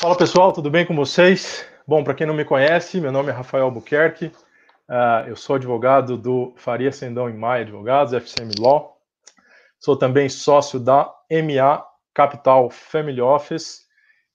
Fala 0.00 0.16
pessoal, 0.16 0.52
tudo 0.52 0.70
bem 0.70 0.86
com 0.86 0.94
vocês? 0.94 1.66
Bom, 1.84 2.04
para 2.04 2.14
quem 2.14 2.24
não 2.24 2.32
me 2.32 2.44
conhece, 2.44 3.00
meu 3.00 3.10
nome 3.10 3.30
é 3.30 3.32
Rafael 3.32 3.64
Albuquerque, 3.64 4.26
uh, 4.88 5.26
eu 5.26 5.34
sou 5.34 5.56
advogado 5.56 6.16
do 6.16 6.54
Faria 6.56 6.92
Sendão 6.92 7.28
e 7.28 7.32
Maia 7.32 7.62
Advogados, 7.62 8.12
FCM 8.12 8.52
Law, 8.60 8.96
sou 9.76 9.96
também 9.96 10.28
sócio 10.28 10.78
da 10.78 11.12
MA 11.28 11.84
Capital 12.14 12.70
Family 12.70 13.20
Office 13.20 13.88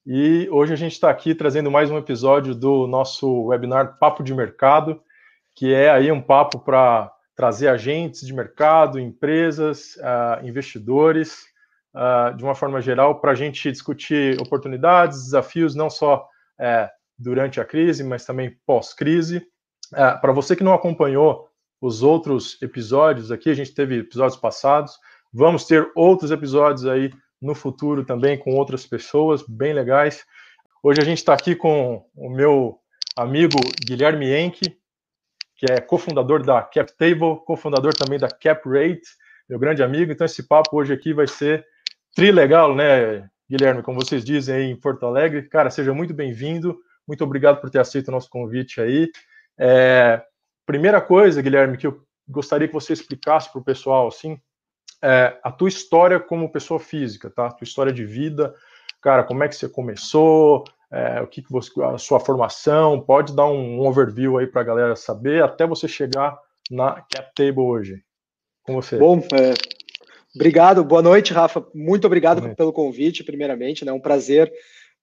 e 0.05 0.49
hoje 0.51 0.73
a 0.73 0.75
gente 0.75 0.91
está 0.91 1.09
aqui 1.09 1.33
trazendo 1.33 1.71
mais 1.71 1.89
um 1.89 1.97
episódio 1.97 2.53
do 2.53 2.85
nosso 2.85 3.45
webinar 3.45 3.97
Papo 3.97 4.21
de 4.21 4.35
Mercado, 4.35 5.01
que 5.55 5.73
é 5.73 5.89
aí 5.89 6.11
um 6.11 6.21
papo 6.21 6.59
para 6.59 7.09
trazer 7.37 7.69
agentes 7.69 8.27
de 8.27 8.33
mercado, 8.33 8.99
empresas, 8.99 9.95
uh, 9.95 10.45
investidores, 10.45 11.52
uh, 11.93 12.35
de 12.35 12.43
uma 12.43 12.55
forma 12.55 12.81
geral, 12.81 13.19
para 13.19 13.31
a 13.31 13.35
gente 13.35 13.71
discutir 13.71 14.39
oportunidades, 14.41 15.23
desafios, 15.23 15.75
não 15.75 15.89
só 15.89 16.27
uh, 16.59 16.89
durante 17.17 17.59
a 17.59 17.65
crise, 17.65 18.03
mas 18.03 18.25
também 18.25 18.57
pós-crise. 18.65 19.37
Uh, 19.91 20.19
para 20.19 20.31
você 20.31 20.55
que 20.55 20.63
não 20.63 20.73
acompanhou 20.73 21.47
os 21.79 22.01
outros 22.01 22.61
episódios 22.61 23.31
aqui, 23.31 23.49
a 23.49 23.53
gente 23.53 23.73
teve 23.73 23.99
episódios 23.99 24.39
passados, 24.39 24.97
vamos 25.31 25.65
ter 25.65 25.91
outros 25.95 26.31
episódios 26.31 26.85
aí 26.85 27.11
no 27.41 27.53
futuro 27.53 28.05
também 28.05 28.37
com 28.37 28.55
outras 28.55 28.85
pessoas 28.85 29.43
bem 29.45 29.73
legais. 29.73 30.23
Hoje 30.81 31.01
a 31.01 31.03
gente 31.03 31.17
está 31.17 31.33
aqui 31.33 31.55
com 31.55 32.05
o 32.15 32.29
meu 32.29 32.79
amigo 33.17 33.59
Guilherme 33.85 34.33
Enke, 34.33 34.77
que 35.57 35.71
é 35.71 35.81
cofundador 35.81 36.43
da 36.43 36.61
CapTable, 36.61 37.43
cofundador 37.45 37.93
também 37.93 38.17
da 38.17 38.29
CapRate, 38.29 39.01
meu 39.47 39.59
grande 39.59 39.83
amigo. 39.83 40.11
Então 40.11 40.25
esse 40.25 40.47
papo 40.47 40.77
hoje 40.77 40.93
aqui 40.93 41.13
vai 41.13 41.27
ser 41.27 41.65
trilegal, 42.15 42.75
né, 42.75 43.29
Guilherme, 43.49 43.83
como 43.83 44.03
vocês 44.03 44.23
dizem 44.23 44.55
aí 44.55 44.63
em 44.65 44.75
Porto 44.75 45.05
Alegre. 45.05 45.43
Cara, 45.43 45.69
seja 45.69 45.93
muito 45.93 46.13
bem-vindo. 46.13 46.77
Muito 47.07 47.23
obrigado 47.23 47.59
por 47.59 47.69
ter 47.69 47.79
aceito 47.79 48.07
o 48.07 48.11
nosso 48.11 48.29
convite 48.29 48.79
aí. 48.79 49.11
É, 49.57 50.21
primeira 50.65 51.01
coisa, 51.01 51.41
Guilherme, 51.41 51.77
que 51.77 51.87
eu 51.87 52.01
gostaria 52.27 52.67
que 52.67 52.73
você 52.73 52.93
explicasse 52.93 53.51
para 53.51 53.59
o 53.59 53.63
pessoal, 53.63 54.07
assim, 54.07 54.39
é, 55.01 55.37
a 55.43 55.51
tua 55.51 55.67
história 55.67 56.19
como 56.19 56.51
pessoa 56.51 56.79
física, 56.79 57.29
tá? 57.29 57.47
A 57.47 57.51
tua 57.51 57.65
história 57.65 57.91
de 57.91 58.05
vida, 58.05 58.55
cara, 59.01 59.23
como 59.23 59.43
é 59.43 59.49
que 59.49 59.55
você 59.55 59.67
começou, 59.67 60.63
é, 60.89 61.21
o 61.21 61.27
que, 61.27 61.41
que 61.41 61.51
você, 61.51 61.69
a 61.83 61.97
sua 61.97 62.19
formação, 62.19 63.01
pode 63.01 63.35
dar 63.35 63.47
um, 63.47 63.79
overview 63.81 64.37
aí 64.37 64.47
para 64.47 64.61
a 64.61 64.65
galera 64.65 64.95
saber, 64.95 65.43
até 65.43 65.67
você 65.67 65.87
chegar 65.87 66.39
na 66.71 67.01
CapTable 67.01 67.59
hoje. 67.59 68.03
Com 68.63 68.75
você. 68.75 68.97
Bom, 68.97 69.19
é, 69.33 69.53
Obrigado, 70.35 70.83
boa 70.83 71.01
noite, 71.01 71.31
Rafa. 71.31 71.65
Muito 71.75 72.05
obrigado 72.07 72.55
pelo 72.55 72.73
convite, 72.73 73.23
primeiramente, 73.23 73.85
né? 73.85 73.91
É 73.91 73.93
um 73.93 73.99
prazer 73.99 74.51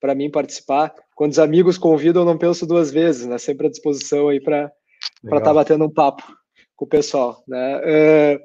para 0.01 0.15
mim 0.15 0.29
participar. 0.29 0.93
Quando 1.15 1.31
os 1.31 1.39
amigos 1.39 1.79
convidam, 1.79 2.23
eu 2.23 2.27
não 2.27 2.37
penso 2.37 2.67
duas 2.67 2.91
vezes, 2.91 3.27
né? 3.27 3.39
Sempre 3.39 3.69
à 3.69 3.71
disposição 3.71 4.29
aí 4.29 4.41
para 4.41 4.73
estar 5.23 5.41
tá 5.41 5.55
batendo 5.55 5.85
um 5.85 5.93
papo 5.93 6.25
com 6.75 6.85
o 6.85 6.89
pessoal, 6.89 7.45
né? 7.47 7.79
Uh, 7.79 8.41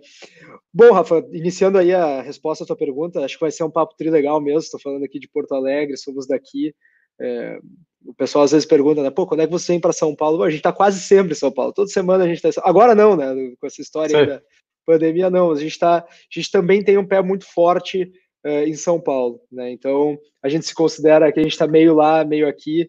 bom, 0.71 0.91
Rafa, 0.91 1.25
iniciando 1.31 1.79
aí 1.79 1.91
a 1.91 2.21
resposta 2.21 2.63
à 2.63 2.67
tua 2.67 2.75
pergunta, 2.75 3.23
acho 3.25 3.35
que 3.35 3.41
vai 3.41 3.51
ser 3.51 3.63
um 3.63 3.71
papo 3.71 3.95
tri 3.97 4.11
legal 4.11 4.39
mesmo. 4.39 4.59
Estou 4.59 4.79
falando 4.79 5.05
aqui 5.05 5.17
de 5.19 5.29
Porto 5.29 5.55
Alegre, 5.55 5.97
somos 5.97 6.27
daqui. 6.27 6.75
É, 7.19 7.57
o 8.05 8.13
pessoal 8.13 8.43
às 8.43 8.51
vezes 8.51 8.67
pergunta, 8.67 9.01
né? 9.01 9.09
Pô, 9.09 9.25
quando 9.25 9.39
é 9.39 9.47
que 9.47 9.51
você 9.51 9.71
vem 9.71 9.79
para 9.79 9.91
São 9.91 10.15
Paulo? 10.15 10.43
a 10.43 10.49
gente 10.49 10.59
está 10.59 10.71
quase 10.71 10.99
sempre 10.99 11.31
em 11.31 11.35
São 11.35 11.51
Paulo. 11.51 11.73
Toda 11.73 11.87
semana 11.87 12.25
a 12.25 12.27
gente 12.27 12.45
está. 12.45 12.61
Agora 12.63 12.93
não, 12.93 13.15
né? 13.15 13.33
Com 13.59 13.65
essa 13.65 13.81
história 13.81 14.43
pandemia 14.85 15.29
não, 15.29 15.51
a 15.51 15.55
gente 15.55 15.77
tá, 15.77 15.97
a 15.97 16.05
gente 16.29 16.51
também 16.51 16.83
tem 16.83 16.97
um 16.97 17.07
pé 17.07 17.21
muito 17.21 17.45
forte 17.45 18.11
uh, 18.45 18.67
em 18.67 18.75
São 18.75 19.01
Paulo, 19.01 19.41
né? 19.51 19.71
Então 19.71 20.17
a 20.43 20.47
gente 20.47 20.65
se 20.65 20.73
considera 20.73 21.31
que 21.31 21.39
a 21.39 21.43
gente 21.43 21.53
está 21.53 21.67
meio 21.67 21.95
lá, 21.95 22.23
meio 22.23 22.47
aqui. 22.47 22.87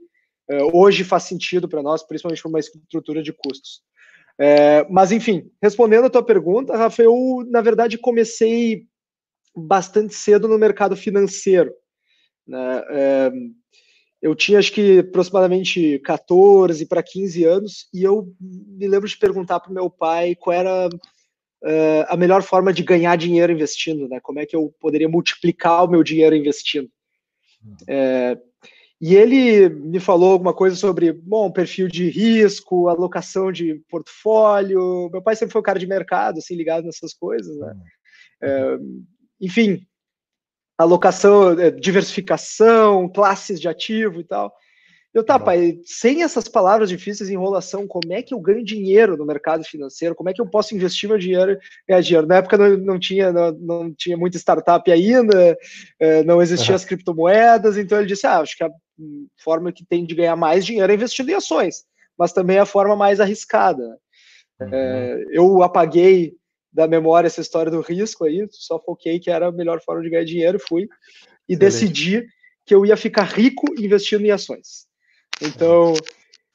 Uh, 0.50 0.78
hoje 0.78 1.02
faz 1.02 1.24
sentido 1.24 1.68
para 1.68 1.82
nós, 1.82 2.06
principalmente 2.06 2.42
por 2.42 2.48
uma 2.48 2.60
estrutura 2.60 3.22
de 3.22 3.32
custos. 3.32 3.80
Uh, 4.38 4.86
mas 4.90 5.10
enfim, 5.10 5.50
respondendo 5.62 6.04
a 6.04 6.10
tua 6.10 6.22
pergunta, 6.22 6.76
Rafa, 6.76 7.02
eu 7.02 7.44
na 7.48 7.60
verdade 7.60 7.96
comecei 7.96 8.84
bastante 9.56 10.14
cedo 10.14 10.46
no 10.46 10.58
mercado 10.58 10.94
financeiro. 10.94 11.72
Né? 12.46 12.84
eu 14.22 14.32
tinha 14.32 14.60
acho 14.60 14.72
que 14.72 15.00
aproximadamente 15.00 15.98
14 15.98 16.86
para 16.86 17.02
15 17.02 17.44
anos 17.44 17.88
e 17.92 18.04
eu 18.04 18.32
me 18.40 18.86
lembro 18.86 19.08
de 19.08 19.18
perguntar 19.18 19.58
para 19.58 19.70
o 19.70 19.74
meu 19.74 19.90
pai 19.90 20.36
qual 20.36 20.54
era 20.54 20.88
uh, 21.64 22.06
a 22.08 22.16
melhor 22.16 22.42
forma 22.42 22.72
de 22.72 22.82
ganhar 22.82 23.16
dinheiro 23.16 23.52
investindo, 23.52 24.08
né? 24.08 24.20
Como 24.20 24.38
é 24.38 24.46
que 24.46 24.56
eu 24.56 24.74
poderia 24.80 25.08
multiplicar 25.08 25.84
o 25.84 25.88
meu 25.88 26.02
dinheiro 26.02 26.34
investindo? 26.34 26.90
É, 27.88 28.38
e 29.00 29.14
ele 29.14 29.68
me 29.68 30.00
falou 30.00 30.32
alguma 30.32 30.54
coisa 30.54 30.74
sobre, 30.74 31.12
bom, 31.12 31.50
perfil 31.50 31.88
de 31.88 32.08
risco, 32.08 32.88
alocação 32.88 33.52
de 33.52 33.74
portfólio. 33.90 35.10
Meu 35.10 35.20
pai 35.20 35.36
sempre 35.36 35.52
foi 35.52 35.60
um 35.60 35.64
cara 35.64 35.78
de 35.78 35.86
mercado, 35.86 36.38
assim, 36.38 36.54
ligado 36.54 36.84
nessas 36.84 37.12
coisas, 37.12 37.56
né? 37.58 37.76
É, 38.42 38.78
enfim, 39.40 39.86
alocação, 40.78 41.58
é, 41.58 41.70
diversificação, 41.70 43.08
classes 43.08 43.60
de 43.60 43.68
ativo 43.68 44.20
e 44.20 44.24
tal. 44.24 44.52
Eu, 45.16 45.24
tá, 45.24 45.38
pai, 45.38 45.80
sem 45.82 46.22
essas 46.22 46.46
palavras 46.46 46.90
difíceis, 46.90 47.30
enrolação, 47.30 47.86
como 47.86 48.12
é 48.12 48.20
que 48.20 48.34
eu 48.34 48.38
ganho 48.38 48.62
dinheiro 48.62 49.16
no 49.16 49.24
mercado 49.24 49.64
financeiro? 49.64 50.14
Como 50.14 50.28
é 50.28 50.34
que 50.34 50.42
eu 50.42 50.46
posso 50.46 50.74
investir 50.74 51.08
meu 51.08 51.16
dinheiro 51.16 51.52
e 51.52 51.58
ganhar 51.88 52.02
dinheiro? 52.02 52.26
Na 52.26 52.36
época 52.36 52.58
não, 52.58 52.76
não 52.76 52.98
tinha, 52.98 53.32
não, 53.32 53.50
não, 53.52 53.94
tinha 53.94 54.14
muita 54.14 54.36
startup 54.36 54.92
ainda, 54.92 55.56
eh, 55.98 56.22
não 56.24 56.42
existiam 56.42 56.72
uhum. 56.72 56.76
as 56.76 56.84
criptomoedas, 56.84 57.78
então 57.78 57.96
ele 57.96 58.06
disse, 58.06 58.26
ah, 58.26 58.40
acho 58.40 58.58
que 58.58 58.62
a 58.62 58.70
forma 59.42 59.72
que 59.72 59.86
tem 59.86 60.04
de 60.04 60.14
ganhar 60.14 60.36
mais 60.36 60.66
dinheiro 60.66 60.92
é 60.92 60.94
investindo 60.94 61.30
em 61.30 61.34
ações, 61.34 61.86
mas 62.18 62.34
também 62.34 62.58
é 62.58 62.60
a 62.60 62.66
forma 62.66 62.94
mais 62.94 63.18
arriscada. 63.18 63.98
Uhum. 64.60 64.68
É, 64.70 65.24
eu 65.30 65.62
apaguei 65.62 66.34
da 66.70 66.86
memória 66.86 67.26
essa 67.26 67.40
história 67.40 67.72
do 67.72 67.80
risco 67.80 68.26
aí, 68.26 68.46
só 68.50 68.78
foquei 68.78 69.18
que 69.18 69.30
era 69.30 69.46
a 69.46 69.52
melhor 69.52 69.80
forma 69.80 70.02
de 70.02 70.10
ganhar 70.10 70.24
dinheiro, 70.24 70.58
fui, 70.60 70.82
e 71.48 71.54
Excelente. 71.54 71.58
decidi 71.58 72.26
que 72.66 72.74
eu 72.74 72.84
ia 72.84 72.98
ficar 72.98 73.22
rico 73.22 73.64
investindo 73.78 74.26
em 74.26 74.30
ações. 74.30 74.85
Então, 75.40 75.94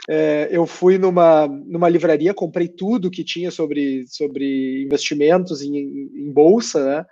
é, 0.10 0.50
eu 0.52 0.66
fui 0.66 0.98
numa, 0.98 1.48
numa 1.48 1.88
livraria, 1.88 2.34
comprei 2.34 2.68
tudo 2.68 3.12
que 3.12 3.24
tinha 3.24 3.52
sobre, 3.52 4.06
sobre 4.08 4.84
investimentos 4.84 5.62
em, 5.62 5.78
em, 5.78 6.32
bolsa, 6.32 6.84
né? 6.84 7.06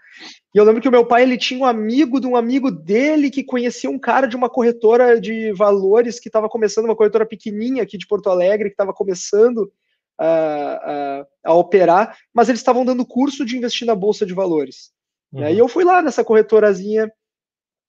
E 0.53 0.57
eu 0.57 0.63
lembro 0.63 0.81
que 0.81 0.87
o 0.87 0.91
meu 0.91 1.05
pai 1.05 1.21
ele 1.21 1.37
tinha 1.37 1.59
um 1.59 1.65
amigo 1.65 2.19
de 2.19 2.25
um 2.25 2.35
amigo 2.35 2.71
dele 2.71 3.29
que 3.29 3.43
conhecia 3.43 3.89
um 3.89 3.99
cara 3.99 4.25
de 4.25 4.35
uma 4.35 4.49
corretora 4.49 5.21
de 5.21 5.51
valores 5.53 6.19
que 6.19 6.27
estava 6.27 6.49
começando, 6.49 6.85
uma 6.85 6.95
corretora 6.95 7.25
pequenininha 7.25 7.83
aqui 7.83 7.97
de 7.97 8.07
Porto 8.07 8.29
Alegre, 8.29 8.69
que 8.69 8.73
estava 8.73 8.91
começando 8.91 9.71
a, 10.17 10.25
a, 10.25 11.51
a, 11.51 11.53
operar, 11.53 12.17
mas 12.33 12.49
eles 12.49 12.59
estavam 12.59 12.83
dando 12.83 13.05
curso 13.05 13.45
de 13.45 13.55
investir 13.55 13.85
na 13.85 13.95
bolsa 13.95 14.25
de 14.25 14.33
valores. 14.33 14.91
Uhum. 15.31 15.41
Né? 15.41 15.53
E 15.53 15.59
eu 15.59 15.67
fui 15.67 15.83
lá 15.83 16.01
nessa 16.01 16.23
corretorazinha 16.23 17.11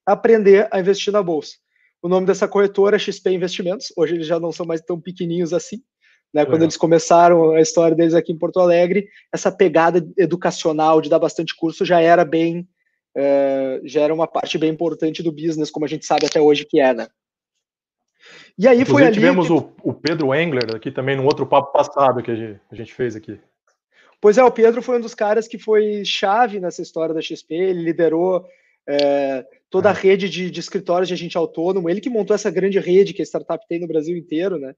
aprender 0.04 0.68
a 0.70 0.78
investir 0.78 1.12
na 1.12 1.22
bolsa. 1.22 1.56
O 2.02 2.08
nome 2.08 2.26
dessa 2.26 2.48
corretora 2.48 2.96
é 2.96 2.98
XP 2.98 3.30
Investimentos. 3.30 3.92
Hoje 3.96 4.14
eles 4.14 4.26
já 4.26 4.40
não 4.40 4.52
são 4.52 4.64
mais 4.64 4.80
tão 4.80 5.00
pequenininhos 5.00 5.52
assim. 5.52 5.82
Né? 6.32 6.46
Quando 6.46 6.62
eles 6.62 6.76
começaram 6.76 7.52
a 7.52 7.60
história 7.60 7.96
deles 7.96 8.14
aqui 8.14 8.32
em 8.32 8.38
Porto 8.38 8.60
Alegre, 8.60 9.08
essa 9.32 9.50
pegada 9.50 10.06
educacional 10.16 11.00
de 11.00 11.10
dar 11.10 11.18
bastante 11.18 11.54
curso 11.56 11.84
já 11.84 12.00
era 12.00 12.24
bem, 12.24 12.68
uh, 13.16 13.80
já 13.84 14.02
era 14.02 14.14
uma 14.14 14.28
parte 14.28 14.56
bem 14.56 14.70
importante 14.70 15.22
do 15.22 15.32
business, 15.32 15.70
como 15.70 15.84
a 15.84 15.88
gente 15.88 16.06
sabe 16.06 16.26
até 16.26 16.40
hoje 16.40 16.64
que 16.64 16.80
é, 16.80 16.94
né? 16.94 17.08
E 18.56 18.68
aí 18.68 18.82
Inclusive, 18.82 18.92
foi 18.92 19.04
ali 19.04 19.14
tivemos 19.14 19.46
que... 19.46 19.52
o, 19.52 19.72
o, 19.82 19.94
Pedro 19.94 20.34
Engler 20.34 20.76
aqui 20.76 20.90
também 20.90 21.16
no 21.16 21.24
outro 21.24 21.46
papo 21.46 21.72
passado 21.72 22.22
que 22.22 22.30
a 22.30 22.34
gente, 22.34 22.60
a 22.70 22.74
gente 22.74 22.94
fez 22.94 23.16
aqui. 23.16 23.40
Pois 24.20 24.36
é, 24.36 24.44
o 24.44 24.50
Pedro 24.50 24.82
foi 24.82 24.98
um 24.98 25.00
dos 25.00 25.14
caras 25.14 25.48
que 25.48 25.58
foi 25.58 26.04
chave 26.04 26.60
nessa 26.60 26.82
história 26.82 27.14
da 27.14 27.22
XP, 27.22 27.54
ele 27.54 27.82
liderou 27.82 28.46
é, 28.86 29.46
toda 29.70 29.88
a 29.88 29.94
é. 29.94 29.96
rede 29.96 30.28
de, 30.28 30.50
de, 30.50 30.60
escritórios 30.60 31.08
de 31.08 31.14
agente 31.14 31.38
autônomo, 31.38 31.88
ele 31.88 32.00
que 32.00 32.10
montou 32.10 32.34
essa 32.34 32.50
grande 32.50 32.78
rede 32.78 33.14
que 33.14 33.22
a 33.22 33.24
startup 33.24 33.64
tem 33.68 33.78
no 33.78 33.86
Brasil 33.86 34.16
inteiro, 34.16 34.58
né? 34.58 34.74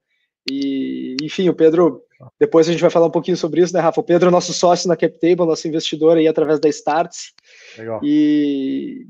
E, 0.49 1.15
enfim, 1.21 1.49
o 1.49 1.55
Pedro, 1.55 2.01
depois 2.39 2.67
a 2.67 2.71
gente 2.71 2.81
vai 2.81 2.89
falar 2.89 3.07
um 3.07 3.11
pouquinho 3.11 3.37
sobre 3.37 3.61
isso, 3.61 3.73
né, 3.73 3.79
Rafa? 3.79 4.01
O 4.01 4.03
Pedro 4.03 4.27
é 4.27 4.31
nosso 4.31 4.53
sócio 4.53 4.87
na 4.87 4.95
CapTable, 4.95 5.45
nosso 5.45 5.67
investidor 5.67 6.17
aí 6.17 6.27
através 6.27 6.59
da 6.59 6.67
Starts. 6.69 7.33
Legal. 7.77 8.01
E, 8.03 9.05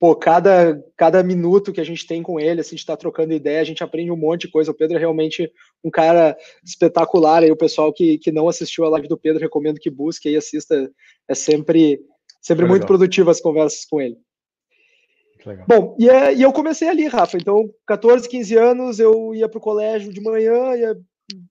pô, 0.00 0.16
cada, 0.16 0.82
cada 0.96 1.22
minuto 1.22 1.72
que 1.72 1.80
a 1.80 1.84
gente 1.84 2.06
tem 2.06 2.22
com 2.22 2.40
ele, 2.40 2.62
assim, 2.62 2.74
a 2.74 2.78
gente 2.78 2.86
tá 2.86 2.96
trocando 2.96 3.34
ideia, 3.34 3.60
a 3.60 3.64
gente 3.64 3.84
aprende 3.84 4.10
um 4.10 4.16
monte 4.16 4.42
de 4.42 4.50
coisa. 4.50 4.70
O 4.70 4.74
Pedro 4.74 4.96
é 4.96 5.00
realmente 5.00 5.52
um 5.84 5.90
cara 5.90 6.34
espetacular. 6.64 7.42
Aí 7.42 7.50
o 7.50 7.56
pessoal 7.56 7.92
que, 7.92 8.16
que 8.16 8.32
não 8.32 8.48
assistiu 8.48 8.86
a 8.86 8.88
live 8.90 9.08
do 9.08 9.18
Pedro, 9.18 9.42
recomendo 9.42 9.78
que 9.78 9.90
busque 9.90 10.30
e 10.30 10.36
assista. 10.36 10.90
É 11.28 11.34
sempre, 11.34 12.00
sempre 12.40 12.64
muito 12.64 12.86
produtivo 12.86 13.28
as 13.28 13.42
conversas 13.42 13.84
com 13.84 14.00
ele. 14.00 14.16
Legal. 15.46 15.66
Bom, 15.68 15.96
e, 15.98 16.08
é, 16.08 16.34
e 16.34 16.42
eu 16.42 16.52
comecei 16.52 16.88
ali, 16.88 17.06
Rafa. 17.06 17.36
Então, 17.36 17.70
14, 17.86 18.28
15 18.28 18.56
anos, 18.56 18.98
eu 18.98 19.34
ia 19.34 19.48
para 19.48 19.58
o 19.58 19.62
colégio 19.62 20.12
de 20.12 20.20
manhã, 20.20 20.74
ia 20.76 20.96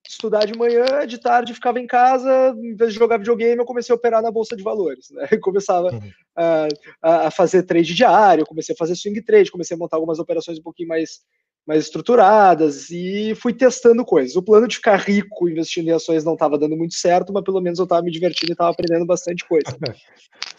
estudar 0.07 0.45
de 0.45 0.57
manhã, 0.57 1.06
de 1.06 1.19
tarde 1.19 1.54
ficava 1.54 1.80
em 1.80 1.86
casa, 1.86 2.56
em 2.57 2.75
vez 2.75 2.94
de 2.94 3.00
jogar 3.00 3.18
videogame, 3.18 3.60
eu 3.60 3.66
comecei 3.66 3.94
a 3.94 3.95
operar 3.95 4.22
na 4.24 4.31
bolsa 4.31 4.56
de 4.56 4.63
valores. 4.63 5.12
Né? 5.12 5.28
Eu 5.31 5.39
começava 5.42 5.92
uhum. 5.94 6.12
a, 6.36 7.28
a, 7.28 7.31
fazer 7.31 7.63
trade 7.63 7.94
diário, 7.94 8.45
comecei 8.45 8.74
a 8.74 8.78
fazer 8.78 8.95
swing 8.95 9.22
trade, 9.22 9.51
comecei 9.51 9.75
a 9.75 9.78
montar 9.78 9.98
algumas 9.98 10.19
operações 10.19 10.57
um 10.57 10.63
pouquinho 10.63 10.89
mais, 10.89 11.22
mais 11.66 11.84
estruturadas 11.84 12.89
e 12.89 13.36
fui 13.36 13.54
testando 13.54 14.04
coisas. 14.04 14.36
O 14.36 14.42
plano 14.42 14.68
de 14.68 14.78
ficar 14.78 14.98
rico 14.98 15.48
investindo 15.48 15.89
em 15.89 15.94
ações 15.94 16.24
não 16.24 16.34
estava 16.34 16.57
dando 16.57 16.75
muito 16.75 16.95
certo, 16.95 17.31
mas 17.31 17.44
pelo 17.44 17.62
menos 17.62 17.78
eu 17.78 17.84
estava 17.84 18.01
me 18.01 18.12
divertindo 18.12 18.51
e 18.51 18.54
estava 18.54 18.72
aprendendo 18.72 19.06
bastante 19.06 19.45
coisa. 19.48 19.66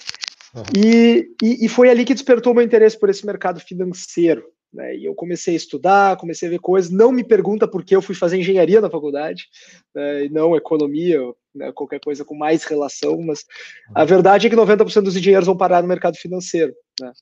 E, 0.77 1.29
e, 1.43 1.67
e, 1.67 1.69
foi 1.69 1.91
ali 1.91 2.05
que 2.05 2.15
despertou 2.15 2.55
meu 2.55 2.63
interesse 2.63 2.99
por 2.99 3.11
esse 3.11 3.25
mercado 3.27 3.61
financeiro. 3.61 4.45
Né? 4.73 4.97
E 4.97 5.05
eu 5.05 5.15
comecei 5.15 5.55
a 5.55 5.57
estudar, 5.57 6.17
comecei 6.17 6.49
a 6.49 6.51
ver 6.51 6.59
coisas. 6.59 6.91
Não 6.91 7.11
me 7.13 7.25
pergunta 7.25 7.69
por 7.69 7.85
que 7.85 7.95
eu 7.95 8.03
fui 8.03 8.15
fazer 8.15 8.39
engenharia 8.39 8.81
na 8.81 8.91
faculdade, 8.91 9.47
né? 9.95 10.25
e 10.25 10.29
não 10.29 10.57
economia, 10.57 11.21
né? 11.55 11.73
qualquer 11.73 12.01
coisa 12.01 12.25
com 12.25 12.35
mais 12.35 12.65
relação, 12.65 13.21
mas 13.23 13.45
a 13.95 14.05
verdade 14.05 14.47
é 14.47 14.51
que 14.51 14.57
90% 14.57 15.03
dos 15.03 15.17
engenheiros 15.17 15.47
vão 15.47 15.57
parar 15.57 15.83
no 15.83 15.89
mercado 15.89 16.17
financeiro. 16.17 16.75
Né? 17.01 17.13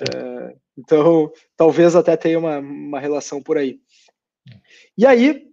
É, 0.00 0.54
então, 0.76 1.32
talvez 1.56 1.94
até 1.94 2.16
tenha 2.16 2.38
uma, 2.38 2.58
uma 2.58 3.00
relação 3.00 3.42
por 3.42 3.56
aí. 3.56 3.78
E 4.98 5.06
aí, 5.06 5.46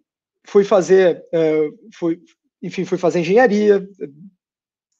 fui 0.45 0.63
fazer, 0.63 1.23
uh, 1.33 1.89
fui, 1.93 2.19
enfim, 2.61 2.83
fui 2.83 2.97
fazer 2.97 3.19
engenharia, 3.19 3.87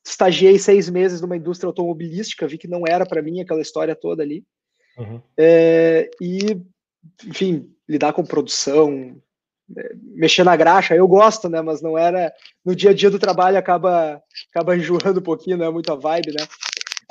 estagiei 0.05 0.57
seis 0.57 0.89
meses 0.89 1.21
numa 1.21 1.37
indústria 1.37 1.67
automobilística, 1.67 2.47
vi 2.47 2.57
que 2.57 2.67
não 2.67 2.83
era 2.87 3.05
para 3.05 3.21
mim 3.21 3.41
aquela 3.41 3.61
história 3.61 3.95
toda 3.95 4.23
ali. 4.23 4.43
Uhum. 4.97 5.21
É, 5.37 6.09
e, 6.21 6.61
enfim, 7.25 7.69
lidar 7.87 8.13
com 8.13 8.23
produção, 8.23 9.15
é, 9.77 9.91
mexer 9.95 10.43
na 10.43 10.55
graxa, 10.55 10.95
eu 10.95 11.07
gosto, 11.07 11.47
né? 11.47 11.61
Mas 11.61 11.81
não 11.81 11.97
era. 11.97 12.33
No 12.65 12.75
dia 12.75 12.91
a 12.91 12.93
dia 12.93 13.09
do 13.09 13.19
trabalho 13.19 13.57
acaba, 13.57 14.21
acaba 14.49 14.75
enjoando 14.77 15.19
um 15.19 15.23
pouquinho, 15.23 15.57
não 15.57 15.65
é 15.65 15.71
muita 15.71 15.95
vibe, 15.95 16.33
né? 16.33 16.45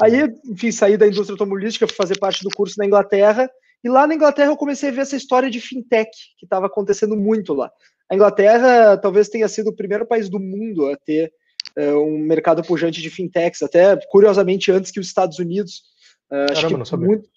Aí, 0.02 0.32
enfim, 0.46 0.72
saí 0.72 0.96
da 0.96 1.06
indústria 1.06 1.34
automobilística, 1.34 1.86
fui 1.86 1.96
fazer 1.96 2.18
parte 2.18 2.42
do 2.42 2.50
curso 2.50 2.74
na 2.78 2.86
Inglaterra, 2.86 3.50
e 3.84 3.88
lá 3.88 4.06
na 4.06 4.14
Inglaterra 4.14 4.50
eu 4.50 4.56
comecei 4.56 4.88
a 4.88 4.92
ver 4.92 5.02
essa 5.02 5.16
história 5.16 5.50
de 5.50 5.60
fintech, 5.60 6.10
que 6.38 6.46
estava 6.46 6.66
acontecendo 6.66 7.16
muito 7.16 7.52
lá. 7.52 7.70
A 8.10 8.14
Inglaterra 8.14 8.96
talvez 8.96 9.28
tenha 9.28 9.46
sido 9.46 9.68
o 9.68 9.76
primeiro 9.76 10.06
país 10.06 10.28
do 10.28 10.40
mundo 10.40 10.86
a 10.86 10.96
ter 10.96 11.32
é, 11.76 11.92
um 11.94 12.18
mercado 12.18 12.62
pujante 12.62 13.00
de 13.00 13.10
fintechs, 13.10 13.62
até 13.62 13.96
curiosamente 14.08 14.70
antes 14.70 14.90
que 14.90 15.00
os 15.00 15.06
Estados 15.06 15.38
Unidos. 15.38 15.82
Uh, 16.30 16.52
acho 16.52 16.62
Caramba, 16.62 16.84
que 16.84 16.96
muito, 16.96 17.28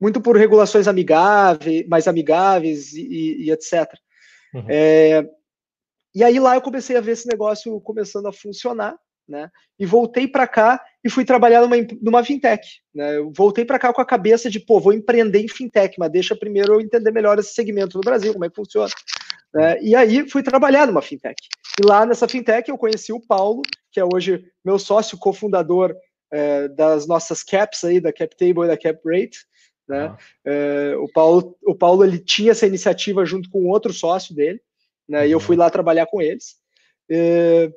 muito, 0.00 0.20
por 0.20 0.36
regulações 0.36 0.86
amigáveis, 0.86 1.86
mais 1.88 2.06
amigáveis 2.06 2.92
e, 2.92 3.44
e 3.44 3.50
etc. 3.50 3.92
Uhum. 4.54 4.64
É, 4.68 5.28
e 6.14 6.22
aí 6.22 6.38
lá 6.38 6.54
eu 6.54 6.62
comecei 6.62 6.96
a 6.96 7.00
ver 7.00 7.12
esse 7.12 7.26
negócio 7.26 7.80
começando 7.80 8.26
a 8.26 8.32
funcionar 8.32 8.96
né? 9.28 9.50
E 9.78 9.84
voltei 9.84 10.28
para 10.28 10.46
cá 10.46 10.82
e 11.06 11.10
fui 11.10 11.24
trabalhar 11.24 11.60
numa, 11.60 11.76
numa 12.02 12.24
fintech. 12.24 12.66
Né? 12.92 13.18
Eu 13.18 13.32
voltei 13.32 13.64
para 13.64 13.78
cá 13.78 13.92
com 13.92 14.00
a 14.00 14.04
cabeça 14.04 14.50
de, 14.50 14.58
pô, 14.58 14.80
vou 14.80 14.92
empreender 14.92 15.38
em 15.38 15.46
fintech, 15.46 15.94
mas 16.00 16.10
deixa 16.10 16.34
primeiro 16.34 16.74
eu 16.74 16.80
entender 16.80 17.12
melhor 17.12 17.38
esse 17.38 17.54
segmento 17.54 17.96
no 17.96 18.00
Brasil, 18.00 18.32
como 18.32 18.44
é 18.44 18.48
que 18.48 18.56
funciona. 18.56 18.90
Né? 19.54 19.80
E 19.80 19.94
aí 19.94 20.28
fui 20.28 20.42
trabalhar 20.42 20.84
numa 20.84 21.00
fintech. 21.00 21.40
E 21.80 21.86
lá 21.86 22.04
nessa 22.04 22.26
fintech 22.26 22.68
eu 22.68 22.76
conheci 22.76 23.12
o 23.12 23.20
Paulo, 23.20 23.62
que 23.92 24.00
é 24.00 24.04
hoje 24.04 24.44
meu 24.64 24.80
sócio 24.80 25.16
cofundador 25.16 25.94
é, 26.32 26.66
das 26.66 27.06
nossas 27.06 27.44
caps 27.44 27.84
aí, 27.84 28.00
da 28.00 28.12
cap 28.12 28.36
table 28.36 28.64
e 28.64 28.66
da 28.66 28.76
cap 28.76 28.98
rate. 29.08 29.46
Né? 29.88 30.06
Ah. 30.06 30.18
É, 30.44 30.96
o 30.96 31.06
Paulo, 31.12 31.56
o 31.64 31.74
Paulo 31.76 32.04
ele 32.04 32.18
tinha 32.18 32.50
essa 32.50 32.66
iniciativa 32.66 33.24
junto 33.24 33.48
com 33.48 33.68
outro 33.68 33.92
sócio 33.92 34.34
dele, 34.34 34.60
né? 35.08 35.20
Uhum. 35.20 35.26
E 35.26 35.30
eu 35.30 35.38
fui 35.38 35.54
uhum. 35.54 35.62
lá 35.62 35.70
trabalhar 35.70 36.06
com 36.06 36.20
eles. 36.20 36.56
É, 37.08 37.70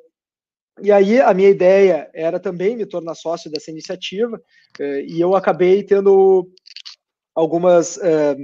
e 0.82 0.92
aí 0.92 1.20
a 1.20 1.32
minha 1.34 1.48
ideia 1.48 2.10
era 2.12 2.38
também 2.38 2.76
me 2.76 2.86
tornar 2.86 3.14
sócio 3.14 3.50
dessa 3.50 3.70
iniciativa, 3.70 4.40
eh, 4.78 5.04
e 5.06 5.20
eu 5.20 5.34
acabei 5.34 5.82
tendo 5.82 6.50
algumas. 7.34 7.98
Eh, 7.98 8.36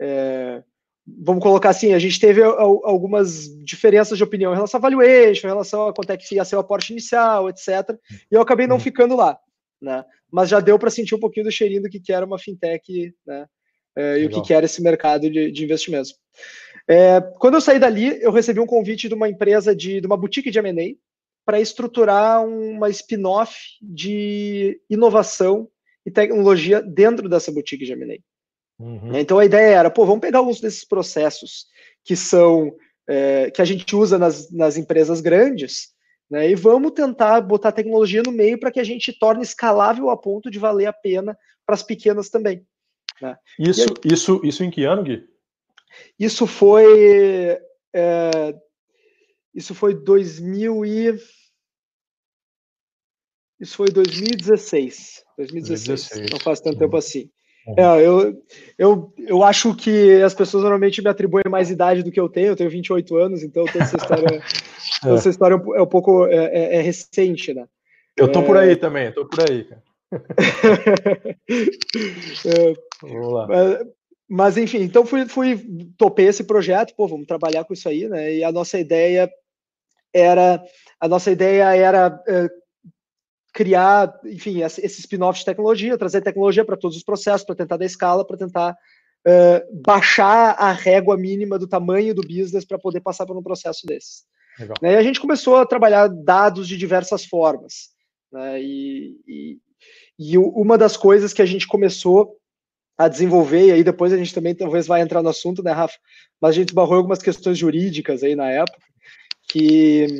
eh, 0.00 0.62
vamos 1.06 1.42
colocar 1.42 1.70
assim, 1.70 1.92
a 1.92 1.98
gente 1.98 2.20
teve 2.20 2.42
algumas 2.42 3.48
diferenças 3.64 4.16
de 4.16 4.24
opinião 4.24 4.52
em 4.52 4.54
relação 4.54 4.78
a 4.78 4.82
valuation, 4.82 5.46
em 5.46 5.50
relação 5.50 5.88
a 5.88 5.94
quanto 5.94 6.10
é 6.10 6.16
que 6.16 6.34
ia 6.34 6.44
ser 6.44 6.56
o 6.56 6.60
aporte 6.60 6.92
inicial, 6.92 7.48
etc. 7.48 7.68
E 8.30 8.34
eu 8.34 8.40
acabei 8.40 8.66
não 8.66 8.76
uhum. 8.76 8.82
ficando 8.82 9.16
lá, 9.16 9.38
né? 9.80 10.04
Mas 10.30 10.48
já 10.48 10.60
deu 10.60 10.78
para 10.78 10.90
sentir 10.90 11.14
um 11.14 11.20
pouquinho 11.20 11.46
do 11.46 11.52
cheirinho 11.52 11.82
do 11.82 11.88
que, 11.88 11.98
que 11.98 12.12
era 12.12 12.24
uma 12.24 12.38
fintech, 12.38 13.12
né? 13.26 13.46
e 14.18 14.24
o 14.24 14.30
que, 14.30 14.40
que 14.40 14.54
era 14.54 14.64
esse 14.64 14.80
mercado 14.80 15.28
de, 15.28 15.50
de 15.50 15.64
investimentos. 15.64 16.14
É, 16.88 17.20
quando 17.38 17.54
eu 17.54 17.60
saí 17.60 17.78
dali, 17.78 18.20
eu 18.20 18.32
recebi 18.32 18.58
um 18.58 18.66
convite 18.66 19.08
de 19.08 19.14
uma 19.14 19.28
empresa 19.28 19.74
de, 19.74 20.00
de 20.00 20.06
uma 20.06 20.16
boutique 20.16 20.50
de 20.50 20.58
M&A, 20.58 20.96
para 21.44 21.60
estruturar 21.60 22.44
uma 22.44 22.88
spin-off 22.90 23.56
de 23.80 24.80
inovação 24.88 25.68
e 26.04 26.10
tecnologia 26.10 26.80
dentro 26.80 27.28
dessa 27.28 27.52
boutique 27.52 27.90
M&A. 27.90 28.18
Uhum. 28.82 29.16
Então 29.16 29.38
a 29.38 29.44
ideia 29.44 29.76
era, 29.76 29.90
pô, 29.90 30.06
vamos 30.06 30.20
pegar 30.20 30.38
alguns 30.38 30.60
desses 30.60 30.84
processos 30.84 31.66
que 32.04 32.16
são 32.16 32.74
é, 33.08 33.50
que 33.50 33.60
a 33.60 33.64
gente 33.64 33.94
usa 33.94 34.18
nas, 34.18 34.50
nas 34.50 34.76
empresas 34.76 35.20
grandes, 35.20 35.88
né, 36.30 36.48
e 36.48 36.54
vamos 36.54 36.92
tentar 36.92 37.40
botar 37.40 37.72
tecnologia 37.72 38.22
no 38.24 38.30
meio 38.30 38.58
para 38.58 38.70
que 38.70 38.78
a 38.78 38.84
gente 38.84 39.12
torne 39.12 39.42
escalável 39.42 40.10
a 40.10 40.16
ponto 40.16 40.48
de 40.48 40.60
valer 40.60 40.86
a 40.86 40.92
pena 40.92 41.36
para 41.66 41.74
as 41.74 41.82
pequenas 41.82 42.30
também. 42.30 42.64
Né? 43.20 43.36
Isso, 43.58 43.82
aí, 43.82 44.12
isso, 44.12 44.40
isso 44.44 44.64
em 44.64 44.70
que 44.70 44.84
ano, 44.84 45.02
Gui? 45.02 45.24
Isso 46.18 46.46
foi 46.46 47.58
é, 47.92 48.54
isso 49.54 49.74
foi 49.74 49.94
2000 49.94 50.84
e 50.84 51.18
isso 53.60 53.76
foi 53.76 53.90
2016. 53.90 55.22
2016. 55.36 56.08
2016. 56.08 56.30
Não 56.30 56.40
faz 56.40 56.60
tanto 56.60 56.78
tempo 56.78 56.96
assim. 56.96 57.28
Uhum. 57.66 57.74
É, 57.76 58.06
eu, 58.06 58.42
eu, 58.78 59.12
eu 59.18 59.44
acho 59.44 59.74
que 59.74 60.22
as 60.22 60.32
pessoas 60.32 60.62
normalmente 60.62 61.02
me 61.02 61.10
atribuem 61.10 61.44
mais 61.48 61.70
idade 61.70 62.02
do 62.02 62.10
que 62.10 62.18
eu 62.18 62.26
tenho. 62.28 62.48
Eu 62.48 62.56
tenho 62.56 62.70
28 62.70 63.16
anos, 63.16 63.42
então 63.42 63.66
toda 63.66 63.84
essa 63.84 63.98
história, 63.98 64.24
é. 65.04 65.14
essa 65.14 65.28
história 65.28 65.54
é 65.54 65.82
um 65.82 65.86
pouco 65.86 66.26
é, 66.26 66.36
é, 66.36 66.76
é 66.76 66.80
recente, 66.80 67.52
né? 67.52 67.68
Eu 68.16 68.32
tô 68.32 68.42
por 68.42 68.56
aí 68.56 68.76
também, 68.76 69.12
tô 69.12 69.26
por 69.26 69.40
aí. 69.48 69.68
Vamos 73.02 73.32
lá. 73.32 73.46
Mas, 74.30 74.56
enfim, 74.56 74.78
então 74.78 75.04
fui, 75.04 75.26
fui 75.26 75.66
topei 75.98 76.28
esse 76.28 76.44
projeto, 76.44 76.94
pô, 76.96 77.08
vamos 77.08 77.26
trabalhar 77.26 77.64
com 77.64 77.74
isso 77.74 77.88
aí, 77.88 78.08
né? 78.08 78.34
E 78.36 78.44
a 78.44 78.52
nossa 78.52 78.78
ideia 78.78 79.28
era 80.14 80.62
a 81.00 81.08
nossa 81.08 81.30
ideia 81.30 81.74
era 81.74 82.22
criar, 83.52 84.12
enfim, 84.24 84.62
esse 84.62 85.00
spin-off 85.00 85.40
de 85.40 85.44
tecnologia, 85.44 85.98
trazer 85.98 86.20
tecnologia 86.20 86.64
para 86.64 86.76
todos 86.76 86.96
os 86.96 87.02
processos, 87.02 87.44
para 87.44 87.56
tentar 87.56 87.76
dar 87.76 87.84
escala, 87.84 88.24
para 88.24 88.36
tentar 88.36 88.72
uh, 88.72 89.82
baixar 89.82 90.54
a 90.58 90.72
régua 90.72 91.16
mínima 91.16 91.58
do 91.58 91.66
tamanho 91.66 92.14
do 92.14 92.22
business 92.22 92.64
para 92.64 92.78
poder 92.78 93.00
passar 93.00 93.26
por 93.26 93.36
um 93.36 93.42
processo 93.42 93.86
desses. 93.86 94.24
Né, 94.80 94.92
e 94.92 94.96
a 94.96 95.02
gente 95.02 95.20
começou 95.20 95.56
a 95.56 95.66
trabalhar 95.66 96.08
dados 96.08 96.68
de 96.68 96.76
diversas 96.76 97.24
formas. 97.24 97.90
Né, 98.32 98.62
e, 98.62 99.20
e, 99.26 99.58
e, 100.18 100.38
uma 100.38 100.78
das 100.78 100.96
coisas 100.96 101.32
que 101.32 101.42
a 101.42 101.46
gente 101.46 101.66
começou 101.66 102.36
a 103.00 103.08
desenvolver, 103.08 103.68
e 103.68 103.72
aí 103.72 103.82
depois 103.82 104.12
a 104.12 104.16
gente 104.18 104.34
também 104.34 104.54
talvez 104.54 104.86
vai 104.86 105.00
entrar 105.00 105.22
no 105.22 105.30
assunto, 105.30 105.62
né, 105.62 105.72
Rafa? 105.72 105.96
Mas 106.38 106.50
a 106.50 106.52
gente 106.52 106.74
barrou 106.74 106.96
algumas 106.96 107.22
questões 107.22 107.56
jurídicas 107.56 108.22
aí 108.22 108.36
na 108.36 108.50
época, 108.50 108.78
que 109.48 110.18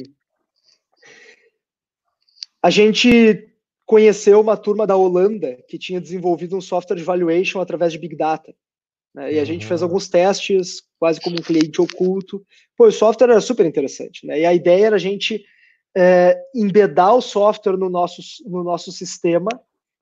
a 2.63 2.71
gente 2.71 3.53
conheceu 3.85 4.41
uma 4.41 4.57
turma 4.57 4.87
da 4.87 4.97
Holanda 4.97 5.63
que 5.69 5.79
tinha 5.79 6.01
desenvolvido 6.01 6.57
um 6.57 6.61
software 6.63 6.97
de 6.97 7.03
valuation 7.03 7.61
através 7.61 7.93
de 7.93 7.99
Big 7.99 8.17
Data. 8.17 8.55
Né? 9.15 9.35
E 9.35 9.39
a 9.39 9.45
gente 9.45 9.67
fez 9.67 9.83
uhum. 9.83 9.89
alguns 9.89 10.09
testes, 10.09 10.83
quase 10.99 11.21
como 11.21 11.37
um 11.37 11.43
cliente 11.43 11.83
oculto. 11.83 12.43
Pô, 12.79 12.87
o 12.87 12.93
software 12.93 13.33
era 13.33 13.43
super 13.43 13.67
interessante. 13.67 14.27
Né? 14.27 14.41
E 14.41 14.47
a 14.47 14.55
ideia 14.55 14.87
era 14.87 14.97
a 14.97 14.99
gente 14.99 15.45
é, 15.95 16.35
embedar 16.55 17.15
o 17.15 17.21
software 17.21 17.77
no 17.77 17.91
nosso, 17.91 18.23
no 18.47 18.65
nosso 18.65 18.91
sistema 18.91 19.51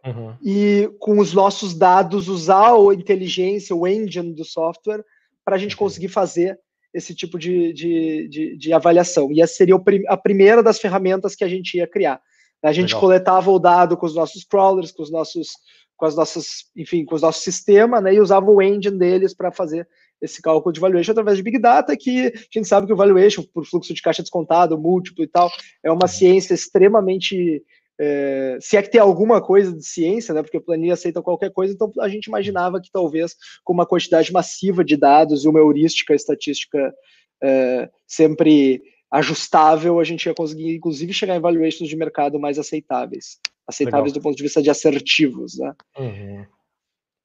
uhum. 0.05 0.35
e, 0.43 0.91
com 0.99 1.19
os 1.19 1.33
nossos 1.33 1.75
dados, 1.75 2.29
usar 2.29 2.73
a 2.73 2.95
inteligência, 2.95 3.75
o 3.75 3.87
engine 3.87 4.35
do 4.35 4.45
software, 4.45 5.05
para 5.45 5.57
a 5.57 5.59
gente 5.59 5.77
conseguir 5.77 6.09
fazer 6.09 6.59
esse 6.93 7.15
tipo 7.15 7.39
de, 7.39 7.73
de, 7.73 8.29
de, 8.29 8.57
de 8.57 8.73
avaliação. 8.73 9.31
E 9.33 9.41
essa 9.41 9.55
seria 9.55 9.77
a 10.09 10.17
primeira 10.17 10.63
das 10.63 10.79
ferramentas 10.79 11.35
que 11.35 11.45
a 11.45 11.49
gente 11.49 11.77
ia 11.77 11.87
criar. 11.87 12.21
A 12.63 12.73
gente 12.73 12.89
Legal. 12.89 13.01
coletava 13.01 13.51
o 13.51 13.59
dado 13.59 13.97
com 13.97 14.07
os 14.07 14.15
nossos 14.15 14.45
crawlers, 14.45 14.91
com 14.91 15.03
os 15.03 15.11
nossos, 15.11 15.49
com 15.97 16.07
as 16.07 16.17
nossas, 16.17 16.65
enfim, 16.77 17.05
com 17.05 17.15
os 17.15 17.23
nossos 17.23 17.43
sistemas, 17.43 18.03
né, 18.03 18.15
e 18.15 18.21
usava 18.21 18.51
o 18.51 18.61
engine 18.61 18.99
deles 18.99 19.35
para 19.35 19.53
fazer 19.53 19.87
esse 20.21 20.43
cálculo 20.43 20.73
de 20.73 20.81
valuation 20.81 21.13
através 21.13 21.37
de 21.37 21.43
Big 21.43 21.59
Data, 21.61 21.97
que 21.97 22.27
a 22.27 22.33
gente 22.51 22.67
sabe 22.67 22.87
que 22.87 22.93
o 22.93 22.97
valuation, 22.97 23.45
por 23.55 23.65
fluxo 23.65 23.95
de 23.95 24.03
caixa 24.03 24.23
descontado, 24.23 24.79
múltiplo 24.79 25.23
e 25.23 25.29
tal, 25.29 25.51
é 25.83 25.91
uma 25.91 26.09
ciência 26.09 26.55
extremamente. 26.55 27.63
É, 28.01 28.59
se 28.61 28.77
é 28.77 28.83
que 28.83 28.91
tem 28.91 29.01
alguma 29.01 29.41
coisa 29.41 29.73
de 29.73 29.85
ciência, 29.85 30.33
né, 30.33 30.43
porque 30.43 30.59
o 30.59 30.63
planilha 30.63 30.95
aceita 30.95 31.21
qualquer 31.21 31.51
coisa, 31.51 31.75
então 31.75 31.93
a 31.99 32.09
gente 32.09 32.27
imaginava 32.27 32.81
que 32.81 32.91
talvez 32.93 33.35
com 33.65 33.73
uma 33.73 33.87
quantidade 33.87 34.33
massiva 34.33 34.85
de 34.85 34.97
dados 34.97 35.45
e 35.45 35.49
uma 35.49 35.59
heurística 35.59 36.15
estatística 36.15 36.95
é, 37.43 37.91
sempre 38.07 38.83
ajustável, 39.11 39.99
a 39.99 40.05
gente 40.05 40.27
ia 40.27 40.35
conseguir, 40.35 40.77
inclusive, 40.77 41.13
chegar 41.13 41.37
em 41.37 41.41
valuations 41.41 41.89
de 41.89 41.97
mercado 41.97 42.39
mais 42.39 42.59
aceitáveis. 42.59 43.39
Aceitáveis 43.67 44.13
Legal. 44.13 44.21
do 44.21 44.23
ponto 44.23 44.37
de 44.37 44.43
vista 44.43 44.63
de 44.63 44.71
assertivos, 44.71 45.59
né? 45.59 45.75
Uhum. 45.99 46.47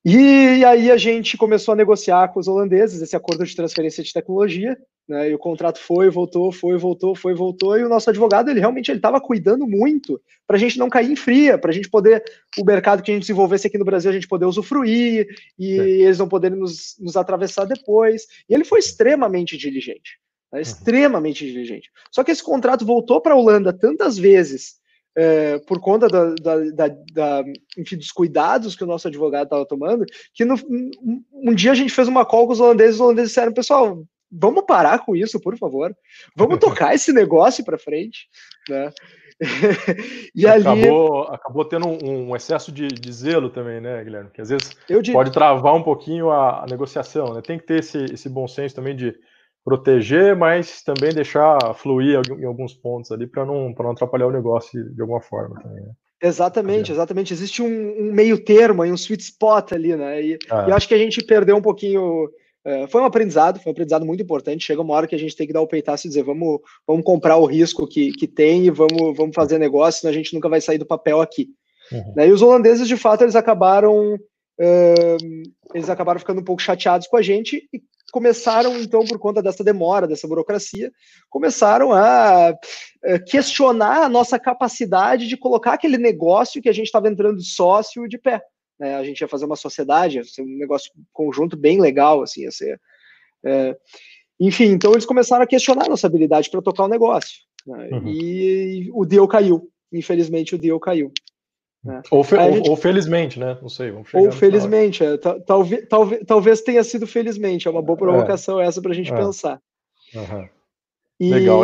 E 0.05 0.65
aí 0.65 0.91
a 0.91 0.98
gente 0.98 1.38
começou 1.38 1.74
a 1.74 1.77
negociar 1.77 2.27
com 2.27 2.39
os 2.39 2.48
holandeses 2.48 3.01
esse 3.01 3.15
acordo 3.15 3.45
de 3.45 3.55
transferência 3.55 4.03
de 4.03 4.12
tecnologia, 4.12 4.77
né? 5.07 5.29
E 5.29 5.33
o 5.33 5.39
contrato 5.39 5.79
foi, 5.79 6.10
voltou, 6.10 6.51
foi, 6.51 6.77
voltou, 6.77 7.15
foi, 7.15 7.33
voltou. 7.33 7.77
E 7.77 7.86
o 7.86 7.89
nosso 7.89 8.10
advogado, 8.10 8.50
ele 8.50 8.60
realmente 8.60 8.91
ele 8.91 9.00
estava 9.00 9.22
cuidando 9.22 9.65
muito 9.65 10.22
para 10.45 10.57
a 10.57 10.60
gente 10.60 10.77
não 10.77 10.89
cair 10.89 11.12
em 11.12 11.15
fria, 11.15 11.57
para 11.57 11.72
a 11.72 11.74
gente 11.74 11.89
poder 11.89 12.22
o 12.57 12.65
mercado 12.65 13.01
que 13.01 13.12
a 13.12 13.13
gente 13.13 13.24
desenvolvesse 13.24 13.67
aqui 13.67 13.77
no 13.77 13.86
Brasil 13.86 14.12
a 14.12 14.13
gente 14.13 14.27
poder 14.27 14.45
usufruir 14.45 15.27
e 15.57 15.79
é. 15.79 15.89
eles 16.01 16.17
não 16.17 16.27
poderem 16.27 16.57
nos, 16.57 16.95
nos 17.00 17.15
atravessar 17.15 17.65
depois. 17.65 18.27
E 18.50 18.53
ele 18.53 18.65
foi 18.65 18.79
extremamente 18.79 19.57
diligente, 19.57 20.19
né? 20.51 20.60
Uhum. 20.60 20.62
extremamente 20.62 21.45
diligente. 21.45 21.89
Só 22.12 22.25
que 22.25 22.31
esse 22.31 22.43
contrato 22.43 22.86
voltou 22.86 23.22
para 23.22 23.33
a 23.33 23.38
Holanda 23.38 23.72
tantas 23.72 24.17
vezes 24.17 24.82
é, 25.15 25.60
por 25.60 25.79
conta 25.79 26.08
da, 26.08 26.34
da, 26.36 26.58
da, 26.72 26.88
da, 27.13 27.43
enfim, 27.77 27.98
dos 27.98 28.12
cuidados 28.12 28.75
que 28.75 28.84
o 28.84 28.88
nosso 28.88 29.08
advogado 29.08 29.46
estava 29.46 29.65
tomando, 29.65 30.05
que 30.34 30.43
no, 30.43 30.55
um, 30.55 31.24
um, 31.32 31.53
dia 31.53 31.72
a 31.72 31.75
gente 31.75 31.93
fez 31.93 32.08
uma 32.08 32.25
call 32.25 32.48
com 32.48 32.53
os 32.53 32.60
holandeses, 32.60 32.96
os 32.96 33.01
holandeses 33.01 33.29
disseram, 33.29 33.53
pessoal, 33.53 34.03
vamos 34.32 34.65
parar 34.65 35.00
com 35.05 35.15
isso, 35.15 35.39
por 35.39 35.58
favor, 35.58 35.96
vamos 36.36 36.58
tocar 36.60 36.96
esse 36.96 37.13
negócio 37.13 37.63
para 37.63 37.77
frente, 37.77 38.27
né? 38.67 38.91
e 40.34 40.48
acabou, 40.48 41.24
ali... 41.24 41.36
acabou 41.36 41.65
tendo 41.65 41.88
um, 41.88 42.29
um 42.29 42.36
excesso 42.36 42.72
de, 42.72 42.88
de, 42.88 43.12
zelo 43.12 43.50
também, 43.50 43.82
né, 43.82 44.03
Guilherme? 44.03 44.29
Que 44.32 44.41
às 44.41 44.50
vezes 44.50 44.75
pode 45.12 45.32
travar 45.32 45.74
um 45.74 45.84
pouquinho 45.84 46.29
a, 46.29 46.63
a 46.63 46.65
negociação, 46.67 47.34
né? 47.34 47.41
Tem 47.41 47.58
que 47.58 47.65
ter 47.65 47.79
esse, 47.79 48.05
esse 48.05 48.29
bom 48.29 48.48
senso 48.48 48.75
também 48.75 48.96
de 48.96 49.13
proteger, 49.63 50.36
mas 50.36 50.82
também 50.82 51.13
deixar 51.13 51.58
fluir 51.75 52.20
em 52.38 52.46
alguns 52.46 52.74
pontos 52.74 53.12
ali 53.12 53.25
para 53.25 53.46
não, 53.46 53.70
não 53.70 53.91
atrapalhar 53.91 54.27
o 54.27 54.32
negócio 54.32 54.93
de 54.93 55.01
alguma 55.01 55.22
forma 55.22 55.62
também. 55.62 55.84
Né? 55.84 55.91
Exatamente, 56.22 56.91
exatamente. 56.91 57.34
Existe 57.34 57.62
um, 57.62 57.67
um, 57.67 58.13
meio 58.13 58.43
termo, 58.43 58.84
um 58.84 58.96
sweet 58.96 59.24
spot 59.24 59.74
ali, 59.74 59.96
né? 59.96 60.22
E, 60.22 60.39
ah. 60.50 60.65
e 60.67 60.70
eu 60.70 60.75
acho 60.75 60.88
que 60.88 60.93
a 60.93 60.98
gente 60.98 61.24
perdeu 61.24 61.55
um 61.55 61.62
pouquinho. 61.62 62.29
É, 62.65 62.88
foi 62.88 63.01
um 63.01 63.05
aprendizado, 63.05 63.60
foi 63.60 63.72
um 63.72 63.74
aprendizado 63.74 64.05
muito 64.05 64.24
importante. 64.24 64.65
Chega 64.65 64.82
uma 64.82 64.93
hora 64.93 65.08
que 65.08 65.15
a 65.15 65.20
gente 65.20 65.36
tem 65.36 65.46
que 65.46 65.51
dar 65.51 65.60
o 65.60 65.67
peitaço 65.67 66.08
e 66.08 66.10
dizer, 66.10 66.24
vamos, 66.24 66.62
vamos 66.88 67.03
comprar 67.03 67.36
o 67.36 67.46
risco 67.46 67.86
que, 67.86 68.13
que 68.13 68.25
tem 68.25 68.65
e 68.65 68.70
vamos, 68.70 69.17
vamos 69.17 69.36
fazer 69.36 69.58
negócio, 69.58 70.00
senão 70.00 70.12
a 70.12 70.15
gente 70.15 70.34
nunca 70.34 70.48
vai 70.48 70.62
sair 70.62 70.77
do 70.77 70.86
papel 70.86 71.20
aqui. 71.20 71.50
Uhum. 71.91 72.13
Né? 72.15 72.29
E 72.29 72.32
os 72.32 72.41
holandeses, 72.41 72.88
de 72.88 72.96
fato, 72.96 73.24
eles 73.24 73.36
acabaram 73.36 74.17
Uh, 74.60 75.51
eles 75.74 75.89
acabaram 75.89 76.20
ficando 76.20 76.39
um 76.39 76.43
pouco 76.43 76.62
chateados 76.62 77.08
com 77.08 77.17
a 77.17 77.24
gente 77.24 77.67
e 77.74 77.82
começaram, 78.12 78.77
então, 78.79 79.03
por 79.05 79.17
conta 79.17 79.41
dessa 79.41 79.63
demora, 79.63 80.07
dessa 80.07 80.27
burocracia, 80.27 80.91
começaram 81.29 81.91
a 81.91 82.51
uh, 82.51 83.25
questionar 83.25 84.03
a 84.03 84.10
nossa 84.10 84.38
capacidade 84.38 85.27
de 85.27 85.38
colocar 85.38 85.74
aquele 85.74 85.98
negócio 85.98 86.62
que 86.62 86.69
a 86.69 86.74
gente 86.74 86.86
estava 86.86 87.10
entrando 87.10 87.41
sócio 87.41 88.07
de 88.07 88.17
pé. 88.17 88.41
Né? 88.79 88.95
A 88.95 89.03
gente 89.03 89.22
ia 89.22 89.27
fazer 89.27 89.45
uma 89.45 89.55
sociedade, 89.55 90.17
ia 90.17 90.24
ser 90.24 90.41
um 90.41 90.57
negócio 90.57 90.91
conjunto 91.12 91.57
bem 91.57 91.81
legal, 91.81 92.22
assim, 92.22 92.41
ia 92.41 92.51
ser. 92.51 92.79
Uh, 93.43 93.75
enfim, 94.39 94.65
então 94.65 94.91
eles 94.91 95.05
começaram 95.05 95.43
a 95.43 95.48
questionar 95.48 95.86
a 95.86 95.89
nossa 95.89 96.07
habilidade 96.07 96.50
para 96.50 96.62
tocar 96.62 96.83
o 96.83 96.89
negócio. 96.89 97.41
Né? 97.65 97.89
Uhum. 97.91 98.07
E 98.10 98.91
o 98.93 99.05
deal 99.05 99.27
caiu. 99.27 99.69
Infelizmente, 99.91 100.55
o 100.55 100.57
deal 100.57 100.79
caiu. 100.79 101.12
Né? 101.83 102.01
Ou, 102.09 102.23
fe 102.23 102.37
gente... 102.37 102.69
ou, 102.69 102.75
felizmente, 102.77 103.39
né? 103.39 103.57
Não 103.61 103.69
sei. 103.69 103.91
ou 103.91 104.31
felizmente, 104.31 105.03
é. 105.03 105.17
talvez, 105.17 105.85
talvez, 105.87 106.23
talvez 106.25 106.61
tenha 106.61 106.83
sido 106.83 107.05
felizmente. 107.05 107.67
É 107.67 107.71
uma 107.71 107.81
boa 107.81 107.97
provocação 107.97 108.59
é. 108.59 108.65
essa 108.65 108.81
para 108.81 108.91
a 108.91 108.95
gente 108.95 109.11
é. 109.11 109.15
pensar. 109.15 109.61
Uhum. 110.15 110.47
E... 111.19 111.29
Legal. 111.29 111.63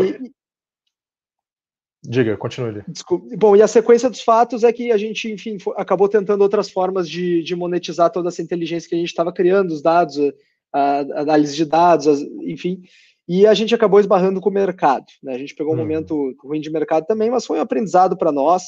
Diga, 2.01 2.37
continue. 2.37 2.81
Desculpa. 2.87 3.27
Bom, 3.37 3.55
e 3.55 3.61
a 3.61 3.67
sequência 3.67 4.09
dos 4.09 4.21
fatos 4.21 4.63
é 4.63 4.71
que 4.71 4.91
a 4.91 4.97
gente, 4.97 5.31
enfim, 5.31 5.57
acabou 5.75 6.07
tentando 6.07 6.41
outras 6.41 6.69
formas 6.69 7.09
de, 7.09 7.43
de 7.43 7.55
monetizar 7.55 8.09
toda 8.09 8.29
essa 8.29 8.41
inteligência 8.41 8.87
que 8.87 8.95
a 8.95 8.97
gente 8.97 9.09
estava 9.09 9.33
criando, 9.33 9.71
os 9.71 9.81
dados, 9.81 10.17
a, 10.71 10.99
a 10.99 11.21
análise 11.21 11.55
de 11.55 11.65
dados, 11.65 12.07
as, 12.07 12.21
enfim, 12.21 12.81
e 13.27 13.45
a 13.45 13.53
gente 13.53 13.75
acabou 13.75 13.99
esbarrando 13.99 14.41
com 14.41 14.49
o 14.49 14.53
mercado. 14.53 15.05
Né? 15.21 15.35
A 15.35 15.37
gente 15.37 15.53
pegou 15.53 15.73
um 15.73 15.75
uhum. 15.75 15.83
momento 15.83 16.35
ruim 16.41 16.59
de 16.59 16.71
mercado 16.71 17.05
também, 17.05 17.29
mas 17.29 17.45
foi 17.45 17.59
um 17.59 17.61
aprendizado 17.61 18.17
para 18.17 18.31
nós. 18.31 18.63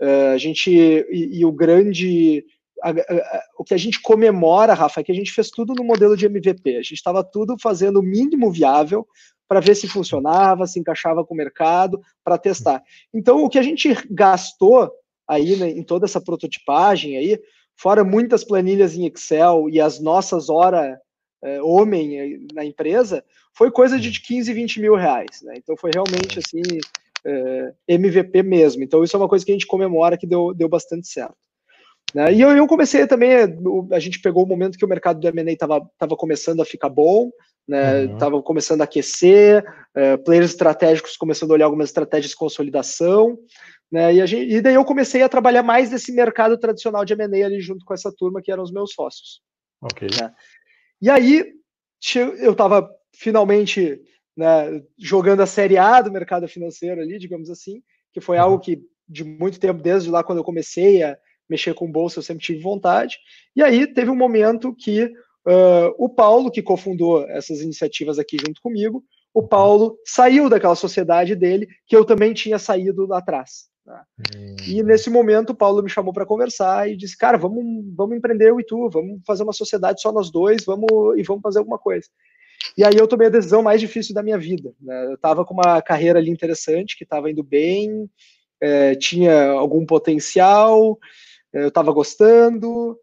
Uh, 0.00 0.32
a 0.34 0.38
gente 0.38 0.70
e, 0.70 1.40
e 1.40 1.44
o 1.44 1.52
grande 1.52 2.44
a, 2.82 2.90
a, 2.90 3.42
o 3.58 3.64
que 3.64 3.74
a 3.74 3.76
gente 3.76 4.00
comemora, 4.00 4.74
Rafa, 4.74 5.00
é 5.00 5.04
que 5.04 5.12
a 5.12 5.14
gente 5.14 5.32
fez 5.32 5.50
tudo 5.50 5.74
no 5.74 5.84
modelo 5.84 6.16
de 6.16 6.26
MVP. 6.26 6.70
A 6.76 6.82
gente 6.82 6.94
estava 6.94 7.22
tudo 7.22 7.56
fazendo 7.60 8.00
o 8.00 8.02
mínimo 8.02 8.50
viável 8.50 9.06
para 9.46 9.60
ver 9.60 9.74
se 9.74 9.88
funcionava, 9.88 10.66
se 10.66 10.78
encaixava 10.78 11.24
com 11.24 11.34
o 11.34 11.36
mercado, 11.36 12.00
para 12.24 12.38
testar. 12.38 12.82
Então, 13.12 13.44
o 13.44 13.48
que 13.48 13.58
a 13.58 13.62
gente 13.62 13.92
gastou 14.10 14.90
aí 15.28 15.56
né, 15.56 15.70
em 15.70 15.82
toda 15.82 16.06
essa 16.06 16.20
prototipagem 16.20 17.16
aí, 17.16 17.38
fora 17.76 18.04
muitas 18.04 18.44
planilhas 18.44 18.94
em 18.94 19.06
Excel 19.06 19.68
e 19.68 19.80
as 19.80 20.00
nossas 20.00 20.48
horas 20.48 20.96
é, 21.42 21.60
homem 21.62 22.46
na 22.52 22.64
empresa, 22.64 23.24
foi 23.54 23.70
coisa 23.70 23.98
de 23.98 24.20
15, 24.20 24.52
20 24.52 24.80
mil 24.80 24.94
reais. 24.94 25.42
Né? 25.42 25.54
Então, 25.56 25.76
foi 25.76 25.90
realmente 25.92 26.38
assim 26.38 26.62
é, 27.26 27.72
MVP 27.88 28.42
mesmo. 28.42 28.82
Então, 28.82 29.02
isso 29.02 29.16
é 29.16 29.18
uma 29.18 29.28
coisa 29.28 29.44
que 29.44 29.50
a 29.50 29.54
gente 29.54 29.66
comemora 29.66 30.16
que 30.16 30.26
deu, 30.26 30.54
deu 30.54 30.68
bastante 30.68 31.08
certo. 31.08 31.36
Né? 32.14 32.32
E 32.34 32.40
eu, 32.40 32.50
eu, 32.50 32.66
comecei 32.66 33.06
também, 33.06 33.32
a 33.92 33.98
gente 33.98 34.20
pegou 34.20 34.44
o 34.44 34.46
momento 34.46 34.78
que 34.78 34.84
o 34.84 34.88
mercado 34.88 35.20
do 35.20 35.28
M&A 35.28 35.52
estava 35.52 36.16
começando 36.16 36.60
a 36.60 36.64
ficar 36.64 36.88
bom, 36.88 37.30
estava 37.68 38.32
né? 38.32 38.36
uhum. 38.36 38.42
começando 38.42 38.80
a 38.80 38.84
aquecer, 38.84 39.64
é, 39.94 40.16
players 40.16 40.50
estratégicos 40.50 41.16
começando 41.16 41.50
a 41.52 41.54
olhar 41.54 41.66
algumas 41.66 41.88
estratégias 41.88 42.30
de 42.30 42.36
consolidação, 42.36 43.38
né? 43.90 44.12
e, 44.14 44.26
gente, 44.26 44.52
e 44.52 44.60
daí 44.60 44.74
eu 44.74 44.84
comecei 44.84 45.22
a 45.22 45.28
trabalhar 45.28 45.62
mais 45.62 45.90
nesse 45.90 46.12
mercado 46.12 46.58
tradicional 46.58 47.04
de 47.04 47.12
M&A 47.12 47.46
ali 47.46 47.60
junto 47.60 47.84
com 47.84 47.94
essa 47.94 48.12
turma 48.12 48.40
que 48.42 48.50
eram 48.50 48.62
os 48.62 48.72
meus 48.72 48.92
sócios. 48.92 49.40
Ok. 49.80 50.08
Né? 50.20 50.32
E 51.00 51.08
aí 51.08 51.44
eu 52.40 52.52
estava 52.52 52.88
finalmente 53.14 54.00
né, 54.40 54.82
jogando 54.98 55.42
a 55.42 55.46
Série 55.46 55.76
A 55.76 56.00
do 56.00 56.10
mercado 56.10 56.48
financeiro 56.48 57.02
ali, 57.02 57.18
digamos 57.18 57.50
assim, 57.50 57.82
que 58.10 58.22
foi 58.22 58.38
algo 58.38 58.54
uhum. 58.54 58.60
que 58.60 58.82
de 59.06 59.22
muito 59.22 59.60
tempo, 59.60 59.82
desde 59.82 60.08
lá 60.08 60.24
quando 60.24 60.38
eu 60.38 60.44
comecei 60.44 61.02
a 61.02 61.18
mexer 61.46 61.74
com 61.74 61.90
bolsa, 61.90 62.18
eu 62.18 62.22
sempre 62.22 62.42
tive 62.42 62.62
vontade. 62.62 63.18
E 63.54 63.62
aí 63.62 63.86
teve 63.86 64.10
um 64.10 64.16
momento 64.16 64.74
que 64.74 65.04
uh, 65.04 65.92
o 65.98 66.08
Paulo, 66.08 66.50
que 66.50 66.62
cofundou 66.62 67.28
essas 67.28 67.60
iniciativas 67.60 68.18
aqui 68.18 68.38
junto 68.38 68.62
comigo, 68.62 69.04
o 69.34 69.46
Paulo 69.46 69.98
saiu 70.06 70.48
daquela 70.48 70.74
sociedade 70.74 71.36
dele, 71.36 71.68
que 71.86 71.94
eu 71.94 72.04
também 72.04 72.32
tinha 72.32 72.58
saído 72.58 73.06
lá 73.06 73.18
atrás. 73.18 73.68
Tá? 73.84 74.04
Hum. 74.34 74.56
E 74.66 74.82
nesse 74.82 75.10
momento 75.10 75.50
o 75.50 75.54
Paulo 75.54 75.82
me 75.82 75.90
chamou 75.90 76.14
para 76.14 76.24
conversar 76.24 76.88
e 76.88 76.96
disse: 76.96 77.18
Cara, 77.18 77.36
vamos, 77.36 77.62
vamos 77.94 78.16
empreender 78.16 78.52
o 78.52 78.60
Itu, 78.60 78.88
vamos 78.88 79.20
fazer 79.26 79.42
uma 79.42 79.52
sociedade 79.52 80.00
só 80.00 80.10
nós 80.10 80.30
dois, 80.30 80.64
vamos 80.64 80.88
e 81.18 81.22
vamos 81.24 81.42
fazer 81.42 81.58
alguma 81.58 81.78
coisa. 81.78 82.06
E 82.76 82.84
aí 82.84 82.94
eu 82.96 83.08
tomei 83.08 83.26
a 83.26 83.30
decisão 83.30 83.62
mais 83.62 83.80
difícil 83.80 84.14
da 84.14 84.22
minha 84.22 84.38
vida. 84.38 84.72
Né? 84.80 85.06
Eu 85.06 85.14
estava 85.14 85.44
com 85.44 85.54
uma 85.54 85.80
carreira 85.82 86.18
ali 86.18 86.30
interessante, 86.30 86.96
que 86.96 87.04
estava 87.04 87.30
indo 87.30 87.42
bem, 87.42 88.08
é, 88.60 88.94
tinha 88.94 89.50
algum 89.50 89.84
potencial, 89.86 90.98
é, 91.52 91.62
eu 91.62 91.68
estava 91.68 91.92
gostando, 91.92 92.98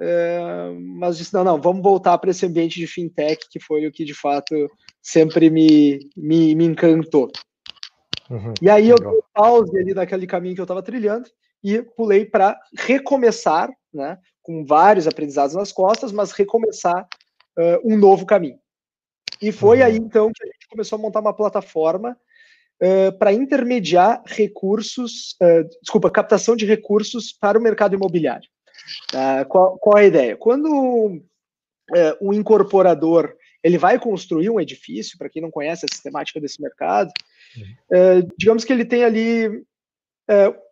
é, 0.00 0.70
mas 0.98 1.16
disse, 1.16 1.32
não, 1.32 1.44
não, 1.44 1.60
vamos 1.60 1.82
voltar 1.82 2.18
para 2.18 2.30
esse 2.30 2.44
ambiente 2.44 2.78
de 2.78 2.86
fintech, 2.86 3.46
que 3.50 3.60
foi 3.60 3.86
o 3.86 3.92
que 3.92 4.04
de 4.04 4.14
fato 4.14 4.54
sempre 5.02 5.50
me, 5.50 5.98
me, 6.16 6.54
me 6.54 6.64
encantou. 6.64 7.30
Uhum, 8.28 8.54
e 8.60 8.68
aí 8.68 8.92
legal. 8.92 8.98
eu 8.98 9.10
dei 9.12 9.20
pause 9.32 9.78
ali 9.78 9.94
naquele 9.94 10.26
caminho 10.26 10.54
que 10.54 10.60
eu 10.60 10.64
estava 10.64 10.82
trilhando 10.82 11.28
e 11.62 11.80
pulei 11.80 12.24
para 12.24 12.58
recomeçar, 12.76 13.70
né, 13.92 14.18
com 14.42 14.64
vários 14.64 15.06
aprendizados 15.06 15.54
nas 15.54 15.72
costas, 15.72 16.12
mas 16.12 16.32
recomeçar 16.32 17.06
uh, 17.58 17.80
um 17.84 17.96
novo 17.96 18.26
caminho. 18.26 18.58
E 19.40 19.52
foi 19.52 19.82
aí, 19.82 19.98
uhum. 19.98 20.06
então, 20.06 20.30
que 20.32 20.42
a 20.42 20.46
gente 20.46 20.68
começou 20.68 20.98
a 20.98 21.02
montar 21.02 21.20
uma 21.20 21.34
plataforma 21.34 22.16
uh, 22.82 23.18
para 23.18 23.32
intermediar 23.32 24.22
recursos, 24.26 25.36
uh, 25.42 25.68
desculpa, 25.82 26.10
captação 26.10 26.56
de 26.56 26.66
recursos 26.66 27.32
para 27.32 27.58
o 27.58 27.62
mercado 27.62 27.94
imobiliário. 27.94 28.48
Uh, 29.12 29.46
qual, 29.48 29.78
qual, 29.78 29.98
é 29.98 30.02
a 30.02 30.06
ideia? 30.06 30.36
Quando 30.36 31.22
o 32.20 32.34
incorporador 32.34 33.32
ele 33.62 33.78
vai 33.78 33.98
construir 33.98 34.50
um 34.50 34.60
edifício, 34.60 35.16
para 35.16 35.28
quem 35.28 35.40
não 35.40 35.50
conhece 35.50 35.84
a 35.84 35.88
sistemática 35.92 36.40
desse 36.40 36.60
mercado, 36.60 37.10
uhum. 37.56 38.28
digamos 38.36 38.64
que 38.64 38.72
ele 38.72 38.84
tem 38.84 39.04
ali 39.04 39.64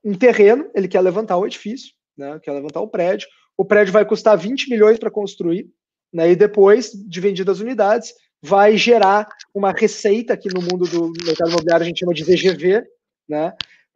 um 0.04 0.14
terreno, 0.14 0.68
ele 0.74 0.88
quer 0.88 1.00
levantar 1.00 1.36
o 1.36 1.46
edifício, 1.46 1.92
né, 2.16 2.38
quer 2.42 2.52
levantar 2.52 2.80
o 2.80 2.88
prédio, 2.88 3.28
o 3.56 3.64
prédio 3.64 3.92
vai 3.92 4.04
custar 4.04 4.36
20 4.36 4.68
milhões 4.70 4.98
para 4.98 5.10
construir, 5.10 5.68
né, 6.12 6.30
e 6.30 6.36
depois 6.36 6.90
de 6.92 7.20
vendidas 7.20 7.56
as 7.56 7.62
unidades, 7.62 8.14
vai 8.44 8.76
gerar 8.76 9.26
uma 9.54 9.72
receita 9.72 10.36
que 10.36 10.52
no 10.52 10.60
mundo 10.60 10.84
do 10.86 11.10
mercado 11.24 11.48
imobiliário 11.48 11.82
a 11.82 11.86
gente 11.88 12.00
chama 12.00 12.12
de 12.12 12.24
VGV, 12.24 12.84
né, 13.26 13.54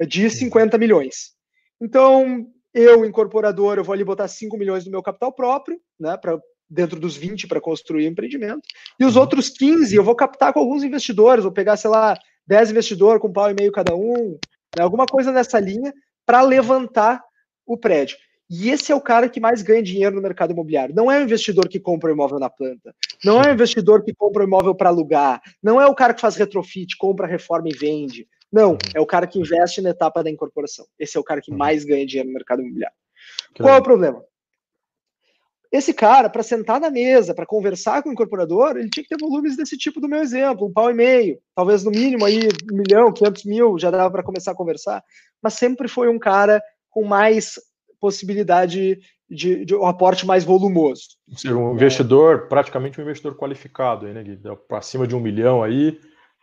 de 0.09 0.31
50 0.31 0.79
milhões. 0.79 1.33
Então, 1.79 2.47
eu, 2.73 3.05
incorporador, 3.05 3.77
eu 3.77 3.85
vou 3.85 3.93
ali 3.93 4.03
botar 4.03 4.27
5 4.27 4.57
milhões 4.57 4.85
do 4.85 4.91
meu 4.91 5.03
capital 5.03 5.31
próprio, 5.35 5.79
né, 6.01 6.17
para 6.17 6.39
dentro 6.71 6.99
dos 6.99 7.15
20 7.15 7.47
para 7.47 7.61
construir 7.61 8.07
o 8.07 8.11
empreendimento, 8.11 8.63
e 8.99 9.05
os 9.05 9.17
uhum. 9.17 9.21
outros 9.21 9.51
15 9.51 9.95
eu 9.95 10.03
vou 10.03 10.15
captar 10.15 10.55
com 10.55 10.61
alguns 10.61 10.83
investidores, 10.83 11.45
vou 11.45 11.53
pegar, 11.53 11.77
sei 11.77 11.91
lá, 11.91 12.17
10 12.47 12.71
investidores 12.71 13.21
com 13.21 13.31
pau 13.31 13.51
e 13.51 13.55
meio 13.55 13.71
cada 13.71 13.95
um, 13.95 14.39
né, 14.75 14.83
alguma 14.83 15.05
coisa 15.05 15.31
nessa 15.31 15.61
linha, 15.61 15.93
para 16.25 16.41
levantar 16.41 17.23
o 17.67 17.77
prédio. 17.77 18.17
E 18.51 18.71
esse 18.71 18.91
é 18.91 18.95
o 18.95 19.01
cara 19.01 19.29
que 19.29 19.39
mais 19.39 19.61
ganha 19.61 19.83
dinheiro 19.83 20.17
no 20.17 20.23
mercado 20.23 20.53
imobiliário. 20.53 20.95
Não 20.95 21.11
é 21.11 21.19
o 21.19 21.23
investidor 21.23 21.69
que 21.69 21.79
compra 21.79 22.11
o 22.11 22.15
imóvel 22.15 22.39
na 22.39 22.49
planta. 22.49 22.95
Não 23.23 23.43
é 23.43 23.51
o 23.51 23.53
investidor 23.53 24.03
que 24.03 24.15
compra 24.15 24.43
o 24.43 24.47
imóvel 24.47 24.75
para 24.75 24.89
alugar. 24.89 25.43
Não 25.63 25.81
é 25.81 25.87
o 25.87 25.95
cara 25.95 26.15
que 26.15 26.21
faz 26.21 26.35
retrofit, 26.37 26.97
compra, 26.97 27.27
reforma 27.27 27.69
e 27.69 27.77
vende. 27.77 28.27
Não, 28.51 28.79
é 28.95 29.01
o 29.01 29.07
cara 29.07 29.27
que 29.27 29.39
investe 29.39 29.83
na 29.83 29.91
etapa 29.91 30.25
da 30.25 30.31
incorporação. 30.31 30.87
Esse 30.99 31.19
é 31.19 31.21
o 31.21 31.25
cara 31.25 31.43
que 31.43 31.51
uhum. 31.51 31.59
mais 31.59 31.85
ganha 31.85 32.07
dinheiro 32.07 32.29
no 32.29 32.35
mercado 32.35 32.63
imobiliário. 32.63 32.97
Qual 33.55 33.75
é 33.75 33.79
o 33.79 33.83
problema? 33.83 34.25
Esse 35.71 35.93
cara, 35.93 36.31
para 36.31 36.43
sentar 36.43 36.81
na 36.81 36.91
mesa, 36.91 37.35
para 37.35 37.45
conversar 37.45 38.03
com 38.03 38.09
o 38.09 38.13
incorporador, 38.13 38.79
ele 38.79 38.89
tinha 38.89 39.05
que 39.05 39.09
ter 39.11 39.21
volumes 39.21 39.55
desse 39.55 39.77
tipo 39.77 40.01
do 40.01 40.09
meu 40.09 40.21
exemplo, 40.21 40.67
um 40.67 40.73
pau 40.73 40.91
e 40.91 40.95
meio, 40.95 41.39
talvez 41.55 41.85
no 41.85 41.91
mínimo 41.91 42.25
aí 42.25 42.49
um 42.73 42.77
milhão, 42.77 43.13
quinhentos 43.13 43.45
mil, 43.45 43.79
já 43.79 43.91
dava 43.91 44.11
para 44.11 44.23
começar 44.23 44.53
a 44.53 44.55
conversar, 44.55 45.05
mas 45.43 45.55
sempre 45.55 45.87
foi 45.87 46.09
um 46.09 46.19
cara 46.19 46.63
com 46.89 47.05
mais 47.05 47.61
possibilidade 48.01 49.01
de, 49.29 49.65
de 49.65 49.75
um 49.75 49.87
aporte 49.87 50.27
mais 50.27 50.45
volumoso. 50.45 51.03
Ser 51.37 51.55
um 51.55 51.75
investidor, 51.75 52.49
praticamente 52.49 52.99
um 52.99 53.03
investidor 53.03 53.37
qualificado, 53.37 54.07
aí, 54.07 54.15
né, 54.15 54.23
Gui? 54.23 54.39
Para 54.69 54.81
cima 54.81 55.07
de 55.07 55.15
um 55.15 55.21
milhão 55.21 55.63
aí, 55.63 55.99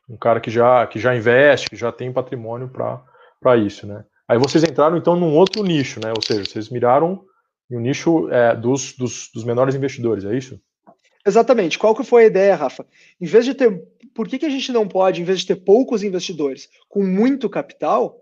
um 0.10 0.18
cara 0.18 0.40
que 0.40 0.52
já, 0.52 0.86
que 0.86 1.00
já 1.00 1.16
investe, 1.16 1.70
que 1.70 1.76
já 1.76 1.92
tem 1.92 2.14
patrimônio 2.14 2.70
para 2.70 3.58
isso, 3.58 3.88
né? 3.88 4.04
Aí 4.28 4.38
vocês 4.38 4.64
entraram 4.64 4.98
então 4.98 5.16
num 5.16 5.36
outro 5.36 5.64
nicho, 5.64 6.00
né? 6.00 6.12
Ou 6.16 6.22
seja, 6.22 6.46
vocês 6.46 6.70
miraram 6.70 7.24
um 7.70 7.80
nicho 7.80 8.30
é, 8.30 8.56
dos, 8.56 8.94
dos, 8.94 9.30
dos, 9.34 9.44
menores 9.44 9.76
investidores, 9.76 10.24
é 10.24 10.36
isso? 10.36 10.60
Exatamente. 11.26 11.80
Qual 11.80 11.96
que 11.96 12.04
foi 12.04 12.24
a 12.24 12.28
ideia, 12.28 12.56
Rafa? 12.56 12.86
Em 13.20 13.26
vez 13.26 13.46
de 13.46 13.56
ter, 13.56 13.84
por 14.14 14.28
que, 14.28 14.38
que 14.38 14.46
a 14.46 14.50
gente 14.50 14.72
não 14.72 14.88
pode, 14.88 15.22
em 15.22 15.26
vez 15.26 15.40
de 15.40 15.48
ter 15.48 15.56
poucos 15.56 16.04
investidores 16.04 16.70
com 16.88 17.04
muito 17.04 17.50
capital, 17.50 18.22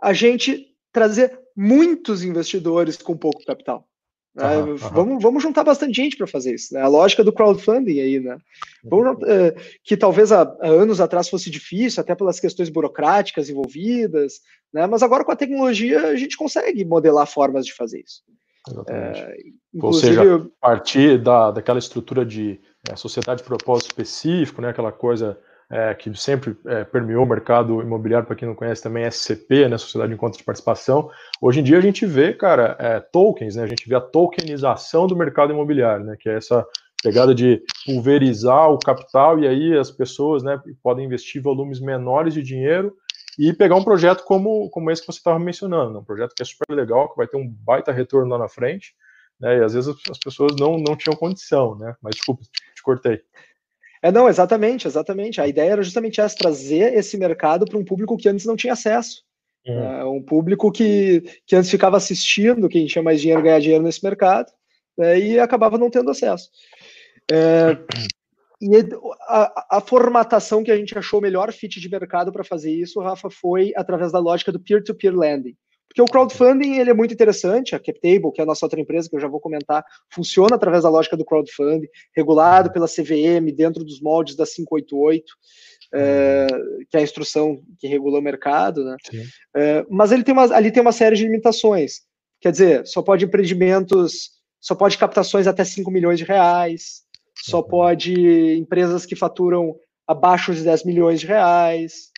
a 0.00 0.12
gente 0.12 0.66
trazer 0.92 1.38
muitos 1.60 2.24
investidores 2.24 2.96
com 2.96 3.14
pouco 3.14 3.44
capital? 3.44 3.86
Uhum, 4.34 4.76
Vamos, 4.76 5.22
vamos 5.22 5.42
juntar 5.42 5.64
bastante 5.64 5.96
gente 5.96 6.16
para 6.16 6.26
fazer 6.26 6.54
isso. 6.54 6.72
Né? 6.72 6.80
A 6.80 6.88
lógica 6.88 7.22
do 7.22 7.32
crowdfunding 7.32 8.00
aí, 8.00 8.20
né? 8.20 8.38
Vamos, 8.82 9.16
uh, 9.24 9.54
que 9.82 9.96
talvez 9.96 10.30
há, 10.32 10.42
há, 10.42 10.68
anos 10.68 11.00
atrás 11.00 11.28
fosse 11.28 11.50
difícil, 11.50 12.00
até 12.00 12.14
pelas 12.14 12.40
questões 12.40 12.70
burocráticas 12.70 13.50
envolvidas, 13.50 14.40
né? 14.72 14.86
mas 14.86 15.02
agora 15.02 15.24
com 15.24 15.32
a 15.32 15.36
tecnologia 15.36 16.06
a 16.06 16.16
gente 16.16 16.36
consegue 16.36 16.84
modelar 16.84 17.26
formas 17.26 17.66
de 17.66 17.74
fazer 17.74 18.00
isso. 18.00 18.22
É, 18.88 19.34
Ou 19.82 19.92
seja, 19.92 20.36
a 20.36 20.66
partir 20.66 21.18
da, 21.18 21.50
daquela 21.50 21.78
estrutura 21.78 22.24
de 22.24 22.60
é, 22.88 22.94
sociedade 22.94 23.42
de 23.42 23.48
propósito 23.48 23.88
específico, 23.88 24.62
né, 24.62 24.68
aquela 24.68 24.92
coisa 24.92 25.38
é, 25.70 25.94
que 25.94 26.12
sempre 26.18 26.56
é, 26.66 26.82
permeou 26.82 27.24
o 27.24 27.28
mercado 27.28 27.80
imobiliário, 27.80 28.26
para 28.26 28.34
quem 28.34 28.48
não 28.48 28.56
conhece 28.56 28.82
também, 28.82 29.04
SCP, 29.04 29.68
né, 29.68 29.78
Sociedade 29.78 30.10
de 30.10 30.16
Encontros 30.16 30.38
de 30.38 30.44
Participação. 30.44 31.10
Hoje 31.40 31.60
em 31.60 31.62
dia 31.62 31.78
a 31.78 31.80
gente 31.80 32.04
vê, 32.04 32.32
cara, 32.32 32.76
é, 32.78 32.98
tokens, 32.98 33.54
né, 33.54 33.62
a 33.62 33.66
gente 33.68 33.88
vê 33.88 33.94
a 33.94 34.00
tokenização 34.00 35.06
do 35.06 35.16
mercado 35.16 35.52
imobiliário, 35.52 36.04
né, 36.04 36.16
que 36.18 36.28
é 36.28 36.36
essa 36.36 36.66
pegada 37.02 37.34
de 37.34 37.62
pulverizar 37.86 38.70
o 38.70 38.78
capital 38.78 39.38
e 39.38 39.46
aí 39.46 39.78
as 39.78 39.90
pessoas 39.90 40.42
né, 40.42 40.60
podem 40.82 41.06
investir 41.06 41.40
volumes 41.40 41.80
menores 41.80 42.34
de 42.34 42.42
dinheiro 42.42 42.94
e 43.38 43.52
pegar 43.52 43.76
um 43.76 43.84
projeto 43.84 44.24
como, 44.24 44.68
como 44.70 44.90
esse 44.90 45.00
que 45.00 45.06
você 45.06 45.18
estava 45.18 45.38
mencionando, 45.38 45.98
um 45.98 46.04
projeto 46.04 46.34
que 46.34 46.42
é 46.42 46.44
super 46.44 46.74
legal, 46.74 47.08
que 47.08 47.16
vai 47.16 47.26
ter 47.26 47.36
um 47.36 47.48
baita 47.48 47.92
retorno 47.92 48.28
lá 48.28 48.38
na 48.38 48.48
frente, 48.48 48.92
né? 49.40 49.58
E 49.58 49.64
às 49.64 49.72
vezes 49.72 49.94
as 50.10 50.18
pessoas 50.18 50.54
não, 50.58 50.76
não 50.76 50.94
tinham 50.94 51.16
condição, 51.16 51.74
né? 51.76 51.94
Mas 52.02 52.16
desculpa, 52.16 52.42
te 52.74 52.82
cortei. 52.82 53.22
É, 54.02 54.10
não, 54.10 54.28
exatamente, 54.28 54.86
exatamente. 54.86 55.40
A 55.40 55.46
ideia 55.46 55.72
era 55.72 55.82
justamente 55.82 56.20
essa, 56.20 56.36
trazer 56.36 56.94
esse 56.94 57.18
mercado 57.18 57.66
para 57.66 57.78
um 57.78 57.84
público 57.84 58.16
que 58.16 58.28
antes 58.28 58.46
não 58.46 58.56
tinha 58.56 58.72
acesso. 58.72 59.22
Uhum. 59.66 59.78
É, 59.78 60.04
um 60.04 60.22
público 60.22 60.72
que, 60.72 61.22
que 61.46 61.54
antes 61.54 61.70
ficava 61.70 61.96
assistindo, 61.96 62.68
quem 62.68 62.86
tinha 62.86 63.02
mais 63.02 63.20
dinheiro 63.20 63.42
ganhar 63.42 63.60
dinheiro 63.60 63.84
nesse 63.84 64.02
mercado, 64.02 64.50
né, 64.96 65.18
e 65.18 65.38
acabava 65.38 65.76
não 65.76 65.90
tendo 65.90 66.10
acesso. 66.10 66.48
É, 67.30 67.76
e 68.60 68.76
a, 69.28 69.76
a, 69.78 69.80
formatação 69.80 70.62
que 70.62 70.70
a 70.70 70.76
gente 70.76 70.96
achou 70.96 71.18
o 71.18 71.22
melhor 71.22 71.52
fit 71.52 71.80
de 71.80 71.88
mercado 71.88 72.32
para 72.32 72.44
fazer 72.44 72.72
isso, 72.72 73.00
Rafa, 73.00 73.30
foi 73.30 73.72
através 73.76 74.12
da 74.12 74.18
lógica 74.18 74.50
do 74.50 74.60
peer-to-peer 74.60 75.12
-peer 75.12 75.18
lending. 75.18 75.56
Porque 75.90 76.00
o 76.00 76.04
crowdfunding 76.04 76.78
ele 76.78 76.90
é 76.90 76.94
muito 76.94 77.12
interessante, 77.12 77.74
a 77.74 77.80
CapTable, 77.80 78.30
que 78.32 78.40
é 78.40 78.44
a 78.44 78.46
nossa 78.46 78.64
outra 78.64 78.80
empresa, 78.80 79.08
que 79.10 79.16
eu 79.16 79.20
já 79.20 79.26
vou 79.26 79.40
comentar, 79.40 79.84
funciona 80.08 80.54
através 80.54 80.84
da 80.84 80.88
lógica 80.88 81.16
do 81.16 81.24
crowdfunding, 81.24 81.88
regulado 82.16 82.72
pela 82.72 82.86
CVM, 82.86 83.52
dentro 83.52 83.82
dos 83.84 84.00
moldes 84.00 84.36
da 84.36 84.44
588, 84.46 85.24
é, 85.92 86.46
que 86.88 86.96
é 86.96 87.00
a 87.00 87.02
instrução 87.02 87.60
que 87.76 87.88
regula 87.88 88.20
o 88.20 88.22
mercado, 88.22 88.84
né? 88.84 88.96
É, 89.56 89.84
mas 89.90 90.12
ele 90.12 90.22
tem 90.22 90.32
uma, 90.32 90.44
ali 90.54 90.70
tem 90.70 90.80
uma 90.80 90.92
série 90.92 91.16
de 91.16 91.24
limitações. 91.24 92.02
Quer 92.40 92.52
dizer, 92.52 92.86
só 92.86 93.02
pode 93.02 93.24
empreendimentos, 93.24 94.30
só 94.60 94.76
pode 94.76 94.96
captações 94.96 95.48
até 95.48 95.64
5 95.64 95.90
milhões 95.90 96.20
de 96.20 96.24
reais, 96.24 97.02
só 97.34 97.58
uhum. 97.58 97.68
pode 97.68 98.14
empresas 98.56 99.04
que 99.04 99.16
faturam 99.16 99.74
abaixo 100.06 100.54
de 100.54 100.62
10 100.62 100.84
milhões 100.84 101.18
de 101.18 101.26
reais, 101.26 102.10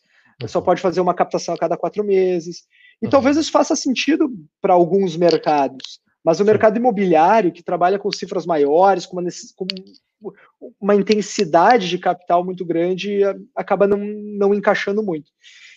só 0.46 0.58
uhum. 0.58 0.64
pode 0.66 0.82
fazer 0.82 1.00
uma 1.00 1.14
captação 1.14 1.54
a 1.54 1.58
cada 1.58 1.78
quatro 1.78 2.04
meses. 2.04 2.66
E 3.02 3.06
uhum. 3.06 3.10
talvez 3.10 3.36
isso 3.36 3.50
faça 3.50 3.74
sentido 3.74 4.32
para 4.60 4.74
alguns 4.74 5.16
mercados, 5.16 6.00
mas 6.24 6.38
o 6.38 6.44
mercado 6.44 6.76
imobiliário, 6.76 7.52
que 7.52 7.62
trabalha 7.62 7.98
com 7.98 8.12
cifras 8.12 8.46
maiores, 8.46 9.04
com 9.04 9.18
uma, 9.18 9.30
com 9.56 9.66
uma 10.80 10.94
intensidade 10.94 11.88
de 11.88 11.98
capital 11.98 12.44
muito 12.44 12.64
grande, 12.64 13.20
acaba 13.56 13.86
não, 13.86 13.98
não 13.98 14.54
encaixando 14.54 15.02
muito. 15.02 15.30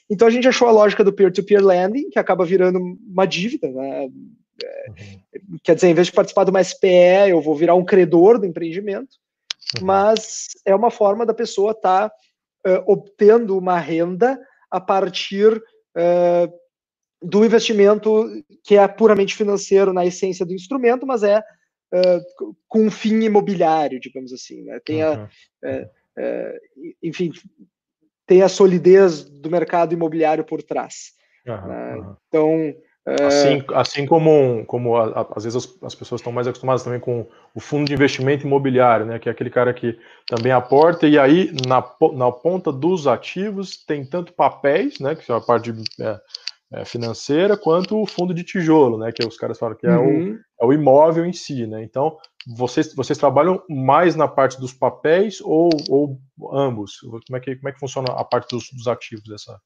Então 0.09 0.27
a 0.27 0.31
gente 0.31 0.47
achou 0.47 0.67
a 0.67 0.71
lógica 0.71 1.03
do 1.03 1.11
peer-to-peer 1.11 1.61
-peer 1.61 1.65
lending, 1.65 2.09
que 2.11 2.19
acaba 2.19 2.45
virando 2.45 2.79
uma 2.79 3.25
dívida, 3.25 3.69
né? 3.71 4.07
É, 4.63 4.85
quer 5.63 5.75
dizer, 5.75 5.88
em 5.88 5.93
vez 5.93 6.07
de 6.07 6.13
participar 6.13 6.43
de 6.45 6.51
uma 6.51 6.63
SPE, 6.63 7.29
eu 7.29 7.41
vou 7.41 7.55
virar 7.55 7.75
um 7.75 7.83
credor 7.83 8.39
do 8.39 8.45
empreendimento. 8.45 9.17
Uhum. 9.79 9.85
mas 9.85 10.49
é 10.65 10.75
uma 10.75 10.91
forma 10.91 11.25
da 11.25 11.33
pessoa 11.33 11.71
estar 11.71 12.09
tá, 12.09 12.15
uh, 12.67 12.83
obtendo 12.85 13.57
uma 13.57 13.79
renda 13.79 14.39
a 14.69 14.79
partir 14.79 15.55
uh, 15.57 16.53
do 17.25 17.45
investimento 17.45 18.25
que 18.63 18.77
é 18.77 18.88
puramente 18.88 19.35
financeiro 19.35 19.93
na 19.93 20.05
essência 20.05 20.45
do 20.45 20.53
instrumento, 20.53 21.05
mas 21.05 21.23
é 21.23 21.39
uh, 21.39 22.55
com 22.67 22.85
um 22.85 22.91
fim 22.91 23.21
imobiliário, 23.21 23.99
digamos 23.99 24.31
assim. 24.31 24.63
Né? 24.63 24.79
Tem 24.85 25.01
a, 25.01 25.29
uhum. 25.63 26.88
enfim, 27.01 27.31
tem 28.25 28.41
a 28.41 28.49
solidez 28.49 29.23
do 29.23 29.49
mercado 29.49 29.93
imobiliário 29.93 30.43
por 30.43 30.61
trás. 30.63 31.13
Uhum, 31.45 31.67
né? 31.67 32.15
Então, 32.27 32.75
Assim, 33.07 33.59
é. 33.59 33.63
assim 33.75 34.05
como, 34.07 34.65
como 34.65 34.97
a, 34.97 35.21
a, 35.21 35.27
às 35.35 35.43
vezes 35.43 35.63
as, 35.63 35.83
as, 35.83 35.93
pessoas 35.93 36.21
estão 36.21 36.33
mais 36.33 36.47
acostumadas 36.47 36.81
também 36.81 36.99
com 36.99 37.27
o 37.53 37.59
fundo 37.59 37.85
de 37.85 37.93
investimento 37.93 38.47
imobiliário, 38.47 39.05
né, 39.05 39.19
que 39.19 39.29
é 39.29 39.31
aquele 39.31 39.51
cara 39.51 39.71
que 39.75 39.99
também 40.25 40.51
aporta, 40.51 41.07
e 41.07 41.19
aí 41.19 41.51
na, 41.67 41.88
na 42.13 42.31
ponta 42.31 42.71
dos 42.71 43.05
ativos 43.05 43.77
tem 43.85 44.03
tanto 44.03 44.33
papéis, 44.33 44.99
né, 44.99 45.13
que 45.13 45.31
é 45.31 45.35
a 45.35 45.39
parte 45.39 45.71
é, 45.99 46.03
é, 46.03 46.19
financeira, 46.83 47.55
quanto 47.55 48.01
o 48.01 48.05
fundo 48.05 48.33
de 48.33 48.43
tijolo, 48.43 48.97
né, 48.97 49.11
que 49.11 49.25
os 49.25 49.38
caras 49.38 49.57
falam 49.57 49.77
que 49.77 49.85
é, 49.85 49.95
uhum. 49.95 50.33
o, 50.33 50.63
é 50.63 50.65
o 50.65 50.73
imóvel 50.73 51.25
em 51.25 51.33
si. 51.33 51.67
Né, 51.67 51.83
então, 51.83 52.17
vocês, 52.57 52.93
vocês 52.93 53.17
trabalham 53.17 53.63
mais 53.69 54.15
na 54.15 54.27
parte 54.27 54.59
dos 54.59 54.73
papéis 54.73 55.39
ou, 55.41 55.69
ou 55.89 56.19
ambos? 56.51 56.97
Como 56.99 57.38
é, 57.38 57.39
que, 57.39 57.55
como 57.55 57.69
é 57.69 57.71
que 57.71 57.79
funciona 57.79 58.11
a 58.11 58.23
parte 58.23 58.49
dos, 58.49 58.69
dos 58.73 58.88
ativos 58.88 59.23
dessa, 59.25 59.59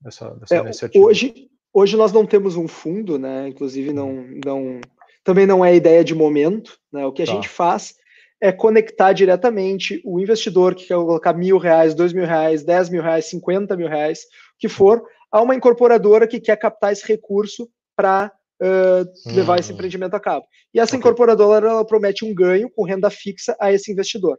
dessa, 0.00 0.30
dessa 0.36 0.54
é, 0.54 0.60
iniciativa? 0.60 1.04
Hoje 1.04 1.50
Hoje 1.72 1.96
nós 1.96 2.12
não 2.12 2.26
temos 2.26 2.56
um 2.56 2.66
fundo, 2.66 3.18
né? 3.18 3.48
Inclusive 3.48 3.92
não, 3.92 4.26
não 4.44 4.80
também 5.22 5.46
não 5.46 5.64
é 5.64 5.74
ideia 5.74 6.02
de 6.02 6.14
momento. 6.14 6.76
Né? 6.92 7.06
O 7.06 7.12
que 7.12 7.22
a 7.22 7.26
tá. 7.26 7.32
gente 7.32 7.48
faz 7.48 7.94
é 8.40 8.50
conectar 8.50 9.12
diretamente 9.12 10.00
o 10.04 10.18
investidor 10.18 10.74
que 10.74 10.86
quer 10.86 10.94
colocar 10.94 11.32
mil 11.32 11.58
reais, 11.58 11.94
dois 11.94 12.12
mil 12.12 12.24
reais, 12.24 12.64
dez 12.64 12.88
mil 12.88 13.02
reais, 13.02 13.26
cinquenta 13.26 13.76
mil 13.76 13.88
reais, 13.88 14.20
que 14.58 14.68
for, 14.68 15.02
a 15.30 15.40
uma 15.40 15.54
incorporadora 15.54 16.26
que 16.26 16.40
quer 16.40 16.56
captar 16.56 16.92
esse 16.92 17.06
recurso 17.06 17.68
para 17.96 18.32
uh, 18.60 19.32
levar 19.32 19.58
esse 19.58 19.70
hum. 19.70 19.74
empreendimento 19.74 20.14
a 20.14 20.20
cabo. 20.20 20.46
E 20.74 20.80
essa 20.80 20.96
okay. 20.96 20.98
incorporadora 20.98 21.68
ela 21.68 21.84
promete 21.84 22.24
um 22.24 22.34
ganho 22.34 22.70
com 22.70 22.84
renda 22.84 23.10
fixa 23.10 23.56
a 23.60 23.72
esse 23.72 23.90
investidor. 23.92 24.38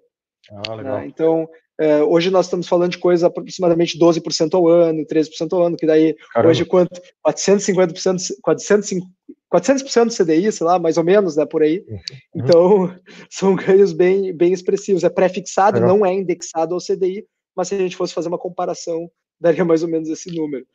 Ah, 0.67 0.75
né? 0.75 1.06
Então, 1.06 1.47
é, 1.80 2.04
hoje 2.04 2.30
nós 2.30 2.45
estamos 2.45 2.67
falando 2.67 2.91
de 2.91 2.97
coisa 2.97 3.27
aproximadamente 3.27 3.97
12% 3.97 4.54
ao 4.54 4.67
ano, 4.67 5.06
13% 5.06 5.54
ao 5.54 5.63
ano, 5.63 5.77
que 5.77 5.86
daí 5.86 6.15
Caramba. 6.34 6.51
hoje 6.51 6.65
quanto? 6.65 7.01
450%, 7.25 8.36
450, 8.41 9.08
400% 9.51 10.06
do 10.06 10.15
CDI, 10.15 10.51
sei 10.51 10.65
lá, 10.65 10.80
mais 10.80 10.97
ou 10.97 11.04
menos, 11.04 11.36
né, 11.36 11.45
por 11.45 11.62
aí. 11.62 11.84
Uhum. 11.88 11.99
Então, 12.36 12.95
são 13.30 13.56
ganhos 13.56 13.93
bem, 13.93 14.32
bem 14.32 14.54
expressivos. 14.54 15.04
É 15.04 15.10
pré-fixado, 15.10 15.80
não 15.80 16.06
é 16.06 16.13
indexado 16.13 16.73
ao 16.73 16.82
CDI, 16.82 17.25
mas 17.56 17.67
se 17.67 17.75
a 17.75 17.80
gente 17.80 17.97
fosse 17.97 18.13
fazer 18.13 18.27
uma 18.27 18.38
comparação, 18.38 19.10
daria 19.41 19.65
mais 19.65 19.84
ou 19.84 19.89
menos 19.89 20.08
esse 20.08 20.32
número. 20.34 20.65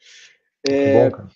É, 0.69 1.09
bom, 1.09 1.29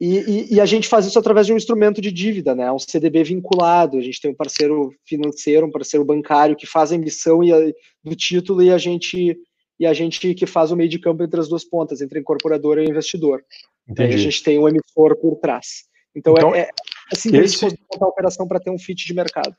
e, 0.00 0.18
e, 0.18 0.54
e, 0.56 0.60
a 0.60 0.66
gente 0.66 0.88
faz 0.88 1.06
isso 1.06 1.18
através 1.18 1.46
de 1.46 1.52
um 1.52 1.56
instrumento 1.56 2.00
de 2.00 2.12
dívida, 2.12 2.54
né? 2.54 2.70
Um 2.70 2.78
CDB 2.78 3.24
vinculado. 3.24 3.96
A 3.96 4.02
gente 4.02 4.20
tem 4.20 4.30
um 4.30 4.34
parceiro 4.34 4.94
financeiro, 5.06 5.66
um 5.66 5.70
parceiro 5.70 6.04
bancário 6.04 6.56
que 6.56 6.66
faz 6.66 6.92
a 6.92 6.96
emissão 6.96 7.42
e 7.42 7.52
a, 7.52 7.56
do 8.02 8.14
título 8.14 8.62
e 8.62 8.70
a 8.70 8.78
gente 8.78 9.38
e 9.78 9.86
a 9.86 9.92
gente 9.92 10.34
que 10.34 10.46
faz 10.46 10.70
o 10.70 10.76
meio 10.76 10.88
de 10.88 10.98
campo 10.98 11.22
entre 11.22 11.40
as 11.40 11.48
duas 11.48 11.64
pontas, 11.64 12.00
entre 12.00 12.18
a 12.18 12.20
incorporadora 12.20 12.82
e 12.82 12.88
investidor. 12.88 13.42
Entendi. 13.88 14.10
Aí 14.10 14.14
a 14.14 14.18
gente 14.18 14.42
tem 14.42 14.58
um 14.58 14.68
emissor 14.68 15.16
por 15.16 15.36
trás. 15.36 15.84
Então, 16.14 16.34
então 16.34 16.54
é, 16.54 16.60
é, 16.60 16.70
assim 17.12 17.34
Esse... 17.36 17.64
montar 17.64 18.04
a 18.04 18.08
operação 18.08 18.46
para 18.46 18.60
ter 18.60 18.70
um 18.70 18.78
fit 18.78 19.06
de 19.06 19.14
mercado. 19.14 19.56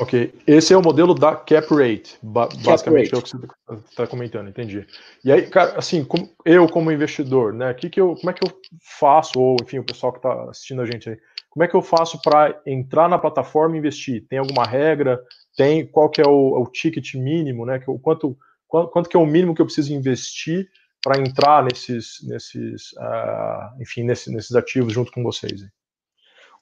Ok, 0.00 0.32
esse 0.46 0.72
é 0.72 0.76
o 0.76 0.82
modelo 0.82 1.12
da 1.12 1.34
cap 1.34 1.66
rate, 1.74 2.16
basicamente 2.22 3.10
cap 3.10 3.12
rate. 3.12 3.14
é 3.14 3.18
o 3.18 3.22
que 3.22 3.28
você 3.30 3.90
está 3.90 4.06
comentando, 4.06 4.48
entendi. 4.48 4.86
E 5.24 5.32
aí, 5.32 5.46
cara, 5.48 5.76
assim, 5.76 6.04
como, 6.04 6.30
eu 6.44 6.68
como 6.68 6.92
investidor, 6.92 7.52
né, 7.52 7.74
que 7.74 7.90
que 7.90 8.00
eu, 8.00 8.14
como 8.14 8.30
é 8.30 8.32
que 8.32 8.46
eu 8.46 8.52
faço, 9.00 9.40
ou 9.40 9.56
enfim, 9.60 9.78
o 9.78 9.84
pessoal 9.84 10.12
que 10.12 10.18
está 10.18 10.50
assistindo 10.50 10.82
a 10.82 10.86
gente 10.86 11.10
aí, 11.10 11.18
como 11.50 11.64
é 11.64 11.68
que 11.68 11.74
eu 11.74 11.82
faço 11.82 12.22
para 12.22 12.60
entrar 12.64 13.08
na 13.08 13.18
plataforma 13.18 13.74
e 13.74 13.78
investir? 13.80 14.24
Tem 14.28 14.38
alguma 14.38 14.64
regra? 14.64 15.20
Tem 15.56 15.84
qual 15.84 16.08
que 16.08 16.20
é 16.20 16.26
o, 16.26 16.62
o 16.62 16.66
ticket 16.70 17.14
mínimo, 17.14 17.66
né? 17.66 17.80
Que, 17.80 17.90
o 17.90 17.98
quanto, 17.98 18.38
quanto, 18.68 18.90
quanto 18.90 19.08
que 19.08 19.16
é 19.16 19.20
o 19.20 19.26
mínimo 19.26 19.54
que 19.54 19.60
eu 19.60 19.66
preciso 19.66 19.92
investir 19.92 20.68
para 21.02 21.20
entrar 21.20 21.64
nesses, 21.64 22.18
nesses, 22.22 22.92
uh, 22.92 23.82
enfim, 23.82 24.04
nesses, 24.04 24.32
nesses 24.32 24.54
ativos 24.54 24.92
junto 24.92 25.10
com 25.10 25.24
vocês? 25.24 25.62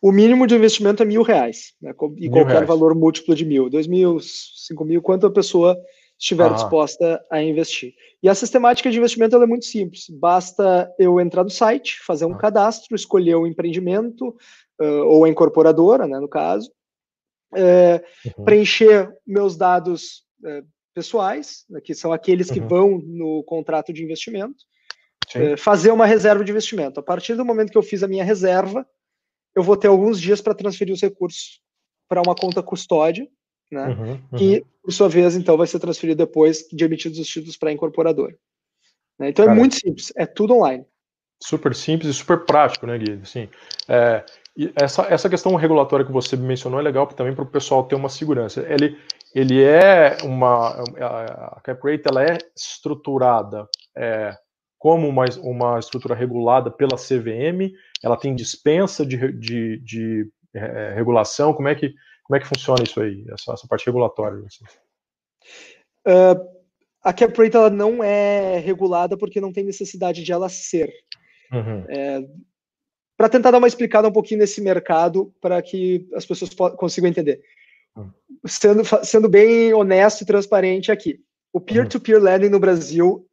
O 0.07 0.13
mínimo 0.13 0.47
de 0.47 0.55
investimento 0.55 1.03
é 1.03 1.07
mil 1.07 1.23
reais, 1.23 1.75
né, 1.83 1.93
e 2.17 2.21
mil 2.21 2.31
qualquer 2.31 2.53
reais. 2.53 2.69
valor 2.69 2.95
múltiplo 2.95 3.35
de 3.35 3.45
mil, 3.45 3.69
dois 3.69 3.89
mil, 3.89 4.21
cinco 4.21 4.85
mil, 4.85 5.03
quanto 5.03 5.27
a 5.27 5.33
pessoa 5.33 5.77
estiver 6.17 6.47
ah. 6.49 6.55
disposta 6.55 7.21
a 7.29 7.43
investir. 7.43 7.93
E 8.23 8.29
a 8.29 8.35
sistemática 8.37 8.89
de 8.89 8.99
investimento 8.99 9.35
é 9.35 9.47
muito 9.49 9.65
simples. 9.65 10.07
Basta 10.09 10.89
eu 10.97 11.19
entrar 11.19 11.43
no 11.43 11.51
site, 11.51 11.99
fazer 12.07 12.25
um 12.25 12.35
ah. 12.35 12.39
cadastro, 12.39 12.95
escolher 12.95 13.35
o 13.35 13.49
empreendimento 13.49 14.29
uh, 14.81 15.03
ou 15.09 15.25
a 15.25 15.29
incorporadora, 15.29 16.07
né, 16.07 16.21
no 16.21 16.29
caso, 16.29 16.71
uh, 17.55 18.29
uhum. 18.39 18.45
preencher 18.45 19.13
meus 19.27 19.57
dados 19.57 20.23
uh, 20.45 20.65
pessoais, 20.95 21.65
né, 21.69 21.81
que 21.81 21.97
são 21.97 22.13
aqueles 22.13 22.49
que 22.49 22.61
uhum. 22.61 22.69
vão 22.69 23.03
no 23.05 23.43
contrato 23.43 23.93
de 23.93 24.05
investimento, 24.05 24.65
fazer 25.59 25.91
uma 25.91 26.07
reserva 26.07 26.45
de 26.45 26.53
investimento. 26.53 27.01
A 27.01 27.03
partir 27.03 27.35
do 27.35 27.45
momento 27.45 27.73
que 27.73 27.77
eu 27.77 27.83
fiz 27.83 28.05
a 28.05 28.09
minha 28.09 28.23
reserva, 28.23 28.87
eu 29.57 29.63
vou 29.63 29.77
ter 29.77 29.89
alguns 29.89 30.21
dias 30.21 30.43
para 30.43 30.55
transferir 30.55 30.95
os 30.95 31.01
recursos 31.01 31.61
para 32.07 32.21
uma 32.21 32.35
conta 32.35 32.63
custódia, 32.63 33.27
né? 33.73 33.89
Uhum, 33.89 34.11
uhum. 34.11 34.39
Que, 34.39 34.65
por 34.83 34.93
sua 34.93 35.09
vez, 35.09 35.35
então, 35.35 35.57
vai 35.57 35.67
ser 35.67 35.81
transferido 35.81 36.25
depois 36.25 36.69
de 36.71 36.85
emitidos 36.85 37.19
os 37.19 37.27
títulos 37.27 37.57
para 37.57 37.71
a 37.71 37.73
incorporadora. 37.73 38.37
Né? 39.19 39.31
Então 39.31 39.45
é 39.45 39.49
Cara, 39.49 39.57
é 39.57 39.61
muito 39.61 39.75
simples, 39.75 40.13
é 40.15 40.27
tudo 40.27 40.55
online. 40.55 40.85
Super 41.43 41.75
simples 41.75 42.11
e 42.11 42.15
super 42.15 42.45
prático, 42.45 42.87
né, 42.87 42.97
Gui? 42.99 43.21
Assim, 43.23 43.49
é, 43.89 44.25
essa, 44.75 45.03
essa 45.03 45.29
questão 45.29 45.55
regulatória 45.55 46.05
que 46.05 46.13
você 46.13 46.37
mencionou 46.37 46.81
é 46.81 46.83
legal 46.83 47.07
também 47.09 47.35
para 47.35 47.45
o 47.45 47.51
pessoal 47.51 47.85
ter 47.85 47.95
uma 47.95 48.09
segurança. 48.09 48.65
Ele, 48.69 48.99
ele 49.35 49.63
é 49.63 50.17
uma. 50.23 50.83
A 51.57 51.61
cap 51.63 51.81
rate 51.85 52.05
ela 52.11 52.25
é 52.25 52.39
estruturada 52.57 53.69
é, 53.97 54.35
como 54.79 55.07
uma, 55.09 55.25
uma 55.43 55.79
estrutura 55.79 56.15
regulada 56.15 56.71
pela 56.71 56.97
CVM 56.97 57.71
ela 58.03 58.17
tem 58.17 58.35
dispensa 58.35 59.05
de, 59.05 59.33
de, 59.33 59.79
de 59.79 60.31
é, 60.55 60.93
regulação? 60.95 61.53
Como 61.53 61.69
é, 61.69 61.75
que, 61.75 61.95
como 62.25 62.37
é 62.37 62.41
que 62.41 62.47
funciona 62.47 62.83
isso 62.83 63.01
aí, 63.01 63.25
essa, 63.33 63.53
essa 63.53 63.67
parte 63.67 63.87
regulatória? 63.87 64.45
Assim? 64.47 64.65
Uh, 66.07 66.57
a 67.03 67.13
cap 67.13 67.41
rate 67.41 67.57
ela 67.57 67.71
não 67.71 68.03
é 68.03 68.59
regulada 68.59 69.17
porque 69.17 69.41
não 69.41 69.53
tem 69.53 69.65
necessidade 69.65 70.23
de 70.23 70.33
ela 70.33 70.49
ser. 70.49 70.93
Uhum. 71.53 71.85
É, 71.89 72.27
para 73.17 73.29
tentar 73.29 73.51
dar 73.51 73.59
uma 73.59 73.69
explicada 73.69 74.09
um 74.09 74.13
pouquinho 74.13 74.41
nesse 74.41 74.61
mercado, 74.61 75.33
para 75.41 75.61
que 75.63 76.07
as 76.15 76.27
pessoas 76.27 76.53
consigam 76.77 77.09
entender. 77.09 77.41
Uhum. 77.97 78.11
Sendo, 78.47 78.83
sendo 79.05 79.29
bem 79.29 79.73
honesto 79.73 80.23
e 80.23 80.27
transparente 80.27 80.93
aqui, 80.93 81.21
o 81.53 81.61
peer-to-peer 81.61 82.19
-peer 82.19 82.23
lending 82.23 82.51
no 82.51 82.61
Brasil, 82.61 83.27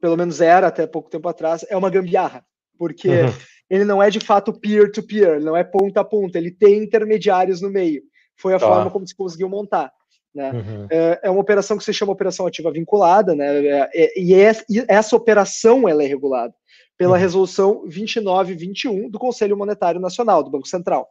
pelo 0.00 0.16
menos 0.16 0.40
era 0.40 0.66
até 0.66 0.86
pouco 0.86 1.08
tempo 1.08 1.28
atrás, 1.28 1.64
é 1.70 1.76
uma 1.76 1.88
gambiarra, 1.88 2.44
porque 2.76 3.08
uhum 3.08 3.32
ele 3.72 3.86
não 3.86 4.02
é 4.02 4.10
de 4.10 4.20
fato 4.20 4.52
peer-to-peer, 4.52 5.38
-peer, 5.38 5.42
não 5.42 5.56
é 5.56 5.64
ponta 5.64 6.02
a 6.02 6.04
ponta, 6.04 6.36
ele 6.36 6.50
tem 6.50 6.82
intermediários 6.84 7.62
no 7.62 7.70
meio. 7.70 8.02
Foi 8.36 8.52
a 8.52 8.58
tá. 8.58 8.66
forma 8.66 8.90
como 8.90 9.08
se 9.08 9.16
conseguiu 9.16 9.48
montar. 9.48 9.90
Né? 10.34 10.52
Uhum. 10.52 10.86
É, 10.90 11.20
é, 11.22 11.30
uma 11.30 11.40
operação 11.40 11.78
que 11.78 11.84
se 11.84 11.92
chama 11.92 12.12
operação 12.12 12.46
ativa 12.46 12.70
vinculada, 12.70 13.34
né? 13.34 13.64
É, 13.64 13.90
é, 13.94 14.20
e, 14.20 14.34
é, 14.34 14.52
e, 14.68 14.84
essa 14.86 15.16
operação 15.16 15.88
ela 15.88 16.04
é 16.04 16.06
regulada 16.06 16.54
pela 16.98 17.12
uhum. 17.14 17.18
resolução 17.18 17.82
2921 17.84 19.08
do 19.08 19.18
Conselho 19.18 19.56
Monetário 19.56 20.00
Nacional, 20.00 20.42
do 20.42 20.50
Banco 20.50 20.68
Central. 20.68 21.08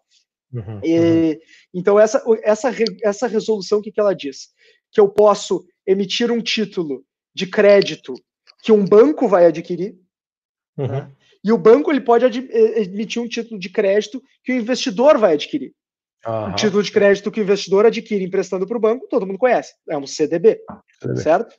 Uhum. 0.54 0.82
E, 0.84 1.00
uhum. 1.00 1.40
então, 1.74 2.00
essa, 2.00 2.24
essa, 2.44 2.72
essa 3.02 3.26
resolução, 3.26 3.80
o 3.80 3.82
que, 3.82 3.92
que 3.92 4.00
ela 4.00 4.14
diz? 4.14 4.50
Que 4.92 5.02
eu 5.02 5.10
posso 5.10 5.66
emitir 5.88 6.32
um 6.32 6.42
título 6.42 7.04
de 7.34 7.48
crédito 7.48 8.14
que 8.62 8.72
um 8.72 8.86
banco 8.86 9.28
vai 9.28 9.48
adquirir, 9.48 9.96
né? 10.78 11.12
E 11.44 11.52
o 11.52 11.58
banco 11.58 11.92
ele 11.92 12.02
pode 12.02 12.26
emitir 12.26 13.22
um 13.22 13.28
título 13.28 13.60
de 13.60 13.70
crédito 13.70 14.22
que 14.44 14.52
o 14.52 14.56
investidor 14.56 15.18
vai 15.18 15.34
adquirir. 15.34 15.74
Uhum. 16.26 16.52
O 16.52 16.56
título 16.56 16.84
de 16.84 16.92
crédito 16.92 17.32
que 17.32 17.42
o 17.42 17.44
investidor 17.44 17.86
adquire 17.86 18.24
emprestando 18.24 18.68
para 18.68 18.78
o 18.78 18.82
banco, 18.82 19.08
todo 19.08 19.26
mundo 19.26 19.40
conhece. 19.40 19.74
É 19.90 19.98
um 19.98 20.06
CDB, 20.06 20.62
CDB, 21.00 21.20
certo? 21.20 21.56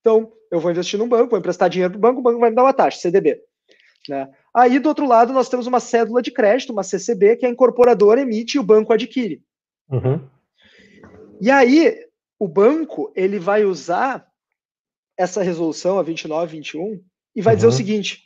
Então, 0.00 0.32
eu 0.50 0.58
vou 0.58 0.70
investir 0.70 0.98
num 0.98 1.08
banco, 1.08 1.30
vou 1.30 1.38
emprestar 1.38 1.68
dinheiro 1.68 1.92
para 1.92 1.98
o 1.98 2.00
banco, 2.00 2.20
o 2.20 2.22
banco 2.22 2.40
vai 2.40 2.48
me 2.48 2.56
dar 2.56 2.62
uma 2.62 2.72
taxa, 2.72 2.98
CDB. 2.98 3.42
Né? 4.08 4.28
Aí, 4.54 4.78
do 4.78 4.88
outro 4.88 5.06
lado, 5.06 5.32
nós 5.32 5.48
temos 5.48 5.66
uma 5.66 5.80
cédula 5.80 6.22
de 6.22 6.30
crédito, 6.30 6.72
uma 6.72 6.82
CCB, 6.82 7.36
que 7.36 7.46
a 7.46 7.50
incorporadora 7.50 8.20
emite 8.20 8.56
e 8.56 8.60
o 8.60 8.62
banco 8.62 8.92
adquire. 8.92 9.42
Uhum. 9.90 10.26
E 11.40 11.50
aí, 11.50 11.94
o 12.38 12.48
banco 12.48 13.12
ele 13.14 13.38
vai 13.38 13.64
usar 13.64 14.26
essa 15.18 15.42
resolução, 15.42 15.98
a 15.98 16.02
2921, 16.02 17.02
e 17.34 17.42
vai 17.42 17.52
uhum. 17.52 17.56
dizer 17.56 17.66
o 17.66 17.70
uhum. 17.70 17.76
seguinte: 17.76 18.25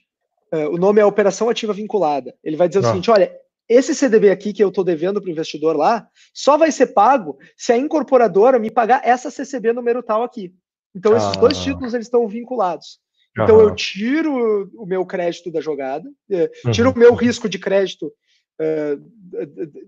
Uh, 0.52 0.68
o 0.74 0.78
nome 0.78 1.00
é 1.00 1.04
Operação 1.04 1.48
Ativa 1.48 1.72
Vinculada. 1.72 2.34
Ele 2.42 2.56
vai 2.56 2.68
dizer 2.68 2.80
o 2.80 2.86
ah. 2.86 2.88
seguinte: 2.88 3.10
olha, 3.10 3.32
esse 3.68 3.94
CDB 3.94 4.30
aqui 4.30 4.52
que 4.52 4.62
eu 4.62 4.68
estou 4.68 4.82
devendo 4.82 5.20
para 5.20 5.28
o 5.28 5.30
investidor 5.30 5.76
lá, 5.76 6.08
só 6.34 6.58
vai 6.58 6.72
ser 6.72 6.88
pago 6.88 7.38
se 7.56 7.72
a 7.72 7.76
incorporadora 7.76 8.58
me 8.58 8.70
pagar 8.70 9.00
essa 9.04 9.30
CCB 9.30 9.72
número 9.72 10.02
tal 10.02 10.24
aqui. 10.24 10.52
Então, 10.94 11.16
esses 11.16 11.36
ah. 11.36 11.40
dois 11.40 11.56
títulos 11.56 11.94
eles 11.94 12.06
estão 12.06 12.26
vinculados. 12.26 12.98
Então, 13.38 13.60
eu 13.60 13.72
tiro 13.74 14.68
o 14.74 14.84
meu 14.84 15.06
crédito 15.06 15.52
da 15.52 15.60
jogada, 15.60 16.10
eh, 16.28 16.50
tiro 16.72 16.88
uhum. 16.88 16.96
o 16.96 16.98
meu 16.98 17.14
risco 17.14 17.48
de 17.48 17.60
crédito 17.60 18.12
uh, 18.60 19.10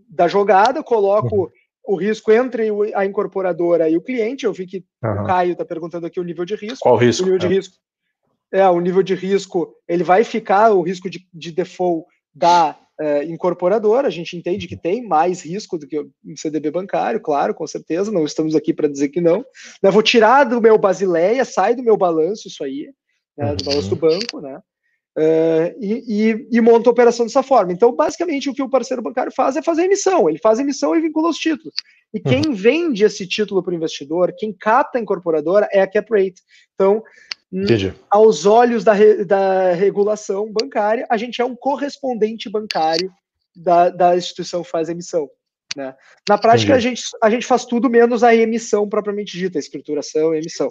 da 0.08 0.28
jogada, 0.28 0.80
coloco 0.80 1.36
uhum. 1.36 1.50
o 1.84 1.96
risco 1.96 2.30
entre 2.30 2.68
a 2.94 3.04
incorporadora 3.04 3.90
e 3.90 3.96
o 3.96 4.00
cliente. 4.00 4.46
Eu 4.46 4.52
vi 4.52 4.64
que 4.64 4.84
uhum. 5.02 5.22
o 5.22 5.26
Caio 5.26 5.52
está 5.52 5.64
perguntando 5.64 6.06
aqui 6.06 6.20
o 6.20 6.24
nível 6.24 6.44
de 6.44 6.54
risco. 6.54 6.84
Qual 6.84 6.96
risco? 6.96 7.24
O 7.24 7.26
nível 7.26 7.40
de 7.40 7.46
é. 7.46 7.48
risco 7.48 7.76
é, 8.52 8.68
o 8.68 8.80
nível 8.80 9.02
de 9.02 9.14
risco, 9.14 9.74
ele 9.88 10.04
vai 10.04 10.24
ficar 10.24 10.70
o 10.72 10.82
risco 10.82 11.08
de, 11.08 11.26
de 11.32 11.50
default 11.50 12.06
da 12.34 12.78
é, 13.00 13.24
incorporadora, 13.24 14.06
a 14.06 14.10
gente 14.10 14.36
entende 14.36 14.68
que 14.68 14.76
tem 14.76 15.06
mais 15.06 15.42
risco 15.42 15.78
do 15.78 15.86
que 15.86 15.98
um 15.98 16.36
CDB 16.36 16.70
bancário, 16.70 17.20
claro, 17.20 17.54
com 17.54 17.66
certeza, 17.66 18.12
não 18.12 18.24
estamos 18.24 18.54
aqui 18.54 18.72
para 18.72 18.88
dizer 18.88 19.08
que 19.08 19.20
não. 19.20 19.44
Eu 19.82 19.90
vou 19.90 20.02
tirar 20.02 20.44
do 20.44 20.60
meu 20.60 20.78
Basileia, 20.78 21.44
sai 21.44 21.74
do 21.74 21.82
meu 21.82 21.96
balanço 21.96 22.46
isso 22.48 22.62
aí, 22.62 22.90
né, 23.36 23.56
do 23.56 23.64
balanço 23.64 23.88
do 23.88 23.96
banco, 23.96 24.40
né? 24.40 24.60
Uh, 25.14 25.76
e, 25.78 26.04
e, 26.08 26.48
e, 26.52 26.60
monta 26.62 26.88
a 26.88 26.92
operação 26.92 27.26
dessa 27.26 27.42
forma. 27.42 27.70
Então, 27.70 27.92
basicamente, 27.94 28.48
o 28.48 28.54
que 28.54 28.62
o 28.62 28.68
parceiro 28.68 29.02
bancário 29.02 29.30
faz 29.30 29.56
é 29.56 29.62
fazer 29.62 29.84
emissão. 29.84 30.26
Ele 30.26 30.38
faz 30.38 30.58
emissão 30.58 30.96
e 30.96 31.02
vincula 31.02 31.28
os 31.28 31.36
títulos. 31.36 31.74
E 32.14 32.20
quem 32.20 32.46
uhum. 32.46 32.54
vende 32.54 33.04
esse 33.04 33.26
título 33.26 33.62
para 33.62 33.72
o 33.72 33.76
investidor, 33.76 34.32
quem 34.38 34.54
capta 34.54 34.96
a 34.96 35.00
incorporadora, 35.02 35.68
é 35.70 35.82
a 35.82 35.86
cap 35.86 36.10
rate. 36.10 36.40
Então, 36.74 37.02
Entendi. 37.52 37.94
aos 38.10 38.46
olhos 38.46 38.82
da, 38.82 38.92
re, 38.92 39.24
da 39.24 39.72
regulação 39.74 40.50
bancária, 40.50 41.06
a 41.10 41.16
gente 41.16 41.42
é 41.42 41.44
um 41.44 41.54
correspondente 41.54 42.48
bancário 42.48 43.12
da, 43.54 43.90
da 43.90 44.16
instituição 44.16 44.62
que 44.62 44.70
faz 44.70 44.88
a 44.88 44.92
emissão. 44.92 45.28
Né? 45.76 45.94
Na 46.28 46.38
prática, 46.38 46.74
a 46.74 46.78
gente, 46.78 47.02
a 47.22 47.30
gente 47.30 47.46
faz 47.46 47.64
tudo 47.64 47.90
menos 47.90 48.22
a 48.22 48.34
emissão 48.34 48.88
propriamente 48.88 49.36
dita, 49.36 49.58
a 49.58 49.60
escrituração 49.60 50.34
e 50.34 50.38
emissão. 50.38 50.68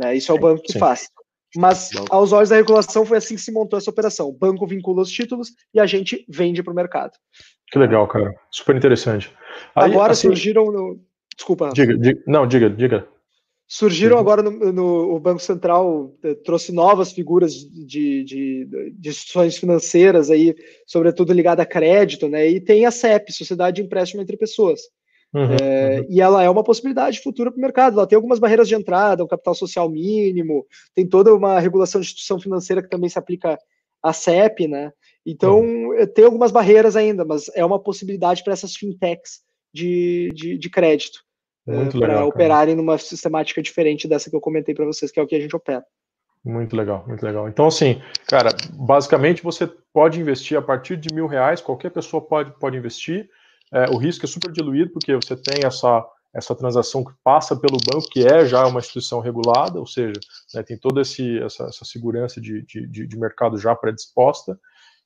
Né? 0.00 0.16
Isso 0.16 0.30
é 0.30 0.34
o 0.34 0.38
banco 0.38 0.62
que 0.62 0.72
Sim. 0.72 0.78
faz. 0.78 1.08
Mas, 1.56 1.90
aos 2.10 2.32
olhos 2.32 2.50
da 2.50 2.56
regulação, 2.56 3.06
foi 3.06 3.16
assim 3.16 3.34
que 3.34 3.40
se 3.40 3.50
montou 3.50 3.78
essa 3.78 3.90
operação. 3.90 4.28
O 4.28 4.32
banco 4.32 4.66
vincula 4.66 5.02
os 5.02 5.10
títulos 5.10 5.52
e 5.72 5.80
a 5.80 5.86
gente 5.86 6.24
vende 6.28 6.62
para 6.62 6.72
o 6.72 6.76
mercado. 6.76 7.12
Que 7.70 7.78
legal, 7.78 8.06
cara. 8.06 8.34
Super 8.50 8.76
interessante. 8.76 9.32
Aí, 9.74 9.90
Agora 9.90 10.12
assim, 10.12 10.28
surgiram. 10.28 10.66
No... 10.66 11.00
Desculpa. 11.34 11.70
Diga, 11.72 11.96
diga, 11.96 12.22
não, 12.26 12.46
diga, 12.46 12.68
diga. 12.68 13.08
Surgiram 13.70 14.14
uhum. 14.14 14.20
agora 14.20 14.42
no, 14.42 14.72
no, 14.72 15.14
o 15.14 15.20
Banco 15.20 15.42
Central 15.42 16.14
eh, 16.24 16.34
trouxe 16.36 16.72
novas 16.72 17.12
figuras 17.12 17.52
de, 17.52 18.24
de, 18.24 18.64
de, 18.94 19.08
instituições 19.10 19.58
financeiras 19.58 20.30
aí, 20.30 20.56
sobretudo 20.86 21.34
ligada 21.34 21.62
a 21.62 21.66
crédito, 21.66 22.30
né? 22.30 22.48
E 22.48 22.60
tem 22.62 22.86
a 22.86 22.90
CEP, 22.90 23.30
Sociedade 23.30 23.76
de 23.76 23.82
Empréstimo 23.82 24.22
entre 24.22 24.38
Pessoas. 24.38 24.80
Uhum, 25.34 25.54
é, 25.60 26.00
uhum. 26.00 26.06
E 26.08 26.18
ela 26.18 26.42
é 26.42 26.48
uma 26.48 26.64
possibilidade 26.64 27.20
futura 27.20 27.50
para 27.50 27.58
o 27.58 27.60
mercado. 27.60 27.98
Ela 27.98 28.06
tem 28.06 28.16
algumas 28.16 28.38
barreiras 28.38 28.68
de 28.68 28.74
entrada, 28.74 29.22
um 29.22 29.28
capital 29.28 29.54
social 29.54 29.90
mínimo, 29.90 30.66
tem 30.94 31.06
toda 31.06 31.34
uma 31.34 31.60
regulação 31.60 32.00
de 32.00 32.06
instituição 32.06 32.40
financeira 32.40 32.82
que 32.82 32.88
também 32.88 33.10
se 33.10 33.18
aplica 33.18 33.58
à 34.02 34.14
CEP, 34.14 34.66
né? 34.66 34.90
Então 35.26 35.60
uhum. 35.60 36.06
tem 36.06 36.24
algumas 36.24 36.50
barreiras 36.50 36.96
ainda, 36.96 37.22
mas 37.22 37.50
é 37.54 37.62
uma 37.62 37.78
possibilidade 37.78 38.42
para 38.42 38.54
essas 38.54 38.74
fintechs 38.74 39.42
de, 39.74 40.30
de, 40.32 40.56
de 40.56 40.70
crédito 40.70 41.27
para 41.98 42.24
operarem 42.24 42.74
numa 42.74 42.96
sistemática 42.98 43.62
diferente 43.62 44.08
dessa 44.08 44.30
que 44.30 44.36
eu 44.36 44.40
comentei 44.40 44.74
para 44.74 44.86
vocês, 44.86 45.10
que 45.10 45.20
é 45.20 45.22
o 45.22 45.26
que 45.26 45.36
a 45.36 45.40
gente 45.40 45.54
opera. 45.54 45.84
Muito 46.44 46.76
legal, 46.76 47.04
muito 47.06 47.24
legal. 47.24 47.48
Então, 47.48 47.66
assim, 47.66 48.00
cara, 48.26 48.50
basicamente 48.72 49.42
você 49.42 49.66
pode 49.92 50.20
investir 50.20 50.56
a 50.56 50.62
partir 50.62 50.96
de 50.96 51.12
mil 51.12 51.26
reais, 51.26 51.60
qualquer 51.60 51.90
pessoa 51.90 52.22
pode, 52.22 52.52
pode 52.58 52.76
investir. 52.76 53.28
é, 53.72 53.90
o 53.90 53.96
risco 53.96 54.24
é 54.24 54.28
super 54.28 54.50
diluído, 54.50 54.92
porque 54.92 55.14
você 55.14 55.36
tem 55.36 55.66
essa, 55.66 56.06
essa 56.32 56.54
transação 56.54 57.04
que 57.04 57.12
passa 57.22 57.54
pelo 57.56 57.76
banco, 57.84 58.08
que 58.08 58.26
é 58.26 58.46
já 58.46 58.66
uma 58.66 58.80
instituição 58.80 59.20
regulada, 59.20 59.78
ou 59.78 59.86
seja, 59.86 60.18
né, 60.54 60.62
tem 60.62 60.78
toda 60.78 61.02
esse, 61.02 61.38
essa, 61.40 61.64
essa 61.64 61.84
segurança 61.84 62.40
de, 62.40 62.62
de, 62.62 63.06
de 63.06 63.18
mercado 63.18 63.58
já 63.58 63.74
predisposta. 63.74 64.58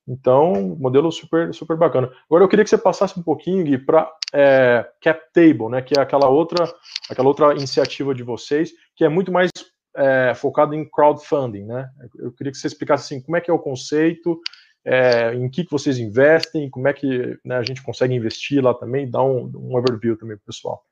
Então, 0.06 0.76
modelo 0.78 1.10
super, 1.12 1.54
super 1.54 1.76
bacana. 1.76 2.10
Agora 2.26 2.44
eu 2.44 2.48
queria 2.48 2.64
que 2.64 2.70
você 2.70 2.78
passasse 2.78 3.18
um 3.18 3.22
pouquinho, 3.22 3.84
para 3.84 4.10
é, 4.34 4.86
Cap 5.00 5.20
Table, 5.32 5.68
né, 5.70 5.82
que 5.82 5.98
é 5.98 6.02
aquela 6.02 6.28
outra, 6.28 6.64
aquela 7.08 7.28
outra 7.28 7.54
iniciativa 7.54 8.14
de 8.14 8.22
vocês, 8.22 8.72
que 8.96 9.04
é 9.04 9.08
muito 9.08 9.30
mais 9.30 9.50
é, 9.96 10.32
focado 10.34 10.74
em 10.74 10.88
crowdfunding, 10.88 11.64
né? 11.64 11.88
Eu 12.18 12.32
queria 12.32 12.50
que 12.50 12.58
você 12.58 12.66
explicasse 12.66 13.14
assim, 13.14 13.22
como 13.22 13.36
é 13.36 13.40
que 13.40 13.50
é 13.50 13.54
o 13.54 13.58
conceito, 13.58 14.40
é, 14.84 15.34
em 15.34 15.48
que, 15.48 15.64
que 15.64 15.70
vocês 15.70 15.98
investem, 15.98 16.68
como 16.68 16.88
é 16.88 16.92
que 16.92 17.38
né, 17.44 17.56
a 17.56 17.62
gente 17.62 17.82
consegue 17.82 18.14
investir 18.14 18.62
lá 18.62 18.74
também, 18.74 19.08
dá 19.08 19.22
um, 19.22 19.50
um 19.54 19.76
overview 19.76 20.16
também 20.16 20.36
para 20.36 20.42
o 20.42 20.46
pessoal. 20.46 20.84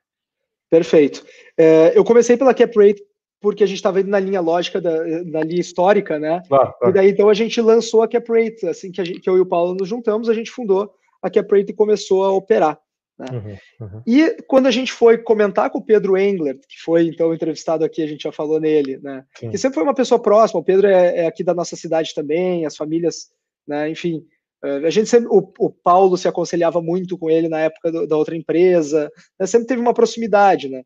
Perfeito. 0.70 1.25
É, 1.59 1.99
eu 1.99 2.05
comecei 2.05 2.37
pela 2.37 2.55
cap 2.55 2.73
rate 2.79 3.03
porque 3.40 3.64
a 3.64 3.66
gente 3.66 3.76
estava 3.76 4.00
indo 4.00 4.11
na 4.11 4.20
linha 4.20 4.40
lógica, 4.40 4.81
da, 4.81 5.05
na 5.24 5.42
linha 5.42 5.61
histórica, 5.61 6.18
né? 6.18 6.42
Claro, 6.46 6.74
claro. 6.79 6.90
E 6.90 6.92
daí 6.92 7.11
então 7.11 7.29
a 7.29 7.35
gente 7.35 7.61
lançou 7.61 8.03
a 8.03 8.09
cap 8.09 8.31
rate, 8.31 8.66
assim 8.66 8.92
que, 8.92 9.05
gente, 9.05 9.20
que 9.20 9.31
eu 9.31 9.37
e 9.37 9.40
o 9.40 9.46
Paulo 9.46 9.74
nos 9.74 9.88
juntamos, 9.88 10.29
a 10.29 10.35
gente 10.35 10.50
fundou 10.50 10.92
a 11.22 11.31
cap 11.31 11.50
rate 11.50 11.70
e 11.70 11.74
começou 11.74 12.24
a 12.24 12.33
operar. 12.33 12.79
Né? 13.18 13.26
Uhum, 13.33 13.87
uhum. 13.87 14.03
E 14.07 14.42
quando 14.46 14.66
a 14.66 14.70
gente 14.70 14.92
foi 14.92 15.18
comentar 15.18 15.70
com 15.70 15.79
o 15.79 15.85
Pedro 15.85 16.16
Engler, 16.16 16.59
que 16.59 16.81
foi 16.83 17.07
então 17.07 17.35
entrevistado 17.35 17.85
aqui, 17.85 18.03
a 18.03 18.07
gente 18.07 18.22
já 18.22 18.33
falou 18.33 18.59
nele, 18.59 18.98
né? 19.03 19.24
Sim. 19.38 19.50
Que 19.50 19.59
sempre 19.59 19.74
foi 19.74 19.85
uma 19.85 19.94
pessoa 19.94 20.20
próxima, 20.20 20.61
o 20.61 20.64
Pedro 20.64 20.87
é, 20.87 21.18
é, 21.18 21.26
aqui 21.26 21.44
da 21.44 21.55
nossa 21.55 21.76
cidade 21.76 22.14
também, 22.14 22.64
as 22.64 22.76
famílias, 22.76 23.31
né? 23.68 23.90
Enfim, 23.90 24.24
eh, 24.64 24.87
a 24.87 24.90
gente 24.90 25.09
sempre, 25.09 25.29
o, 25.31 25.53
o 25.59 25.70
Paulo 25.70 26.16
se 26.16 26.29
aconselhava 26.29 26.81
muito 26.81 27.18
com 27.18 27.31
ele 27.31 27.48
na 27.48 27.61
época 27.61 27.92
do, 27.92 28.07
da 28.07 28.16
outra 28.16 28.37
empresa, 28.37 29.11
né? 29.38 29.46
sempre 29.46 29.66
teve 29.66 29.81
uma 29.81 29.94
proximidade, 29.94 30.68
né? 30.68 30.83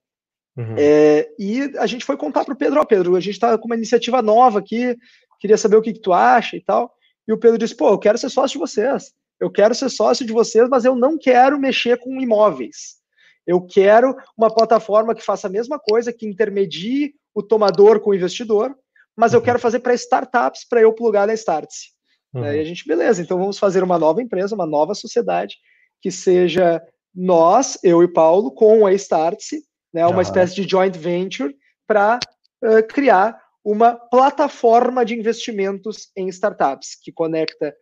Uhum. 0.56 0.76
É, 0.78 1.28
e 1.38 1.72
a 1.78 1.86
gente 1.86 2.04
foi 2.04 2.16
contar 2.16 2.44
para 2.44 2.54
o 2.54 2.56
Pedro, 2.56 2.78
ó, 2.78 2.82
oh, 2.82 2.86
Pedro, 2.86 3.16
a 3.16 3.20
gente 3.20 3.34
está 3.34 3.58
com 3.58 3.66
uma 3.66 3.76
iniciativa 3.76 4.22
nova 4.22 4.60
aqui, 4.60 4.96
queria 5.40 5.56
saber 5.56 5.76
o 5.76 5.82
que, 5.82 5.92
que 5.92 6.00
tu 6.00 6.12
acha 6.12 6.56
e 6.56 6.60
tal. 6.60 6.92
E 7.26 7.32
o 7.32 7.38
Pedro 7.38 7.58
disse, 7.58 7.76
pô, 7.76 7.88
eu 7.88 7.98
quero 7.98 8.18
ser 8.18 8.28
sócio 8.28 8.52
de 8.52 8.58
vocês 8.58 9.12
eu 9.40 9.50
quero 9.50 9.74
ser 9.74 9.90
sócio 9.90 10.24
de 10.24 10.32
vocês, 10.32 10.68
mas 10.68 10.84
eu 10.84 10.94
não 10.94 11.18
quero 11.18 11.58
mexer 11.58 11.98
com 11.98 12.20
imóveis. 12.20 12.96
Eu 13.46 13.60
quero 13.60 14.16
uma 14.36 14.52
plataforma 14.52 15.14
que 15.14 15.24
faça 15.24 15.46
a 15.46 15.50
mesma 15.50 15.78
coisa, 15.78 16.12
que 16.12 16.26
intermedie 16.26 17.14
o 17.34 17.42
tomador 17.42 18.00
com 18.00 18.10
o 18.10 18.14
investidor, 18.14 18.74
mas 19.16 19.32
eu 19.32 19.40
uhum. 19.40 19.44
quero 19.44 19.58
fazer 19.58 19.80
para 19.80 19.94
startups, 19.94 20.66
para 20.66 20.80
eu 20.80 20.92
plugar 20.92 21.26
na 21.26 21.34
Startse. 21.34 21.88
Uhum. 22.32 22.44
E 22.44 22.58
a 22.58 22.64
gente, 22.64 22.86
beleza, 22.86 23.20
então 23.20 23.38
vamos 23.38 23.58
fazer 23.58 23.82
uma 23.82 23.98
nova 23.98 24.22
empresa, 24.22 24.54
uma 24.54 24.66
nova 24.66 24.94
sociedade, 24.94 25.56
que 26.00 26.10
seja 26.10 26.82
nós, 27.14 27.78
eu 27.82 28.02
e 28.02 28.08
Paulo, 28.08 28.50
com 28.50 28.86
a 28.86 28.92
Startse, 28.94 29.62
né, 29.94 30.04
uma 30.06 30.22
espécie 30.22 30.56
de 30.56 30.68
joint 30.68 30.98
venture, 30.98 31.56
para 31.86 32.18
uh, 32.62 32.86
criar 32.88 33.40
uma 33.64 33.94
plataforma 33.94 35.04
de 35.04 35.14
investimentos 35.14 36.10
em 36.16 36.28
startups, 36.28 36.96
que 37.00 37.12
conecta 37.12 37.74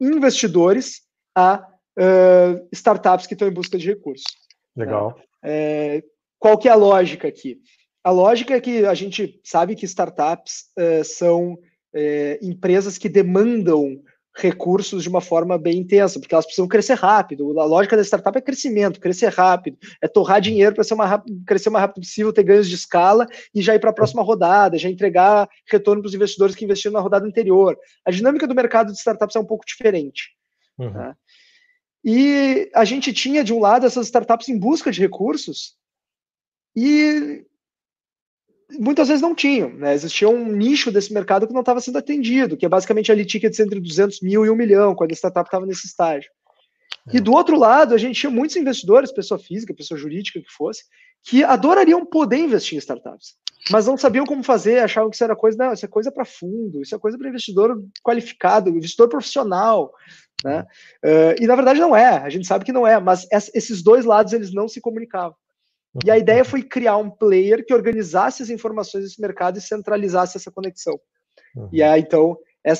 investidores 0.00 1.02
a 1.36 1.64
uh, 1.98 2.68
startups 2.72 3.26
que 3.26 3.34
estão 3.34 3.46
em 3.46 3.52
busca 3.52 3.76
de 3.76 3.86
recursos. 3.86 4.24
Legal. 4.74 5.14
Né? 5.16 5.24
É, 5.44 6.04
qual 6.38 6.56
que 6.56 6.68
é 6.68 6.72
a 6.72 6.76
lógica 6.76 7.28
aqui? 7.28 7.60
A 8.02 8.10
lógica 8.10 8.54
é 8.54 8.60
que 8.60 8.86
a 8.86 8.94
gente 8.94 9.40
sabe 9.44 9.76
que 9.76 9.84
startups 9.84 10.70
uh, 10.78 11.04
são 11.04 11.58
empresas 12.42 12.96
que 12.96 13.08
demandam 13.08 14.00
recursos 14.38 15.02
de 15.02 15.08
uma 15.08 15.20
forma 15.20 15.58
bem 15.58 15.78
intensa, 15.78 16.20
porque 16.20 16.34
elas 16.34 16.46
precisam 16.46 16.68
crescer 16.68 16.94
rápido. 16.94 17.58
A 17.58 17.64
lógica 17.64 17.96
da 17.96 18.02
startup 18.02 18.38
é 18.38 18.40
crescimento, 18.40 19.00
crescer 19.00 19.32
rápido, 19.32 19.76
é 20.00 20.06
torrar 20.06 20.40
dinheiro 20.40 20.74
para 20.74 20.84
crescer 21.44 21.68
o 21.68 21.72
mais 21.72 21.82
rápido 21.82 22.00
possível, 22.02 22.32
ter 22.32 22.44
ganhos 22.44 22.68
de 22.68 22.74
escala 22.74 23.26
e 23.52 23.60
já 23.60 23.74
ir 23.74 23.80
para 23.80 23.90
a 23.90 23.92
próxima 23.92 24.22
rodada, 24.22 24.78
já 24.78 24.88
entregar 24.88 25.48
retorno 25.66 26.02
para 26.02 26.08
os 26.08 26.14
investidores 26.14 26.54
que 26.54 26.64
investiram 26.64 26.94
na 26.94 27.00
rodada 27.00 27.26
anterior. 27.26 27.76
A 28.04 28.10
dinâmica 28.10 28.46
do 28.46 28.54
mercado 28.54 28.92
de 28.92 28.98
startups 28.98 29.34
é 29.34 29.40
um 29.40 29.44
pouco 29.44 29.66
diferente. 29.66 30.30
Uhum. 30.78 30.92
Tá? 30.92 31.16
E 32.04 32.70
a 32.74 32.84
gente 32.84 33.12
tinha, 33.12 33.42
de 33.42 33.52
um 33.52 33.58
lado, 33.58 33.84
essas 33.86 34.06
startups 34.06 34.48
em 34.48 34.58
busca 34.58 34.92
de 34.92 35.00
recursos 35.00 35.76
e 36.76 37.44
muitas 38.78 39.08
vezes 39.08 39.22
não 39.22 39.34
tinham, 39.34 39.70
né? 39.70 39.94
Existia 39.94 40.28
um 40.28 40.52
nicho 40.52 40.90
desse 40.90 41.12
mercado 41.12 41.46
que 41.46 41.52
não 41.52 41.60
estava 41.60 41.80
sendo 41.80 41.98
atendido, 41.98 42.56
que 42.56 42.66
é 42.66 42.68
basicamente 42.68 43.10
ali 43.10 43.24
tickets 43.24 43.58
entre 43.60 43.80
200 43.80 44.20
mil 44.20 44.44
e 44.44 44.50
1 44.50 44.54
milhão, 44.54 44.94
quando 44.94 45.10
a 45.12 45.14
startup 45.14 45.46
estava 45.46 45.64
nesse 45.64 45.86
estágio. 45.86 46.30
É. 47.08 47.16
E 47.16 47.20
do 47.20 47.32
outro 47.32 47.58
lado, 47.58 47.94
a 47.94 47.98
gente 47.98 48.20
tinha 48.20 48.30
muitos 48.30 48.56
investidores, 48.56 49.12
pessoa 49.12 49.38
física, 49.38 49.74
pessoa 49.74 49.98
jurídica 49.98 50.40
que 50.40 50.50
fosse, 50.50 50.84
que 51.24 51.42
adorariam 51.42 52.04
poder 52.04 52.38
investir 52.38 52.76
em 52.76 52.78
startups, 52.78 53.34
mas 53.70 53.86
não 53.86 53.96
sabiam 53.96 54.24
como 54.24 54.42
fazer, 54.42 54.78
achavam 54.78 55.10
que 55.10 55.16
isso 55.16 55.24
era 55.24 55.36
coisa, 55.36 55.58
não, 55.58 55.72
isso 55.72 55.84
é 55.84 55.88
coisa 55.88 56.12
para 56.12 56.24
fundo, 56.24 56.82
isso 56.82 56.94
é 56.94 56.98
coisa 56.98 57.18
para 57.18 57.28
investidor 57.28 57.82
qualificado, 58.02 58.70
investidor 58.70 59.08
profissional, 59.08 59.92
né? 60.44 60.64
Uh, 61.04 61.42
e 61.42 61.46
na 61.46 61.56
verdade 61.56 61.80
não 61.80 61.94
é, 61.96 62.18
a 62.18 62.28
gente 62.28 62.46
sabe 62.46 62.64
que 62.64 62.72
não 62.72 62.86
é, 62.86 63.00
mas 63.00 63.26
esses 63.32 63.82
dois 63.82 64.04
lados 64.04 64.32
eles 64.32 64.52
não 64.52 64.68
se 64.68 64.80
comunicavam. 64.80 65.36
E 66.04 66.10
a 66.10 66.18
ideia 66.18 66.44
foi 66.44 66.62
criar 66.62 66.96
um 66.96 67.10
player 67.10 67.64
que 67.64 67.74
organizasse 67.74 68.42
as 68.42 68.50
informações 68.50 69.04
desse 69.04 69.20
mercado 69.20 69.58
e 69.58 69.60
centralizasse 69.60 70.36
essa 70.36 70.50
conexão. 70.50 70.98
Uhum. 71.56 71.68
E 71.72 71.82
aí, 71.82 72.00
então, 72.00 72.36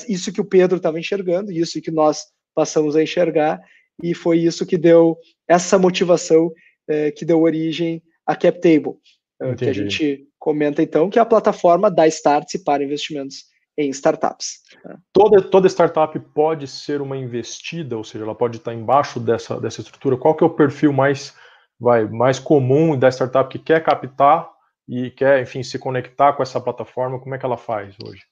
isso 0.07 0.31
que 0.31 0.41
o 0.41 0.45
Pedro 0.45 0.77
estava 0.77 0.99
enxergando, 0.99 1.51
isso 1.51 1.81
que 1.81 1.91
nós 1.91 2.25
passamos 2.53 2.95
a 2.95 3.03
enxergar, 3.03 3.59
e 4.01 4.13
foi 4.13 4.39
isso 4.39 4.65
que 4.65 4.77
deu 4.77 5.17
essa 5.47 5.77
motivação 5.77 6.51
eh, 6.87 7.11
que 7.11 7.25
deu 7.25 7.41
origem 7.41 8.01
à 8.25 8.35
CapTable, 8.35 8.95
uh, 9.41 9.55
que 9.55 9.65
a 9.65 9.73
gente 9.73 10.25
comenta 10.39 10.81
então, 10.81 11.09
que 11.09 11.19
é 11.19 11.21
a 11.21 11.25
plataforma 11.25 11.91
da 11.91 12.07
Startse 12.07 12.63
para 12.63 12.83
investimentos 12.83 13.43
em 13.77 13.89
startups. 13.91 14.59
Né? 14.83 14.97
Toda, 15.13 15.41
toda 15.41 15.67
startup 15.67 16.19
pode 16.33 16.67
ser 16.67 17.01
uma 17.01 17.15
investida, 17.15 17.97
ou 17.97 18.03
seja, 18.03 18.25
ela 18.25 18.35
pode 18.35 18.57
estar 18.57 18.73
embaixo 18.73 19.19
dessa, 19.19 19.59
dessa 19.59 19.81
estrutura. 19.81 20.17
Qual 20.17 20.35
que 20.35 20.43
é 20.43 20.47
o 20.47 20.49
perfil 20.49 20.91
mais 20.91 21.33
vai 21.79 22.07
mais 22.07 22.39
comum 22.39 22.97
da 22.97 23.09
startup 23.09 23.49
que 23.49 23.63
quer 23.63 23.83
captar 23.83 24.49
e 24.87 25.11
quer, 25.11 25.41
enfim, 25.41 25.63
se 25.63 25.77
conectar 25.77 26.33
com 26.33 26.43
essa 26.43 26.59
plataforma, 26.59 27.19
como 27.19 27.35
é 27.35 27.37
que 27.37 27.45
ela 27.45 27.57
faz 27.57 27.95
hoje? 28.03 28.23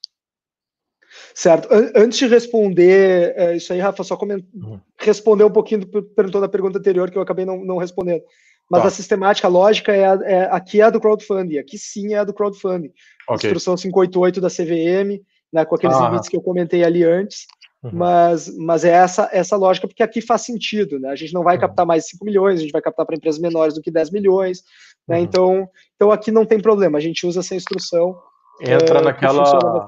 Certo. 1.34 1.70
Antes 1.96 2.18
de 2.18 2.28
responder 2.28 3.34
é, 3.38 3.56
isso 3.56 3.72
aí, 3.72 3.80
Rafa, 3.80 4.04
só 4.04 4.18
coment... 4.18 4.44
uhum. 4.54 4.80
responder 5.00 5.44
um 5.44 5.52
pouquinho, 5.52 5.88
perguntou 5.88 6.42
da 6.42 6.50
pergunta 6.50 6.80
anterior 6.80 7.10
que 7.10 7.18
eu 7.18 7.22
acabei 7.22 7.46
não, 7.46 7.64
não 7.64 7.78
respondendo. 7.78 8.24
Mas 8.70 8.82
tá. 8.82 8.88
a 8.90 8.92
sistemática, 8.92 9.48
a 9.48 9.52
lógica, 9.52 9.96
é, 9.96 10.06
a, 10.06 10.20
é, 10.26 10.50
aqui 10.52 10.82
é 10.82 10.84
a 10.84 10.90
do 10.90 11.00
crowdfunding, 11.00 11.58
aqui 11.58 11.78
sim 11.78 12.14
é 12.14 12.18
a 12.18 12.24
do 12.24 12.34
crowdfunding. 12.34 12.92
Okay. 13.30 13.50
Instrução 13.50 13.76
588 13.76 14.42
da 14.42 14.50
CVM, 14.50 15.24
né, 15.54 15.64
com 15.64 15.76
aqueles 15.76 15.96
ah. 15.96 16.10
limites 16.10 16.28
que 16.28 16.36
eu 16.36 16.42
comentei 16.42 16.84
ali 16.84 17.04
antes. 17.04 17.46
Uhum. 17.88 17.92
Mas, 17.94 18.56
mas 18.58 18.84
é 18.84 18.90
essa, 18.90 19.30
essa 19.32 19.56
lógica, 19.56 19.88
porque 19.88 20.04
aqui 20.04 20.22
faz 20.22 20.42
sentido, 20.42 21.00
né? 21.00 21.10
A 21.10 21.16
gente 21.16 21.34
não 21.34 21.44
vai 21.44 21.56
uhum. 21.56 21.62
captar 21.62 21.86
mais 21.86 22.08
5 22.08 22.26
milhões, 22.26 22.60
a 22.60 22.64
gente 22.64 22.72
vai 22.72 22.82
captar 22.82 23.06
para 23.06 23.16
empresas 23.16 23.40
menores 23.40 23.74
do 23.74 23.82
que 23.82 23.92
10 23.92 24.12
milhões, 24.12 24.64
né? 25.08 25.18
Uhum. 25.18 25.24
Então, 25.24 25.70
então 25.96 26.12
aqui 26.12 26.32
não 26.32 26.46
tem 26.46 26.60
problema, 26.60 26.98
a 26.98 27.02
gente 27.02 27.26
usa 27.26 27.40
essa 27.40 27.56
instrução. 27.56 28.20
Entra 28.62 29.00
é, 29.00 29.04
naquela. 29.04 29.88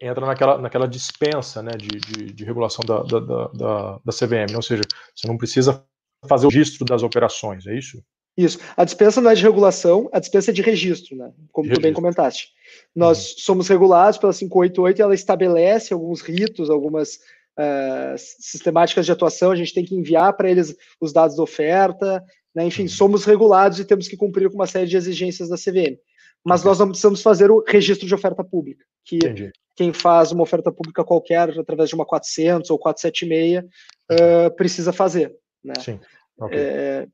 Entra 0.00 0.26
naquela, 0.26 0.58
naquela 0.58 0.86
dispensa 0.86 1.60
né, 1.60 1.72
de, 1.72 1.88
de, 1.88 2.32
de 2.32 2.44
regulação 2.44 2.84
da, 2.86 3.02
da, 3.02 3.18
da, 3.18 3.98
da 4.04 4.12
CVM, 4.12 4.54
ou 4.54 4.62
seja, 4.62 4.82
você 5.14 5.26
não 5.26 5.36
precisa 5.36 5.84
fazer 6.28 6.46
o 6.46 6.50
registro 6.50 6.84
das 6.84 7.02
operações, 7.02 7.66
é 7.66 7.76
isso? 7.76 8.00
Isso. 8.38 8.60
A 8.76 8.84
dispensa 8.84 9.20
não 9.20 9.32
é 9.32 9.34
de 9.34 9.42
regulação, 9.42 10.08
a 10.12 10.20
dispensa 10.20 10.52
é 10.52 10.54
de 10.54 10.62
registro, 10.62 11.16
né? 11.16 11.32
Como 11.50 11.66
registro. 11.66 11.80
tu 11.80 11.82
bem 11.82 11.92
comentaste. 11.92 12.50
Nós 12.94 13.32
uhum. 13.32 13.38
somos 13.38 13.68
regulados 13.68 14.16
pela 14.16 14.32
588 14.32 14.96
e 14.96 15.02
ela 15.02 15.14
estabelece 15.14 15.92
alguns 15.92 16.20
ritos, 16.20 16.70
algumas 16.70 17.16
uh, 17.58 18.16
sistemáticas 18.16 19.04
de 19.04 19.10
atuação, 19.10 19.50
a 19.50 19.56
gente 19.56 19.74
tem 19.74 19.84
que 19.84 19.96
enviar 19.96 20.32
para 20.34 20.48
eles 20.48 20.76
os 21.00 21.12
dados 21.12 21.36
da 21.36 21.42
oferta, 21.42 22.22
né? 22.54 22.64
enfim, 22.64 22.82
uhum. 22.82 22.88
somos 22.88 23.24
regulados 23.24 23.80
e 23.80 23.84
temos 23.84 24.06
que 24.06 24.16
cumprir 24.16 24.48
com 24.48 24.54
uma 24.54 24.68
série 24.68 24.86
de 24.86 24.96
exigências 24.96 25.48
da 25.48 25.56
CVM. 25.56 25.98
Mas 26.46 26.62
nós 26.62 26.78
não 26.78 26.86
precisamos 26.86 27.20
fazer 27.20 27.50
o 27.50 27.64
registro 27.66 28.06
de 28.06 28.14
oferta 28.14 28.44
pública, 28.44 28.84
que 29.04 29.16
Entendi. 29.16 29.50
quem 29.74 29.92
faz 29.92 30.30
uma 30.30 30.44
oferta 30.44 30.70
pública 30.70 31.02
qualquer, 31.02 31.58
através 31.58 31.88
de 31.88 31.96
uma 31.96 32.06
400 32.06 32.70
ou 32.70 32.78
476, 32.78 33.64
uh, 33.64 34.54
precisa 34.54 34.92
fazer. 34.92 35.34
Né? 35.64 35.74
Sim. 35.80 35.98
Okay. 36.40 36.56
É, 36.56 37.08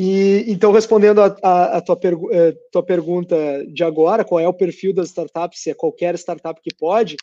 e 0.00 0.44
então, 0.46 0.70
respondendo 0.70 1.20
a, 1.20 1.36
a, 1.42 1.78
a 1.78 1.80
tua, 1.80 1.96
pergu 1.96 2.32
eh, 2.32 2.54
tua, 2.70 2.84
pergunta 2.84 3.36
de 3.66 3.82
agora, 3.82 4.24
qual 4.24 4.38
é 4.38 4.46
o 4.46 4.54
perfil 4.54 4.94
das 4.94 5.08
startups, 5.08 5.60
se 5.60 5.70
é 5.70 5.74
qualquer 5.74 6.14
startup 6.14 6.60
que 6.62 6.72
pode, 6.72 7.16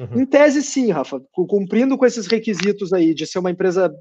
uhum. 0.00 0.22
em 0.22 0.24
tese 0.24 0.62
sim, 0.62 0.90
Rafa, 0.90 1.20
cumprindo 1.30 1.98
com 1.98 2.06
esses 2.06 2.26
requisitos 2.26 2.90
aí 2.90 3.12
de 3.12 3.26
ser 3.26 3.38
uma 3.38 3.50
empresa 3.50 3.94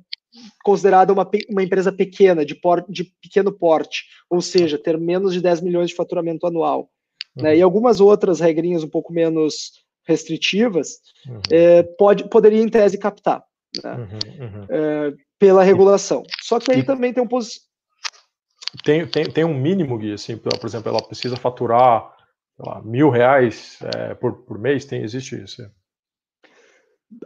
considerada 0.63 1.11
uma, 1.11 1.29
uma 1.49 1.61
empresa 1.61 1.91
pequena, 1.91 2.45
de, 2.45 2.55
por, 2.55 2.85
de 2.87 3.03
pequeno 3.21 3.51
porte, 3.51 4.05
ou 4.29 4.41
seja, 4.41 4.77
ter 4.77 4.97
menos 4.97 5.33
de 5.33 5.41
10 5.41 5.59
milhões 5.59 5.89
de 5.89 5.95
faturamento 5.95 6.47
anual, 6.47 6.89
né, 7.35 7.43
uhum. 7.43 7.43
né, 7.49 7.57
e 7.57 7.61
algumas 7.61 7.99
outras 7.99 8.39
regrinhas 8.39 8.81
um 8.81 8.89
pouco 8.89 9.11
menos 9.11 9.73
restritivas, 10.07 10.99
uhum. 11.27 11.41
é, 11.51 11.83
pode, 11.83 12.29
poderia 12.29 12.61
em 12.61 12.69
tese 12.69 12.97
captar. 12.97 13.43
Né? 13.83 14.07
É, 14.69 15.13
pela 15.37 15.63
regulação. 15.63 16.23
Só 16.43 16.59
que 16.59 16.71
aí 16.71 16.83
também 16.83 17.11
tem 17.11 17.23
um 17.23 17.27
tem, 18.83 19.05
tem, 19.05 19.25
tem 19.25 19.43
um 19.43 19.53
mínimo, 19.53 19.97
Gui, 19.97 20.13
assim, 20.13 20.37
por 20.37 20.65
exemplo, 20.65 20.89
ela 20.89 21.01
precisa 21.01 21.35
faturar 21.35 22.15
lá, 22.57 22.81
mil 22.81 23.09
reais 23.09 23.79
é, 23.95 24.13
por, 24.13 24.43
por 24.43 24.57
mês, 24.57 24.85
tem, 24.85 25.03
existe 25.03 25.41
isso? 25.41 25.61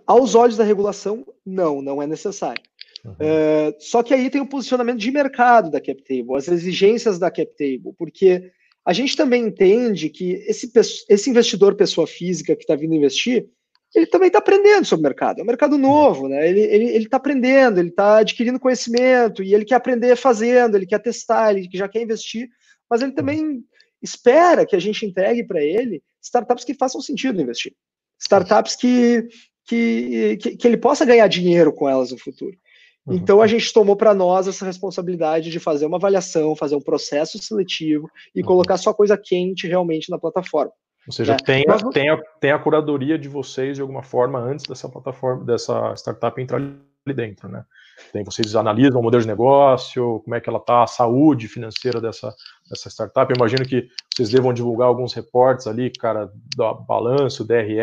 Aos 0.07 0.33
olhos 0.33 0.57
da 0.57 0.63
regulação, 0.63 1.25
não, 1.45 1.81
não 1.81 2.01
é 2.01 2.07
necessário. 2.07 2.63
Uhum. 3.03 3.15
É, 3.19 3.75
só 3.79 4.01
que 4.01 4.13
aí 4.13 4.29
tem 4.29 4.41
o 4.41 4.47
posicionamento 4.47 4.97
de 4.97 5.11
mercado 5.11 5.69
da 5.69 5.79
CapTable, 5.79 6.35
as 6.35 6.47
exigências 6.47 7.19
da 7.19 7.29
CapTable, 7.29 7.93
porque 7.97 8.51
a 8.83 8.93
gente 8.93 9.15
também 9.15 9.43
entende 9.43 10.09
que 10.09 10.33
esse, 10.47 10.71
esse 11.07 11.29
investidor 11.29 11.75
pessoa 11.75 12.07
física 12.07 12.55
que 12.55 12.63
está 12.63 12.75
vindo 12.75 12.95
investir, 12.95 13.47
ele 13.93 14.05
também 14.07 14.27
está 14.27 14.39
aprendendo 14.39 14.85
sobre 14.85 15.01
o 15.01 15.09
mercado. 15.09 15.39
É 15.39 15.43
um 15.43 15.47
mercado 15.47 15.77
novo, 15.77 16.27
né? 16.27 16.49
Ele 16.49 16.61
está 16.61 16.75
ele, 16.75 16.85
ele 16.85 17.09
tá 17.09 17.17
aprendendo, 17.17 17.79
ele 17.79 17.89
está 17.89 18.17
adquirindo 18.17 18.59
conhecimento 18.59 19.43
e 19.43 19.53
ele 19.53 19.65
quer 19.65 19.75
aprender 19.75 20.15
fazendo, 20.15 20.75
ele 20.75 20.85
quer 20.85 20.99
testar, 20.99 21.53
ele 21.53 21.69
já 21.73 21.87
quer 21.87 22.01
investir, 22.01 22.49
mas 22.89 23.01
ele 23.01 23.13
também 23.13 23.63
espera 24.01 24.65
que 24.65 24.75
a 24.75 24.79
gente 24.79 25.05
entregue 25.05 25.43
para 25.43 25.61
ele 25.61 26.01
startups 26.21 26.63
que 26.63 26.73
façam 26.73 27.01
sentido 27.01 27.41
investir. 27.41 27.73
Startups 28.19 28.75
que, 28.75 29.27
que, 29.65 30.37
que, 30.37 30.57
que 30.57 30.67
ele 30.67 30.77
possa 30.77 31.05
ganhar 31.05 31.27
dinheiro 31.27 31.73
com 31.73 31.87
elas 31.87 32.11
no 32.11 32.17
futuro. 32.17 32.57
Uhum. 33.05 33.15
Então 33.15 33.41
a 33.41 33.47
gente 33.47 33.71
tomou 33.71 33.95
para 33.95 34.13
nós 34.13 34.47
essa 34.47 34.65
responsabilidade 34.65 35.49
de 35.49 35.59
fazer 35.59 35.85
uma 35.85 35.97
avaliação, 35.97 36.55
fazer 36.55 36.75
um 36.75 36.81
processo 36.81 37.37
seletivo 37.41 38.09
e 38.33 38.41
uhum. 38.41 38.47
colocar 38.47 38.77
só 38.77 38.93
coisa 38.93 39.17
quente 39.17 39.67
realmente 39.67 40.09
na 40.09 40.17
plataforma. 40.17 40.71
Ou 41.07 41.13
seja, 41.13 41.33
é. 41.33 41.37
tem, 41.37 41.65
a, 41.69 41.77
tem, 41.91 42.09
a, 42.09 42.17
tem 42.39 42.51
a 42.51 42.59
curadoria 42.59 43.17
de 43.17 43.29
vocês 43.29 43.75
de 43.75 43.81
alguma 43.81 44.01
forma 44.01 44.39
antes 44.39 44.65
dessa 44.65 44.89
plataforma, 44.89 45.43
dessa 45.45 45.93
startup 45.95 46.41
entrar 46.41 46.57
ali 46.57 47.13
dentro, 47.13 47.47
né? 47.47 47.63
Tem, 48.11 48.23
vocês 48.23 48.55
analisam 48.55 48.99
o 48.99 49.03
modelo 49.03 49.21
de 49.21 49.27
negócio, 49.27 50.21
como 50.23 50.35
é 50.35 50.41
que 50.41 50.49
ela 50.49 50.59
está, 50.59 50.83
a 50.83 50.87
saúde 50.87 51.47
financeira 51.47 52.01
dessa, 52.01 52.33
dessa 52.69 52.89
startup. 52.89 53.31
Eu 53.31 53.37
imagino 53.37 53.65
que 53.65 53.87
vocês 54.13 54.29
devam 54.29 54.53
divulgar 54.53 54.87
alguns 54.87 55.13
reportes 55.13 55.67
ali, 55.67 55.91
cara, 55.91 56.29
do 56.55 56.73
balanço, 56.85 57.45
DRE, 57.45 57.77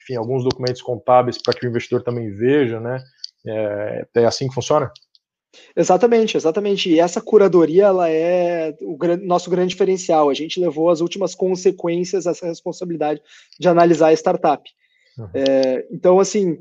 enfim, 0.00 0.16
alguns 0.16 0.44
documentos 0.44 0.82
contábeis 0.82 1.40
para 1.42 1.54
que 1.54 1.66
o 1.66 1.68
investidor 1.68 2.02
também 2.02 2.30
veja, 2.30 2.78
né? 2.78 3.02
É, 3.46 4.06
é 4.14 4.24
assim 4.24 4.48
que 4.48 4.54
funciona? 4.54 4.90
Exatamente, 5.76 6.36
exatamente. 6.36 6.90
E 6.90 6.98
essa 6.98 7.20
curadoria 7.20 7.84
ela 7.84 8.10
é 8.10 8.74
o 8.80 8.96
nosso 9.22 9.50
grande 9.50 9.70
diferencial. 9.70 10.28
A 10.28 10.34
gente 10.34 10.60
levou 10.60 10.90
as 10.90 11.00
últimas 11.00 11.34
consequências 11.34 12.26
essa 12.26 12.46
responsabilidade 12.46 13.20
de 13.58 13.68
analisar 13.68 14.08
a 14.08 14.12
startup. 14.12 14.68
Uhum. 15.18 15.28
É, 15.34 15.86
então, 15.90 16.18
assim, 16.18 16.58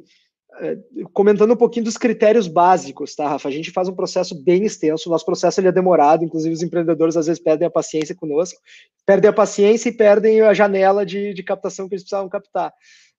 é, 0.59 0.77
comentando 1.11 1.53
um 1.53 1.57
pouquinho 1.57 1.85
dos 1.85 1.97
critérios 1.97 2.47
básicos, 2.47 3.15
tá, 3.15 3.27
Rafa? 3.27 3.49
A 3.49 3.51
gente 3.51 3.71
faz 3.71 3.87
um 3.87 3.95
processo 3.95 4.35
bem 4.43 4.65
extenso. 4.65 5.09
O 5.09 5.11
nosso 5.11 5.25
processo 5.25 5.59
ele 5.59 5.67
é 5.67 5.71
demorado, 5.71 6.23
inclusive 6.23 6.53
os 6.53 6.61
empreendedores 6.61 7.17
às 7.17 7.25
vezes 7.25 7.41
perdem 7.41 7.67
a 7.67 7.71
paciência 7.71 8.15
conosco, 8.15 8.59
perdem 9.05 9.29
a 9.29 9.33
paciência 9.33 9.89
e 9.89 9.97
perdem 9.97 10.41
a 10.41 10.53
janela 10.53 11.05
de, 11.05 11.33
de 11.33 11.43
captação 11.43 11.87
que 11.87 11.95
eles 11.95 12.03
precisavam 12.03 12.29
captar. 12.29 12.71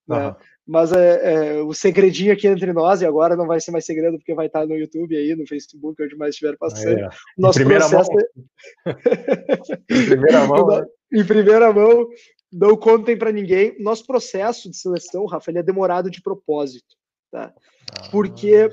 Uhum. 0.08 0.16
Né? 0.16 0.36
Mas 0.66 0.92
é, 0.92 1.58
é, 1.58 1.62
o 1.62 1.74
segredinho 1.74 2.32
aqui 2.32 2.46
entre 2.46 2.72
nós, 2.72 3.02
e 3.02 3.06
agora 3.06 3.36
não 3.36 3.46
vai 3.46 3.60
ser 3.60 3.70
mais 3.70 3.84
segredo, 3.84 4.16
porque 4.16 4.34
vai 4.34 4.46
estar 4.46 4.66
no 4.66 4.74
YouTube 4.74 5.14
aí, 5.14 5.34
no 5.34 5.46
Facebook, 5.46 6.02
onde 6.02 6.16
mais 6.16 6.30
estiver 6.30 6.56
passando. 6.56 7.00
É. 7.00 7.10
Nosso 7.36 7.58
primeira 7.58 7.86
processo 7.86 8.10
mão. 8.10 8.22
em 9.90 10.06
primeira 10.06 10.46
mão. 10.46 10.66
né? 10.68 10.86
Em 11.12 11.24
primeira 11.24 11.72
mão, 11.72 12.08
não 12.50 12.76
contem 12.76 13.16
para 13.16 13.30
ninguém. 13.30 13.76
Nosso 13.78 14.06
processo 14.06 14.70
de 14.70 14.76
seleção, 14.76 15.26
Rafa, 15.26 15.50
ele 15.50 15.58
é 15.58 15.62
demorado 15.62 16.10
de 16.10 16.22
propósito. 16.22 16.96
Tá? 17.30 17.52
Ah. 17.92 18.08
Porque 18.10 18.70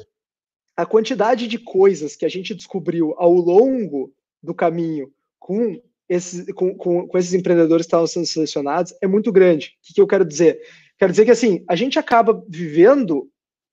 a 0.77 0.86
quantidade 0.86 1.47
de 1.47 1.60
coisas 1.60 2.15
que 2.15 2.25
a 2.25 2.30
gente 2.30 2.56
descobriu 2.56 3.13
ao 3.17 3.34
longo 3.34 4.13
do 4.41 4.54
caminho 4.54 5.12
com 5.38 5.82
esses, 6.08 6.51
com, 6.54 6.75
com, 6.75 7.08
com 7.08 7.17
esses 7.17 7.34
empreendedores 7.34 7.86
que 7.86 7.88
estavam 7.88 8.08
sendo 8.08 8.25
selecionados 8.25 8.93
é 9.01 9.08
muito 9.08 9.32
grande. 9.32 9.77
O 9.80 9.88
que, 9.88 9.93
que 9.93 10.01
eu 10.01 10.08
quero 10.08 10.25
dizer? 10.25 10.60
Quero 11.01 11.13
dizer 11.13 11.25
que 11.25 11.31
assim, 11.31 11.65
a 11.67 11.75
gente 11.75 11.97
acaba 11.97 12.45
vivendo 12.47 13.27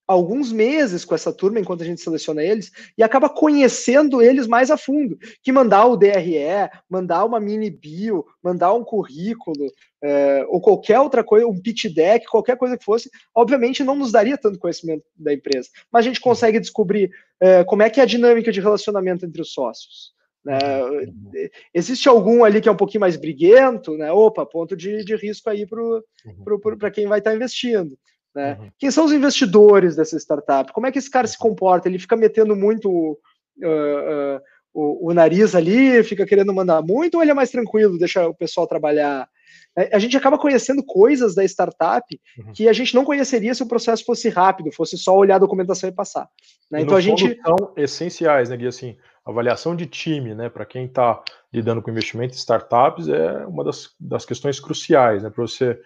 alguns 0.06 0.50
meses 0.50 1.04
com 1.04 1.14
essa 1.14 1.30
turma 1.30 1.60
enquanto 1.60 1.82
a 1.82 1.84
gente 1.84 2.00
seleciona 2.00 2.42
eles 2.42 2.72
e 2.96 3.02
acaba 3.02 3.28
conhecendo 3.28 4.22
eles 4.22 4.46
mais 4.46 4.70
a 4.70 4.78
fundo. 4.78 5.18
Que 5.42 5.52
mandar 5.52 5.84
o 5.84 5.96
DRE, 5.98 6.70
mandar 6.88 7.26
uma 7.26 7.38
mini 7.38 7.68
bio, 7.68 8.24
mandar 8.42 8.72
um 8.72 8.82
currículo, 8.82 9.70
é, 10.02 10.46
ou 10.48 10.58
qualquer 10.58 11.00
outra 11.00 11.22
coisa, 11.22 11.46
um 11.46 11.60
pitch 11.60 11.92
deck, 11.92 12.24
qualquer 12.24 12.56
coisa 12.56 12.78
que 12.78 12.84
fosse, 12.84 13.10
obviamente 13.34 13.84
não 13.84 13.94
nos 13.94 14.10
daria 14.10 14.38
tanto 14.38 14.58
conhecimento 14.58 15.04
da 15.14 15.30
empresa. 15.30 15.68
Mas 15.92 16.06
a 16.06 16.08
gente 16.08 16.22
consegue 16.22 16.58
descobrir 16.58 17.10
é, 17.38 17.62
como 17.62 17.82
é 17.82 17.90
que 17.90 18.00
é 18.00 18.04
a 18.04 18.06
dinâmica 18.06 18.50
de 18.50 18.62
relacionamento 18.62 19.26
entre 19.26 19.42
os 19.42 19.52
sócios. 19.52 20.14
Né? 20.44 20.58
Uhum. 20.84 21.30
Existe 21.74 22.08
algum 22.08 22.44
ali 22.44 22.60
que 22.60 22.68
é 22.68 22.72
um 22.72 22.76
pouquinho 22.76 23.00
mais 23.00 23.16
briguento, 23.16 23.96
né? 23.96 24.10
Opa, 24.12 24.46
ponto 24.46 24.76
de, 24.76 25.04
de 25.04 25.16
risco 25.16 25.50
aí 25.50 25.66
para 25.66 25.82
uhum. 25.82 26.90
quem 26.92 27.06
vai 27.06 27.18
estar 27.18 27.30
tá 27.30 27.36
investindo. 27.36 27.98
Né? 28.34 28.56
Uhum. 28.60 28.70
Quem 28.78 28.90
são 28.90 29.04
os 29.04 29.12
investidores 29.12 29.96
dessa 29.96 30.16
startup? 30.16 30.72
Como 30.72 30.86
é 30.86 30.92
que 30.92 30.98
esse 30.98 31.10
cara 31.10 31.26
se 31.26 31.36
comporta? 31.36 31.88
Ele 31.88 31.98
fica 31.98 32.16
metendo 32.16 32.54
muito 32.54 32.88
uh, 32.90 34.36
uh, 34.36 34.40
o, 34.72 35.10
o, 35.10 35.14
nariz 35.14 35.54
ali, 35.54 36.02
fica 36.04 36.24
querendo 36.24 36.54
mandar 36.54 36.82
muito, 36.82 37.16
ou 37.16 37.22
ele 37.22 37.30
é 37.30 37.34
mais 37.34 37.50
tranquilo, 37.50 37.98
deixa 37.98 38.26
o 38.28 38.34
pessoal 38.34 38.66
trabalhar? 38.66 39.28
É, 39.76 39.94
a 39.94 39.98
gente 39.98 40.16
acaba 40.16 40.38
conhecendo 40.38 40.84
coisas 40.84 41.34
da 41.34 41.44
startup 41.44 42.04
uhum. 42.38 42.52
que 42.52 42.68
a 42.68 42.72
gente 42.72 42.94
não 42.94 43.04
conheceria 43.04 43.54
se 43.54 43.62
o 43.62 43.68
processo 43.68 44.04
fosse 44.04 44.28
rápido, 44.28 44.72
fosse 44.72 44.96
só 44.96 45.16
olhar 45.16 45.36
a 45.36 45.40
documentação 45.40 45.88
e 45.88 45.92
passar. 45.92 46.28
Né? 46.70 46.80
E 46.80 46.82
então 46.82 46.96
a 46.96 47.00
gente 47.00 47.40
são 47.42 47.72
essenciais, 47.76 48.50
né, 48.50 48.56
Gui? 48.56 48.66
Assim, 48.66 48.96
avaliação 49.28 49.76
de 49.76 49.86
time, 49.86 50.34
né, 50.34 50.48
para 50.48 50.64
quem 50.64 50.86
está 50.86 51.22
lidando 51.52 51.82
com 51.82 51.90
investimento 51.90 52.34
em 52.34 52.38
startups, 52.38 53.08
é 53.08 53.46
uma 53.46 53.62
das, 53.62 53.94
das 54.00 54.24
questões 54.24 54.58
cruciais, 54.58 55.22
né, 55.22 55.30
para 55.30 55.42
você 55.42 55.78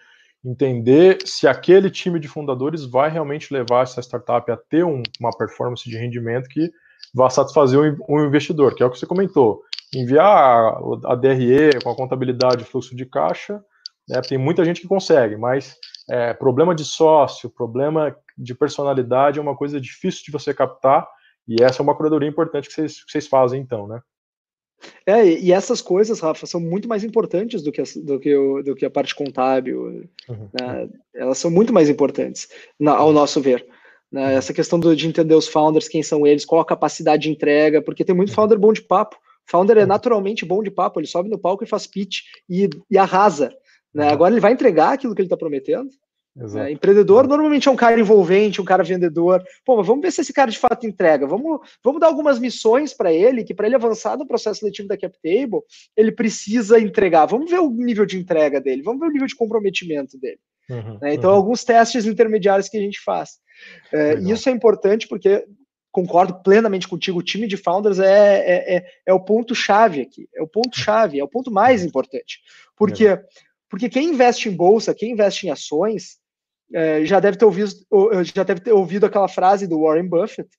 entender 0.43 1.19
se 1.25 1.47
aquele 1.47 1.89
time 1.89 2.19
de 2.19 2.27
fundadores 2.27 2.85
vai 2.85 3.09
realmente 3.09 3.53
levar 3.53 3.83
essa 3.83 4.01
startup 4.01 4.49
a 4.51 4.57
ter 4.57 4.83
um, 4.83 5.01
uma 5.19 5.31
performance 5.31 5.89
de 5.89 5.97
rendimento 5.97 6.49
que 6.49 6.71
vá 7.13 7.29
satisfazer 7.29 7.79
o 7.79 8.17
um, 8.17 8.25
investidor, 8.25 8.75
que 8.75 8.83
é 8.83 8.85
o 8.85 8.89
que 8.89 8.97
você 8.97 9.05
comentou. 9.05 9.61
Enviar 9.93 10.77
a 11.05 11.15
DRE 11.15 11.79
com 11.83 11.89
a 11.89 11.95
contabilidade 11.95 12.63
fluxo 12.63 12.95
de 12.95 13.05
caixa, 13.05 13.63
né, 14.07 14.21
tem 14.21 14.37
muita 14.37 14.65
gente 14.65 14.81
que 14.81 14.87
consegue, 14.87 15.37
mas 15.37 15.77
é, 16.09 16.33
problema 16.33 16.73
de 16.73 16.83
sócio, 16.83 17.49
problema 17.49 18.15
de 18.37 18.55
personalidade 18.55 19.39
é 19.39 19.41
uma 19.41 19.55
coisa 19.55 19.79
difícil 19.79 20.23
de 20.25 20.31
você 20.31 20.53
captar 20.53 21.07
e 21.47 21.61
essa 21.61 21.81
é 21.81 21.83
uma 21.83 21.95
curadoria 21.95 22.29
importante 22.29 22.67
que 22.67 22.73
vocês, 22.73 23.03
que 23.03 23.11
vocês 23.11 23.27
fazem, 23.27 23.61
então, 23.61 23.87
né? 23.87 24.01
É, 25.05 25.25
e 25.25 25.51
essas 25.51 25.81
coisas, 25.81 26.19
Rafa, 26.19 26.45
são 26.45 26.59
muito 26.59 26.87
mais 26.87 27.03
importantes 27.03 27.61
do 27.61 27.71
que 27.71 27.81
a, 27.81 27.83
do 28.03 28.19
que 28.19 28.35
o, 28.35 28.61
do 28.61 28.75
que 28.75 28.85
a 28.85 28.89
parte 28.89 29.15
contábil. 29.15 30.09
Uhum. 30.27 30.49
Né? 30.53 30.89
Elas 31.15 31.37
são 31.37 31.49
muito 31.49 31.73
mais 31.73 31.89
importantes, 31.89 32.49
na, 32.79 32.93
ao 32.93 33.13
nosso 33.13 33.39
ver. 33.41 33.65
Né? 34.11 34.21
Uhum. 34.21 34.37
Essa 34.37 34.53
questão 34.53 34.79
do, 34.79 34.95
de 34.95 35.07
entender 35.07 35.35
os 35.35 35.47
founders, 35.47 35.87
quem 35.87 36.03
são 36.03 36.25
eles, 36.27 36.45
qual 36.45 36.61
a 36.61 36.65
capacidade 36.65 37.23
de 37.23 37.29
entrega, 37.29 37.81
porque 37.81 38.03
tem 38.03 38.15
muito 38.15 38.29
uhum. 38.29 38.35
founder 38.35 38.59
bom 38.59 38.73
de 38.73 38.81
papo. 38.81 39.17
Founder 39.45 39.77
é 39.77 39.81
uhum. 39.81 39.87
naturalmente 39.87 40.45
bom 40.45 40.63
de 40.63 40.71
papo, 40.71 40.99
ele 40.99 41.07
sobe 41.07 41.29
no 41.29 41.39
palco 41.39 41.63
e 41.63 41.67
faz 41.67 41.87
pitch 41.87 42.21
e, 42.49 42.69
e 42.89 42.97
arrasa. 42.97 43.55
Né? 43.93 44.09
Agora 44.09 44.33
ele 44.33 44.41
vai 44.41 44.53
entregar 44.53 44.93
aquilo 44.93 45.13
que 45.13 45.21
ele 45.21 45.27
está 45.27 45.37
prometendo. 45.37 45.89
É, 46.35 46.71
empreendedor 46.71 47.27
normalmente 47.27 47.67
é 47.67 47.71
um 47.71 47.75
cara 47.75 47.99
envolvente, 47.99 48.59
um 48.59 48.65
cara 48.65 48.83
vendedor. 48.83 49.43
Pô, 49.63 49.77
mas 49.77 49.85
vamos 49.85 50.01
ver 50.01 50.11
se 50.11 50.21
esse 50.21 50.33
cara 50.33 50.49
de 50.49 50.57
fato 50.57 50.87
entrega. 50.87 51.27
Vamos, 51.27 51.59
vamos 51.83 52.01
dar 52.01 52.07
algumas 52.07 52.39
missões 52.39 52.93
para 52.93 53.13
ele, 53.13 53.43
que 53.43 53.53
para 53.53 53.67
ele 53.67 53.75
avançar 53.75 54.17
no 54.17 54.27
processo 54.27 54.61
seletivo 54.61 54.87
da 54.87 54.97
CapTable, 54.97 55.61
ele 55.95 56.11
precisa 56.11 56.79
entregar. 56.79 57.27
Vamos 57.27 57.51
ver 57.51 57.59
o 57.59 57.69
nível 57.69 58.05
de 58.05 58.17
entrega 58.17 58.59
dele, 58.59 58.81
vamos 58.81 58.99
ver 58.99 59.07
o 59.07 59.11
nível 59.11 59.27
de 59.27 59.35
comprometimento 59.35 60.17
dele. 60.17 60.39
Uhum, 60.69 60.97
né? 61.01 61.13
Então, 61.13 61.29
uhum. 61.29 61.35
alguns 61.35 61.63
testes 61.63 62.05
intermediários 62.05 62.67
que 62.67 62.77
a 62.77 62.81
gente 62.81 62.99
faz. 62.99 63.37
É, 63.91 64.15
isso 64.15 64.49
é 64.49 64.51
importante 64.51 65.07
porque 65.07 65.45
concordo 65.91 66.41
plenamente 66.41 66.87
contigo, 66.87 67.19
o 67.19 67.23
time 67.23 67.45
de 67.45 67.55
founders 67.55 67.99
é, 67.99 68.39
é, 68.39 68.75
é, 68.77 68.85
é 69.05 69.13
o 69.13 69.19
ponto-chave 69.19 70.01
aqui, 70.01 70.27
é 70.35 70.41
o 70.41 70.47
ponto-chave, 70.47 71.19
é 71.19 71.23
o 71.23 71.27
ponto 71.27 71.51
mais 71.51 71.81
uhum. 71.81 71.87
importante. 71.89 72.39
Por 72.75 72.91
quê? 72.91 73.19
Porque 73.69 73.87
quem 73.87 74.09
investe 74.09 74.49
em 74.49 74.55
bolsa, 74.55 74.95
quem 74.95 75.11
investe 75.11 75.45
em 75.45 75.51
ações, 75.51 76.17
é, 76.73 77.05
já 77.05 77.19
deve 77.19 77.37
ter 77.37 77.45
ouvido 77.45 77.71
já 78.33 78.43
deve 78.43 78.61
ter 78.61 78.71
ouvido 78.71 79.05
aquela 79.05 79.27
frase 79.27 79.67
do 79.67 79.81
Warren 79.81 80.07
Buffett 80.07 80.49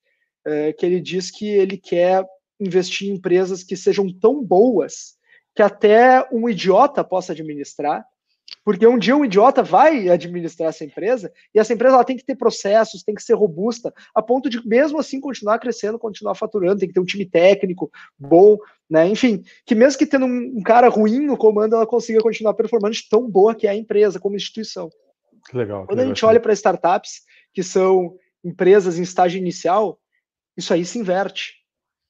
é, 0.46 0.72
que 0.72 0.86
ele 0.86 1.00
diz 1.00 1.30
que 1.30 1.48
ele 1.48 1.76
quer 1.76 2.24
investir 2.60 3.08
em 3.08 3.14
empresas 3.14 3.62
que 3.64 3.76
sejam 3.76 4.06
tão 4.20 4.42
boas 4.42 5.14
que 5.54 5.62
até 5.62 6.26
um 6.32 6.48
idiota 6.48 7.02
possa 7.02 7.32
administrar 7.32 8.04
porque 8.64 8.86
um 8.86 8.98
dia 8.98 9.16
um 9.16 9.24
idiota 9.24 9.62
vai 9.62 10.08
administrar 10.08 10.70
essa 10.70 10.84
empresa 10.84 11.30
e 11.54 11.58
essa 11.58 11.72
empresa 11.72 11.94
ela 11.94 12.04
tem 12.04 12.16
que 12.16 12.24
ter 12.24 12.34
processos, 12.34 13.02
tem 13.02 13.14
que 13.14 13.22
ser 13.22 13.34
robusta, 13.34 13.92
a 14.14 14.22
ponto 14.22 14.48
de 14.48 14.66
mesmo 14.66 14.98
assim 14.98 15.20
continuar 15.20 15.58
crescendo, 15.58 15.98
continuar 15.98 16.34
faturando, 16.34 16.80
tem 16.80 16.88
que 16.88 16.94
ter 16.94 17.00
um 17.00 17.04
time 17.04 17.26
técnico 17.26 17.90
bom, 18.18 18.56
né? 18.88 19.06
Enfim, 19.06 19.42
que 19.66 19.74
mesmo 19.74 19.98
que 19.98 20.06
tendo 20.06 20.24
um 20.26 20.62
cara 20.62 20.88
ruim 20.88 21.20
no 21.20 21.36
comando, 21.36 21.74
ela 21.74 21.86
consiga 21.86 22.20
continuar 22.20 22.54
performando 22.54 22.94
de 22.94 23.08
tão 23.08 23.28
boa 23.28 23.54
que 23.54 23.66
é 23.66 23.70
a 23.70 23.76
empresa 23.76 24.18
como 24.18 24.36
instituição. 24.36 24.90
Legal. 25.52 25.86
Quando 25.86 26.00
a 26.00 26.06
gente 26.06 26.24
olha 26.24 26.40
para 26.40 26.52
startups 26.52 27.22
que 27.52 27.62
são 27.62 28.16
empresas 28.44 28.98
em 28.98 29.02
estágio 29.02 29.38
inicial, 29.38 29.98
isso 30.56 30.72
aí 30.72 30.84
se 30.84 30.98
inverte. 30.98 31.54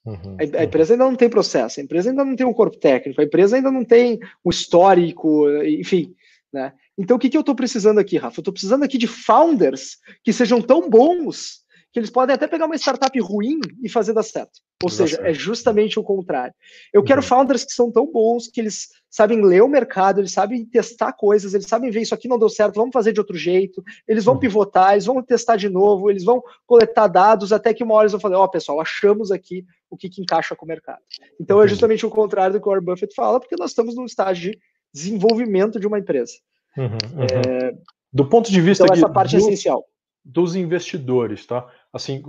Uhum, 0.05 0.37
a, 0.39 0.43
a, 0.43 0.61
uhum. 0.61 0.65
empresa 0.65 0.95
ainda 0.95 1.05
não 1.05 1.17
tem 1.17 1.31
processo, 1.31 1.81
a 1.81 1.83
empresa 1.83 2.11
ainda 2.11 2.25
não 2.25 2.37
tem 2.37 2.47
um 2.47 2.53
corpo 2.53 2.77
técnico, 2.77 3.21
a 3.21 3.25
empresa 3.25 3.57
ainda 3.57 3.71
não 3.71 3.85
tem 3.85 4.21
um 4.45 4.51
histórico, 4.51 5.49
enfim. 5.63 6.15
Né? 6.53 6.73
Então, 6.97 7.17
o 7.17 7.21
que, 7.21 7.29
que 7.29 7.37
eu 7.37 7.41
estou 7.41 7.55
precisando 7.55 7.99
aqui, 7.99 8.17
Rafa? 8.17 8.39
Eu 8.39 8.43
estou 8.43 8.53
precisando 8.53 8.85
aqui 8.85 8.99
de 8.99 9.09
founders 9.09 9.99
que 10.23 10.33
sejam 10.33 10.61
tão 10.61 10.89
bons 10.89 11.64
que 11.95 12.01
eles 12.01 12.11
podem 12.11 12.35
até 12.35 12.49
pegar 12.49 12.67
uma 12.67 12.75
startup 12.75 13.17
ruim 13.21 13.61
e 13.81 13.89
fazer 13.89 14.13
dar 14.13 14.25
certo. 14.25 14.59
Ou 14.83 14.91
seja, 14.91 15.21
é 15.23 15.33
justamente 15.33 15.97
o 15.97 16.03
contrário. 16.03 16.53
Eu 16.93 17.03
uhum. 17.03 17.07
quero 17.07 17.23
founders 17.23 17.65
que 17.65 17.73
são 17.73 17.89
tão 17.89 18.11
bons 18.11 18.49
que 18.49 18.61
eles 18.61 18.89
sabem 19.09 19.41
ler 19.41 19.63
o 19.63 19.69
mercado, 19.69 20.21
eles 20.21 20.33
sabem 20.33 20.65
testar 20.67 21.13
coisas, 21.13 21.55
eles 21.55 21.69
sabem 21.69 21.93
ver 21.93 22.01
isso 22.01 22.13
aqui 22.13 22.27
não 22.27 22.37
deu 22.37 22.49
certo, 22.49 22.75
vamos 22.75 22.93
fazer 22.93 23.13
de 23.13 23.21
outro 23.21 23.37
jeito, 23.37 23.81
eles 24.09 24.25
vão 24.25 24.35
uhum. 24.35 24.41
pivotar, 24.41 24.95
eles 24.95 25.07
vão 25.07 25.23
testar 25.23 25.55
de 25.55 25.69
novo, 25.69 26.11
eles 26.11 26.25
vão 26.25 26.43
coletar 26.67 27.07
dados 27.07 27.53
até 27.53 27.73
que 27.73 27.85
uma 27.85 27.95
hora 27.95 28.07
eles 28.07 28.13
vão 28.13 28.21
falar, 28.21 28.41
ó, 28.41 28.45
oh, 28.45 28.51
pessoal, 28.51 28.81
achamos 28.81 29.31
aqui 29.31 29.65
o 29.89 29.97
que, 29.97 30.11
que 30.11 30.21
encaixa 30.21 30.57
com 30.57 30.65
o 30.65 30.69
mercado. 30.69 31.01
Então 31.41 31.63
é 31.63 31.69
justamente 31.69 32.05
o 32.05 32.11
contrário 32.11 32.55
do 32.55 32.61
que 32.61 32.67
o 32.67 32.71
Warren 32.73 32.85
Buffett 32.85 33.15
fala, 33.15 33.39
porque 33.39 33.55
nós 33.57 33.71
estamos 33.71 33.95
num 33.95 34.05
estágio 34.05 34.51
de 34.51 34.59
desenvolvimento 34.93 35.79
de 35.79 35.87
uma 35.87 36.01
empresa. 36.01 36.33
Uhum, 36.77 36.87
uhum. 36.87 37.23
É... 37.23 37.73
Do 38.13 38.29
ponto 38.29 38.51
de 38.51 38.61
vista 38.61 38.83
então, 38.83 38.97
essa 38.97 39.09
parte 39.09 39.37
do, 39.37 39.37
é 39.37 39.39
essencial. 39.39 39.85
Dos 40.25 40.57
investidores, 40.57 41.47
tá? 41.47 41.71
Assim, 41.95 42.23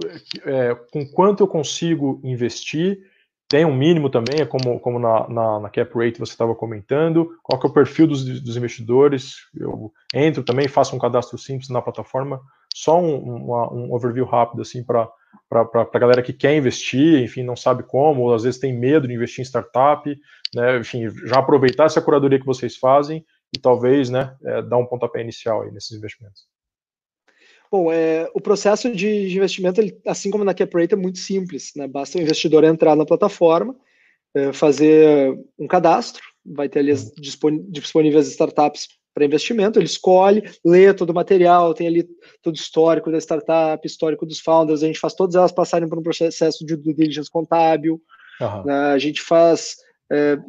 é, 0.46 0.76
com 0.94 1.06
quanto 1.08 1.42
eu 1.42 1.48
consigo 1.48 2.22
investir, 2.24 3.00
tem 3.48 3.66
um 3.66 3.76
mínimo 3.76 4.10
também, 4.10 4.42
é 4.42 4.46
como, 4.46 4.80
como 4.80 5.00
na, 5.00 5.28
na, 5.30 5.60
na 5.60 5.70
cap 5.70 5.92
rate 5.96 6.20
você 6.20 6.34
estava 6.34 6.56
comentando, 6.56 7.38
qual 7.44 7.60
que 7.60 7.68
é 7.68 7.70
o 7.70 7.74
perfil 7.74 8.08
dos, 8.08 8.24
dos 8.42 8.58
investidores, 8.58 9.38
eu 9.56 9.92
entro 10.14 10.44
também, 10.44 10.68
faço 10.68 10.96
um 10.96 11.00
cadastro 11.00 11.38
simples 11.38 11.70
na 11.70 11.82
plataforma, 11.82 12.42
só 12.74 13.00
um, 13.00 13.18
uma, 13.18 13.74
um 13.74 13.94
overview 13.94 14.26
rápido, 14.26 14.62
assim, 14.62 14.84
para 14.84 15.08
a 15.52 16.00
galera 16.00 16.24
que 16.24 16.34
quer 16.34 16.56
investir, 16.56 17.24
enfim, 17.24 17.44
não 17.44 17.56
sabe 17.56 17.84
como, 17.84 18.24
ou 18.24 18.34
às 18.34 18.44
vezes 18.44 18.60
tem 18.60 18.74
medo 18.74 19.08
de 19.08 19.14
investir 19.14 19.42
em 19.42 19.46
startup, 19.46 20.10
né, 20.54 20.80
enfim, 20.80 21.10
já 21.26 21.40
aproveitar 21.40 21.86
essa 21.86 22.02
curadoria 22.02 22.40
que 22.40 22.46
vocês 22.46 22.78
fazem 22.78 23.26
e 23.56 23.60
talvez, 23.60 24.10
né, 24.10 24.36
é, 24.44 24.62
dar 24.64 24.78
um 24.78 24.86
pontapé 24.86 25.22
inicial 25.22 25.62
aí 25.62 25.72
nesses 25.72 25.98
investimentos. 25.98 26.48
Bom, 27.76 27.92
é, 27.92 28.30
o 28.34 28.40
processo 28.40 28.90
de, 28.90 29.28
de 29.28 29.36
investimento, 29.36 29.82
ele, 29.82 30.00
assim 30.08 30.32
como 30.32 30.46
na 30.46 30.54
CapRate, 30.54 30.94
é 30.94 30.98
muito 30.98 31.20
simples, 31.20 31.74
né, 31.76 31.86
basta 31.86 32.18
o 32.18 32.22
investidor 32.22 32.64
entrar 32.64 32.96
na 32.96 33.06
plataforma, 33.06 33.76
é, 34.34 34.54
fazer 34.54 35.38
um 35.60 35.68
cadastro, 35.68 36.24
vai 36.46 36.70
ter 36.70 36.80
ali 36.80 36.92
as 36.92 37.12
disponíveis 37.12 38.30
startups 38.30 38.88
para 39.14 39.26
investimento, 39.26 39.78
ele 39.78 39.88
escolhe, 39.88 40.50
lê 40.64 40.94
todo 40.94 41.10
o 41.10 41.14
material, 41.14 41.74
tem 41.74 41.88
ali 41.88 42.08
todo 42.42 42.56
o 42.56 42.58
histórico 42.58 43.12
da 43.12 43.18
startup, 43.18 43.86
histórico 43.86 44.26
dos 44.26 44.40
founders, 44.40 44.82
a 44.82 44.88
gente 44.88 45.00
faz 45.00 45.14
todas 45.14 45.36
elas 45.36 45.52
passarem 45.52 45.90
por 45.90 46.00
um 46.00 46.04
processo 46.04 46.66
de 46.66 46.78
due 46.78 46.94
diligence 46.94 47.30
contábil, 47.30 48.02
uhum. 48.40 48.64
né, 48.64 48.74
a 48.94 48.98
gente 48.98 49.22
faz, 49.22 49.76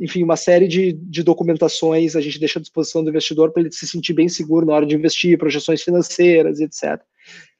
enfim, 0.01 0.23
uma 0.23 0.37
série 0.37 0.69
de, 0.69 0.93
de 0.93 1.23
documentações, 1.23 2.15
a 2.15 2.21
gente 2.21 2.39
deixa 2.39 2.59
à 2.59 2.63
disposição 2.63 3.03
do 3.03 3.11
investidor 3.11 3.53
para 3.53 3.63
ele 3.63 3.73
se 3.73 3.87
sentir 3.87 4.13
bem 4.13 4.29
seguro 4.29 4.67
na 4.67 4.75
hora 4.75 4.87
de 4.87 4.95
investir, 4.95 5.39
projeções 5.39 5.83
financeiras, 5.83 6.61
etc. 6.61 7.01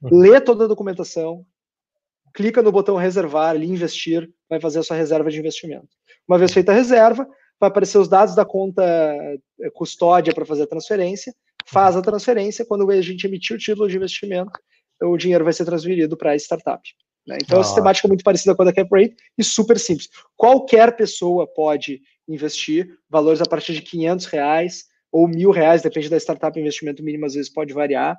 Uhum. 0.03 0.19
Lê 0.19 0.41
toda 0.41 0.65
a 0.65 0.69
documentação, 0.69 1.45
clica 2.35 2.63
no 2.63 2.71
botão 2.71 2.97
reservar, 2.97 3.51
ali 3.51 3.67
investir, 3.67 4.31
vai 4.49 4.61
fazer 4.61 4.81
a 4.81 4.83
sua 4.83 4.97
reserva 4.97 5.31
de 5.31 5.39
investimento. 5.39 5.89
Uma 6.29 6.39
vez 6.39 6.53
feita 6.53 6.73
a 6.73 6.75
reserva, 6.75 7.27
vai 7.59 7.69
aparecer 7.69 7.99
os 7.99 8.09
dados 8.09 8.35
da 8.35 8.45
conta 8.45 8.83
eh, 8.85 9.71
custódia 9.73 10.35
para 10.35 10.45
fazer 10.45 10.65
a 10.65 10.67
transferência, 10.67 11.35
faz 11.65 11.97
a 11.97 12.03
transferência, 12.03 12.67
quando 12.67 12.89
a 12.91 13.01
gente 13.01 13.27
emitir 13.27 13.57
o 13.57 13.59
título 13.59 13.89
de 13.89 13.97
investimento, 13.97 14.53
o 15.03 15.17
dinheiro 15.17 15.45
vai 15.45 15.53
ser 15.53 15.65
transferido 15.65 16.17
para 16.17 16.33
a 16.33 16.37
startup. 16.37 16.83
Né? 17.27 17.39
Então, 17.43 17.59
ah. 17.59 17.61
a 17.61 17.65
sistemática 17.65 18.07
é 18.07 18.11
muito 18.11 18.25
parecida 18.25 18.55
com 18.55 18.63
a 18.63 18.67
da 18.67 18.73
CapRate 18.73 19.17
e 19.37 19.43
super 19.43 19.79
simples. 19.79 20.09
Qualquer 20.37 20.95
pessoa 20.97 21.47
pode 21.47 22.01
investir, 22.29 22.89
valores 23.09 23.41
a 23.41 23.47
partir 23.47 23.73
de 23.73 23.83
500 23.83 24.27
reais 24.27 24.85
ou 25.11 25.27
mil 25.27 25.51
reais, 25.51 25.83
depende 25.83 26.09
da 26.09 26.17
startup, 26.17 26.59
o 26.59 26.61
investimento 26.61 27.03
mínimo 27.03 27.25
às 27.25 27.35
vezes 27.35 27.51
pode 27.51 27.73
variar. 27.73 28.19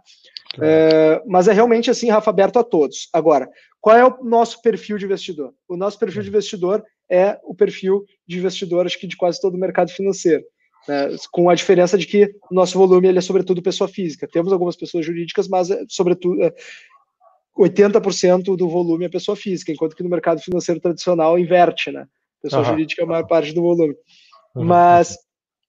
É, 0.59 1.21
mas 1.27 1.47
é 1.47 1.53
realmente 1.53 1.91
assim, 1.91 2.09
Rafa, 2.09 2.29
aberto 2.29 2.57
a 2.57 2.63
todos. 2.63 3.09
Agora, 3.13 3.47
qual 3.79 3.95
é 3.95 4.05
o 4.05 4.23
nosso 4.23 4.61
perfil 4.61 4.97
de 4.97 5.05
investidor? 5.05 5.53
O 5.67 5.77
nosso 5.77 5.99
perfil 5.99 6.23
de 6.23 6.29
investidor 6.29 6.83
é 7.09 7.37
o 7.43 7.53
perfil 7.53 8.03
de 8.25 8.39
investidor, 8.39 8.85
acho 8.85 8.99
que 8.99 9.07
de 9.07 9.15
quase 9.15 9.39
todo 9.39 9.55
o 9.55 9.59
mercado 9.59 9.91
financeiro. 9.91 10.43
Né? 10.87 11.15
Com 11.31 11.49
a 11.49 11.55
diferença 11.55 11.97
de 11.97 12.07
que 12.07 12.33
o 12.49 12.55
nosso 12.55 12.77
volume 12.77 13.07
ele 13.07 13.19
é 13.19 13.21
sobretudo 13.21 13.61
pessoa 13.61 13.87
física. 13.87 14.27
Temos 14.27 14.51
algumas 14.51 14.75
pessoas 14.75 15.05
jurídicas, 15.05 15.47
mas 15.47 15.69
é, 15.69 15.83
sobretudo 15.89 16.41
é, 16.41 16.53
80% 17.57 18.55
do 18.55 18.69
volume 18.69 19.05
é 19.05 19.09
pessoa 19.09 19.35
física, 19.35 19.71
enquanto 19.71 19.95
que 19.95 20.03
no 20.03 20.09
mercado 20.09 20.41
financeiro 20.41 20.79
tradicional 20.79 21.39
inverte, 21.39 21.91
né? 21.91 22.05
Pessoa 22.41 22.61
uhum. 22.61 22.69
jurídica 22.69 23.01
é 23.01 23.05
a 23.05 23.07
maior 23.07 23.27
parte 23.27 23.53
do 23.53 23.61
volume. 23.61 23.95
Uhum. 24.55 24.63
Mas 24.63 25.17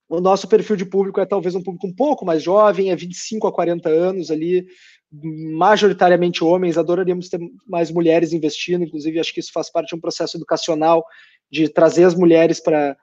o 0.09 0.20
nosso 0.20 0.49
perfil 0.49 0.76
de 0.76 0.84
público 0.84 1.20
é 1.20 1.26
talvez 1.26 1.55
um 1.55 1.62
público 1.62 1.86
um 1.86 1.95
pouco 1.95 2.24
mais 2.24 2.43
jovem, 2.43 2.91
é 2.91 2.97
25 2.97 3.47
a 3.47 3.53
40 3.53 3.89
anos 3.89 4.30
ali, 4.30 4.66
majoritariamente 5.12 6.45
homens, 6.45 6.76
adoraríamos 6.76 7.28
ter 7.28 7.41
mais 7.66 7.91
mulheres 7.91 8.32
investindo, 8.32 8.84
inclusive 8.84 9.18
acho 9.18 9.32
que 9.32 9.41
isso 9.41 9.53
faz 9.53 9.70
parte 9.70 9.89
de 9.89 9.97
um 9.97 10.01
processo 10.01 10.36
educacional 10.36 11.05
de 11.51 11.68
trazer 11.68 12.05
as 12.05 12.14
mulheres 12.14 12.61
para 12.61 12.97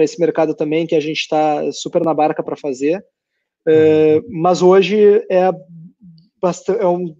esse 0.00 0.18
mercado 0.18 0.54
também, 0.54 0.86
que 0.86 0.94
a 0.94 1.00
gente 1.00 1.18
está 1.18 1.70
super 1.72 2.02
na 2.02 2.14
barca 2.14 2.42
para 2.42 2.56
fazer. 2.56 3.04
Uh, 3.66 4.24
mas 4.30 4.62
hoje 4.62 5.22
é, 5.30 5.50
bastante, 6.40 6.80
é 6.80 6.86
um, 6.86 7.14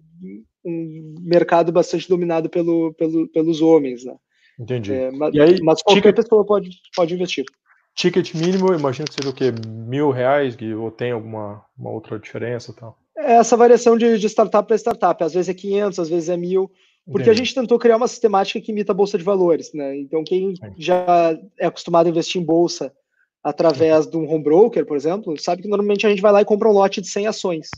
um, 0.65 1.15
mercado 1.19 1.71
bastante 1.71 2.07
dominado 2.07 2.49
pelo, 2.49 2.93
pelo, 2.93 3.27
pelos 3.27 3.61
homens. 3.61 4.03
Né? 4.03 4.15
Entendi. 4.59 4.93
É, 4.93 5.11
mas, 5.11 5.35
aí, 5.35 5.61
mas, 5.61 5.81
qualquer 5.81 6.11
ticket, 6.11 6.15
pessoa 6.15 6.45
pode, 6.45 6.69
pode 6.95 7.13
investir. 7.13 7.45
Ticket 7.95 8.33
mínimo, 8.33 8.73
imagino 8.73 9.07
que 9.07 9.15
seja 9.15 9.29
o 9.29 9.33
quê? 9.33 9.53
Mil 9.67 10.11
reais, 10.11 10.57
ou 10.77 10.91
tem 10.91 11.11
alguma 11.11 11.65
uma 11.77 11.91
outra 11.91 12.19
diferença 12.19 12.73
tal? 12.73 12.97
É 13.17 13.33
essa 13.33 13.57
variação 13.57 13.97
de, 13.97 14.17
de 14.17 14.27
startup 14.27 14.67
para 14.67 14.77
startup. 14.77 15.23
Às 15.23 15.33
vezes 15.33 15.49
é 15.49 15.53
500, 15.53 15.99
às 15.99 16.09
vezes 16.09 16.29
é 16.29 16.37
mil. 16.37 16.71
Porque 17.05 17.23
Entendi. 17.23 17.29
a 17.29 17.43
gente 17.43 17.55
tentou 17.55 17.79
criar 17.79 17.97
uma 17.97 18.07
sistemática 18.07 18.61
que 18.61 18.71
imita 18.71 18.91
a 18.91 18.95
bolsa 18.95 19.17
de 19.17 19.23
valores, 19.23 19.73
né? 19.73 19.97
Então, 19.97 20.23
quem 20.23 20.53
já 20.77 21.37
é 21.57 21.65
acostumado 21.65 22.05
a 22.05 22.09
investir 22.09 22.39
em 22.39 22.45
bolsa 22.45 22.93
através 23.43 24.05
de 24.05 24.17
um 24.17 24.29
home 24.29 24.43
broker, 24.43 24.85
por 24.85 24.97
exemplo, 24.97 25.37
sabe 25.39 25.61
que 25.61 25.67
normalmente 25.67 26.05
a 26.05 26.09
gente 26.09 26.21
vai 26.21 26.31
lá 26.31 26.41
e 26.41 26.45
compra 26.45 26.67
um 26.67 26.73
lote 26.73 27.01
de 27.01 27.07
100 27.07 27.27
ações. 27.27 27.69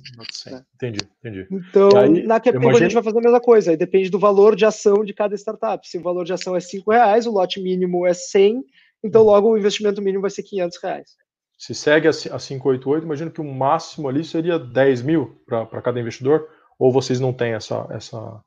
Né? 0.47 0.63
Entendi, 0.75 0.99
entendi. 1.19 1.47
Então, 1.51 1.89
aí, 1.95 2.23
na 2.23 2.39
Capego 2.39 2.63
imagino... 2.63 2.77
a 2.77 2.89
gente 2.89 2.93
vai 2.93 3.03
fazer 3.03 3.19
a 3.19 3.21
mesma 3.21 3.39
coisa, 3.39 3.71
aí 3.71 3.77
depende 3.77 4.09
do 4.09 4.17
valor 4.17 4.55
de 4.55 4.65
ação 4.65 5.05
de 5.05 5.13
cada 5.13 5.35
startup. 5.35 5.87
Se 5.87 5.97
o 5.97 6.01
valor 6.01 6.25
de 6.25 6.33
ação 6.33 6.55
é 6.55 6.59
5 6.59 6.91
reais, 6.91 7.27
o 7.27 7.31
lote 7.31 7.61
mínimo 7.61 8.07
é 8.07 8.13
100, 8.13 8.63
então 9.03 9.23
logo 9.23 9.51
o 9.51 9.57
investimento 9.57 10.01
mínimo 10.01 10.21
vai 10.21 10.31
ser 10.31 10.43
500 10.43 10.77
reais. 10.81 11.09
Se 11.57 11.75
segue 11.75 12.07
a 12.07 12.11
588, 12.11 13.05
imagino 13.05 13.29
que 13.29 13.39
o 13.39 13.43
máximo 13.43 14.09
ali 14.09 14.23
seria 14.23 14.57
10 14.57 15.03
mil 15.03 15.43
para 15.45 15.81
cada 15.81 15.99
investidor, 15.99 16.49
ou 16.79 16.91
vocês 16.91 17.19
não 17.19 17.31
têm 17.31 17.53
essa, 17.53 17.87
essa, 17.91 18.41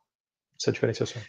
essa 0.60 0.72
diferenciação? 0.72 1.22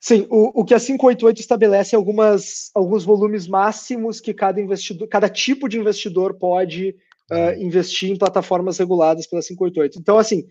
Sim, 0.00 0.26
o, 0.30 0.62
o 0.62 0.64
que 0.64 0.72
a 0.72 0.80
588 0.80 1.40
estabelece 1.40 1.94
é 1.94 1.98
algumas, 1.98 2.70
alguns 2.74 3.04
volumes 3.04 3.46
máximos 3.46 4.18
que 4.18 4.32
cada 4.32 4.58
investidor, 4.58 5.06
cada 5.08 5.28
tipo 5.28 5.68
de 5.68 5.78
investidor 5.78 6.34
pode 6.34 6.96
uh, 7.30 7.60
investir 7.60 8.10
em 8.10 8.16
plataformas 8.16 8.78
reguladas 8.78 9.26
pela 9.26 9.42
588. 9.42 9.98
Então, 9.98 10.18
assim, 10.18 10.46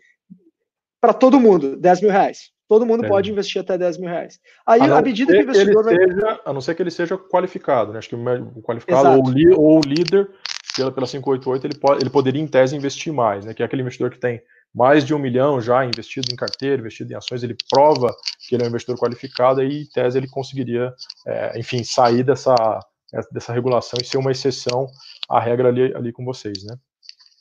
para 1.02 1.14
todo 1.14 1.39
mundo, 1.39 1.76
10 1.76 2.02
mil 2.02 2.12
reais. 2.12 2.52
Todo 2.68 2.86
mundo 2.86 3.04
é. 3.04 3.08
pode 3.08 3.32
investir 3.32 3.60
até 3.60 3.76
10 3.76 3.97
mil 3.97 4.10
reais. 4.10 4.39
Aí, 4.68 4.80
à 4.82 5.02
medida 5.02 5.34
que 5.34 5.39
o 5.39 5.41
investidor 5.41 5.84
vai... 5.84 5.95
Seja, 5.95 6.41
a 6.45 6.54
não 6.54 6.62
ser 6.62 6.76
que 6.76 6.84
ele 6.84 6.91
seja 6.91 7.18
qualificado, 7.18 7.91
né? 7.91 7.97
Acho 7.97 8.10
que 8.10 8.16
o 8.16 8.62
qualificado 8.62 9.10
ou, 9.18 9.60
ou 9.60 9.80
o 9.80 9.82
líder 9.82 10.30
pela, 10.76 10.91
pela 10.91 11.08
588, 11.08 11.66
ele, 11.66 11.80
pode, 11.80 12.04
ele 12.04 12.10
poderia, 12.12 12.39
em 12.39 12.45
tese, 12.45 12.76
investir 12.76 13.12
mais, 13.12 13.45
né? 13.45 13.56
Que 13.56 13.64
é 13.64 13.66
aquele 13.66 13.82
investidor 13.82 14.12
que 14.12 14.20
tem 14.20 14.43
mais 14.74 15.03
de 15.03 15.13
um 15.13 15.20
milhão 15.20 15.59
já 15.59 15.86
investido 15.86 16.32
em 16.32 16.36
carteira, 16.36 16.82
investido 16.82 17.11
em 17.11 17.15
ações, 17.15 17.43
ele 17.43 17.55
prova 17.70 18.15
que 18.47 18.55
ele 18.55 18.63
é 18.63 18.65
um 18.65 18.70
investidor 18.70 18.97
qualificado 18.97 19.63
e, 19.63 19.82
em 19.82 19.86
tese, 19.86 20.17
ele 20.17 20.28
conseguiria, 20.28 20.93
é, 21.26 21.59
enfim, 21.59 21.84
sair 21.84 22.24
dessa, 22.24 22.55
dessa 23.32 23.51
regulação 23.51 23.99
e 24.01 24.05
ser 24.05 24.17
uma 24.17 24.32
exceção 24.32 24.88
à 25.30 25.39
regra 25.39 25.70
ali, 25.70 25.95
ali 25.95 26.11
com 26.11 26.24
vocês, 26.24 26.63
né? 26.63 26.76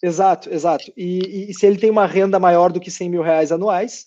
Exato, 0.02 0.48
exato. 0.52 0.92
E, 0.96 1.50
e, 1.50 1.54
se 1.54 1.66
ele 1.66 1.78
tem 1.78 1.90
uma 1.90 2.06
renda 2.06 2.38
maior 2.38 2.72
do 2.72 2.80
que 2.80 2.90
100 2.90 3.10
mil 3.10 3.22
reais 3.22 3.50
anuais, 3.50 4.06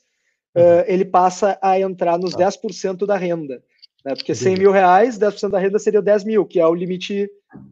uhum. 0.55 0.63
uh, 0.63 0.84
ele 0.88 1.03
passa 1.03 1.59
a 1.61 1.80
entrar 1.80 2.17
nos 2.17 2.34
ah. 2.36 2.49
10% 2.49 3.05
da 3.05 3.17
renda. 3.17 3.61
Né? 4.05 4.15
Porque 4.15 4.34
100 4.34 4.57
mil 4.57 4.72
reais, 4.72 5.19
10% 5.19 5.49
da 5.49 5.59
renda 5.59 5.78
seria 5.80 6.01
10 6.01 6.24
mil, 6.24 6.45
que 6.45 6.59
é 6.59 6.65
o 6.65 6.74
limite 6.74 7.30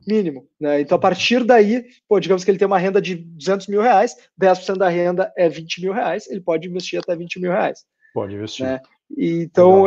mínimo. 0.07 0.47
Né? 0.59 0.82
Então, 0.82 0.97
a 0.97 0.99
partir 0.99 1.43
daí, 1.43 1.86
pô, 2.07 2.19
digamos 2.19 2.43
que 2.43 2.51
ele 2.51 2.57
tem 2.57 2.67
uma 2.67 2.77
renda 2.77 3.01
de 3.01 3.15
200 3.15 3.67
mil 3.67 3.82
reais, 3.82 4.15
10% 4.41 4.77
da 4.77 4.89
renda 4.89 5.32
é 5.38 5.47
20 5.47 5.82
mil 5.82 5.93
reais, 5.93 6.30
ele 6.30 6.41
pode 6.41 6.67
investir 6.67 6.99
até 6.99 7.15
20 7.15 7.39
mil 7.39 7.51
reais. 7.51 7.86
Pode 8.13 8.36
investir. 8.36 8.65
Né? 8.65 8.82
Então, 9.17 9.86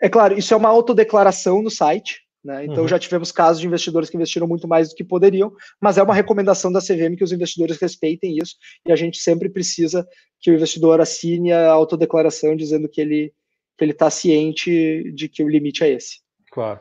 é 0.00 0.08
claro, 0.08 0.38
isso 0.38 0.54
é 0.54 0.56
uma 0.56 0.68
autodeclaração 0.68 1.62
no 1.62 1.70
site, 1.70 2.20
né? 2.42 2.64
Então, 2.64 2.82
uhum. 2.82 2.88
já 2.88 2.98
tivemos 2.98 3.30
casos 3.30 3.60
de 3.60 3.66
investidores 3.66 4.08
que 4.08 4.16
investiram 4.16 4.48
muito 4.48 4.66
mais 4.66 4.88
do 4.88 4.94
que 4.94 5.04
poderiam, 5.04 5.52
mas 5.80 5.98
é 5.98 6.02
uma 6.02 6.14
recomendação 6.14 6.72
da 6.72 6.80
CVM 6.80 7.14
que 7.16 7.24
os 7.24 7.32
investidores 7.32 7.76
respeitem 7.78 8.38
isso, 8.38 8.56
e 8.86 8.90
a 8.90 8.96
gente 8.96 9.18
sempre 9.18 9.50
precisa 9.50 10.06
que 10.40 10.50
o 10.50 10.54
investidor 10.54 11.00
assine 11.00 11.52
a 11.52 11.70
autodeclaração 11.70 12.56
dizendo 12.56 12.88
que 12.88 13.00
ele 13.00 13.32
que 13.76 13.84
ele 13.84 13.92
está 13.92 14.10
ciente 14.10 15.10
de 15.14 15.26
que 15.26 15.42
o 15.42 15.48
limite 15.48 15.82
é 15.82 15.88
esse. 15.88 16.18
Claro. 16.52 16.80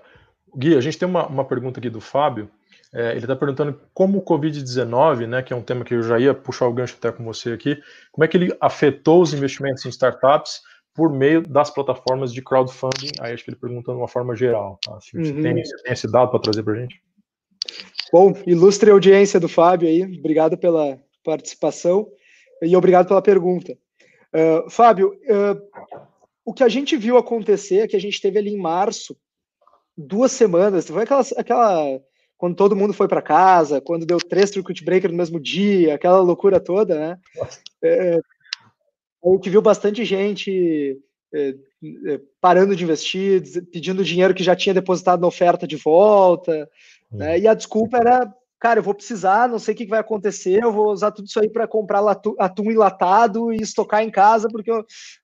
Gui, 0.55 0.75
a 0.75 0.81
gente 0.81 0.97
tem 0.97 1.07
uma, 1.07 1.27
uma 1.27 1.45
pergunta 1.45 1.79
aqui 1.79 1.89
do 1.89 2.01
Fábio. 2.01 2.49
É, 2.93 3.11
ele 3.11 3.19
está 3.19 3.35
perguntando 3.35 3.79
como 3.93 4.17
o 4.17 4.21
Covid-19, 4.23 5.27
né, 5.27 5.43
que 5.43 5.53
é 5.53 5.55
um 5.55 5.61
tema 5.61 5.85
que 5.85 5.93
eu 5.93 6.01
já 6.01 6.19
ia 6.19 6.33
puxar 6.33 6.67
o 6.67 6.73
gancho 6.73 6.95
até 6.97 7.11
com 7.11 7.23
você 7.23 7.51
aqui, 7.51 7.79
como 8.11 8.25
é 8.25 8.27
que 8.27 8.35
ele 8.35 8.55
afetou 8.59 9.21
os 9.21 9.31
investimentos 9.31 9.85
em 9.85 9.89
startups 9.89 10.61
por 10.95 11.11
meio 11.11 11.41
das 11.41 11.69
plataformas 11.69 12.33
de 12.33 12.41
crowdfunding? 12.41 13.11
Aí 13.19 13.33
acho 13.33 13.43
que 13.43 13.51
ele 13.51 13.57
pergunta 13.57 13.91
de 13.91 13.97
uma 13.97 14.07
forma 14.07 14.35
geral. 14.35 14.79
Tá? 14.83 14.99
Se 15.01 15.11
você, 15.11 15.31
uhum. 15.31 15.41
tem, 15.41 15.63
você 15.63 15.83
tem 15.83 15.93
esse 15.93 16.11
dado 16.11 16.31
para 16.31 16.39
trazer 16.39 16.63
para 16.63 16.73
a 16.73 16.77
gente? 16.77 17.01
Bom, 18.11 18.33
ilustre 18.47 18.89
audiência 18.89 19.39
do 19.39 19.47
Fábio 19.47 19.87
aí, 19.87 20.03
obrigado 20.03 20.57
pela 20.57 20.99
participação 21.23 22.07
e 22.61 22.75
obrigado 22.75 23.07
pela 23.07 23.21
pergunta. 23.21 23.77
Uh, 24.33 24.67
Fábio, 24.67 25.09
uh, 25.09 25.61
o 26.43 26.53
que 26.53 26.63
a 26.63 26.69
gente 26.69 26.97
viu 26.97 27.17
acontecer 27.17 27.81
é 27.81 27.87
que 27.87 27.95
a 27.95 28.01
gente 28.01 28.19
teve 28.19 28.39
ali 28.39 28.49
em 28.49 28.57
março 28.57 29.15
duas 29.99 30.31
semanas, 30.31 30.87
foi 30.87 31.03
aquela, 31.03 31.21
aquela 31.37 31.99
quando 32.37 32.55
todo 32.55 32.75
mundo 32.75 32.93
foi 32.93 33.07
para 33.07 33.21
casa, 33.21 33.81
quando 33.81 34.05
deu 34.05 34.17
três 34.17 34.49
circuit 34.49 34.83
breaker 34.83 35.11
no 35.11 35.17
mesmo 35.17 35.39
dia, 35.39 35.95
aquela 35.95 36.21
loucura 36.21 36.59
toda, 36.59 36.97
né? 36.97 37.17
É, 37.83 38.19
a 39.25 39.29
gente 39.31 39.49
viu 39.49 39.61
bastante 39.61 40.05
gente 40.05 40.97
é, 41.33 41.53
é, 42.07 42.21
parando 42.39 42.75
de 42.77 42.83
investir, 42.83 43.43
pedindo 43.69 44.05
dinheiro 44.05 44.33
que 44.33 44.43
já 44.43 44.55
tinha 44.55 44.73
depositado 44.73 45.19
na 45.19 45.27
oferta 45.27 45.67
de 45.67 45.75
volta, 45.75 46.69
né? 47.11 47.35
Uhum. 47.35 47.41
E 47.41 47.47
a 47.47 47.53
desculpa 47.53 47.97
era, 47.97 48.33
cara, 48.57 48.79
eu 48.79 48.83
vou 48.83 48.93
precisar, 48.93 49.49
não 49.49 49.59
sei 49.59 49.73
o 49.73 49.77
que 49.77 49.85
vai 49.85 49.99
acontecer, 49.99 50.63
eu 50.63 50.71
vou 50.71 50.93
usar 50.93 51.11
tudo 51.11 51.25
isso 51.25 51.41
aí 51.41 51.49
para 51.49 51.67
comprar 51.67 51.99
atum, 52.09 52.35
atum 52.39 52.71
enlatado 52.71 53.51
e 53.51 53.57
estocar 53.57 54.01
em 54.01 54.09
casa, 54.09 54.47
porque 54.49 54.71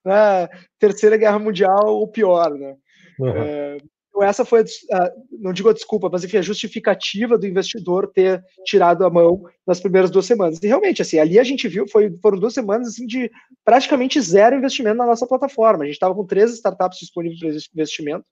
né, 0.04 0.48
terceira 0.78 1.16
guerra 1.16 1.38
mundial 1.38 1.86
ou 1.86 2.06
pior, 2.06 2.50
né? 2.50 2.76
Uhum. 3.18 3.78
Então, 4.16 4.26
essa 4.26 4.46
foi, 4.46 4.64
a, 4.92 5.12
não 5.30 5.52
digo 5.52 5.68
a 5.68 5.74
desculpa, 5.74 6.08
mas 6.10 6.24
enfim, 6.24 6.38
a 6.38 6.42
justificativa 6.42 7.36
do 7.36 7.46
investidor 7.46 8.10
ter 8.10 8.42
tirado 8.64 9.04
a 9.04 9.10
mão 9.10 9.44
nas 9.66 9.78
primeiras 9.78 10.10
duas 10.10 10.24
semanas. 10.24 10.58
E 10.62 10.66
realmente, 10.66 11.02
assim, 11.02 11.18
ali 11.18 11.38
a 11.38 11.44
gente 11.44 11.68
viu, 11.68 11.86
foi, 11.86 12.10
foram 12.22 12.38
duas 12.38 12.54
semanas 12.54 12.88
assim, 12.88 13.06
de 13.06 13.30
praticamente 13.62 14.18
zero 14.22 14.56
investimento 14.56 14.96
na 14.96 15.04
nossa 15.04 15.26
plataforma. 15.26 15.84
A 15.84 15.86
gente 15.86 15.96
estava 15.96 16.14
com 16.14 16.24
três 16.24 16.50
startups 16.54 16.98
disponíveis 16.98 17.68
para 17.68 17.82
investimento, 17.82 18.24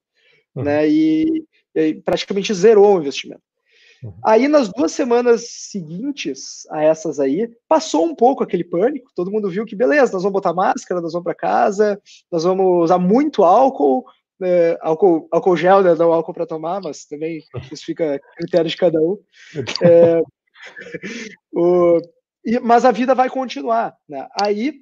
uhum. 0.55 0.63
né? 0.63 0.89
E, 0.89 1.45
e, 1.75 1.93
praticamente 2.01 2.51
zerou 2.51 2.97
o 2.97 3.01
investimento. 3.01 3.43
Uhum. 4.03 4.13
Aí, 4.25 4.47
nas 4.47 4.69
duas 4.69 4.91
semanas 4.91 5.45
seguintes 5.69 6.65
a 6.71 6.81
essas 6.83 7.19
aí, 7.19 7.47
passou 7.67 8.07
um 8.07 8.15
pouco 8.15 8.43
aquele 8.43 8.63
pânico, 8.63 9.11
todo 9.15 9.31
mundo 9.31 9.51
viu 9.51 9.65
que, 9.65 9.75
beleza, 9.75 10.13
nós 10.13 10.23
vamos 10.23 10.33
botar 10.33 10.51
máscara, 10.51 10.99
nós 10.99 11.13
vamos 11.13 11.25
para 11.25 11.35
casa, 11.35 12.01
nós 12.31 12.43
vamos 12.43 12.85
usar 12.85 12.97
muito 12.97 13.43
álcool, 13.43 14.03
é, 14.43 14.77
álcool, 14.81 15.27
álcool 15.31 15.55
gel, 15.55 15.81
né, 15.81 15.95
não 15.95 16.11
álcool 16.11 16.33
para 16.33 16.45
tomar, 16.45 16.81
mas 16.81 17.05
também 17.05 17.41
isso 17.71 17.85
fica 17.85 18.15
a 18.15 18.19
critério 18.37 18.69
de 18.69 18.77
cada 18.77 18.99
um. 19.01 19.17
É, 19.83 20.21
o, 21.53 21.99
e, 22.43 22.59
mas 22.59 22.85
a 22.85 22.91
vida 22.91 23.13
vai 23.13 23.29
continuar. 23.29 23.95
Né? 24.09 24.27
Aí 24.41 24.81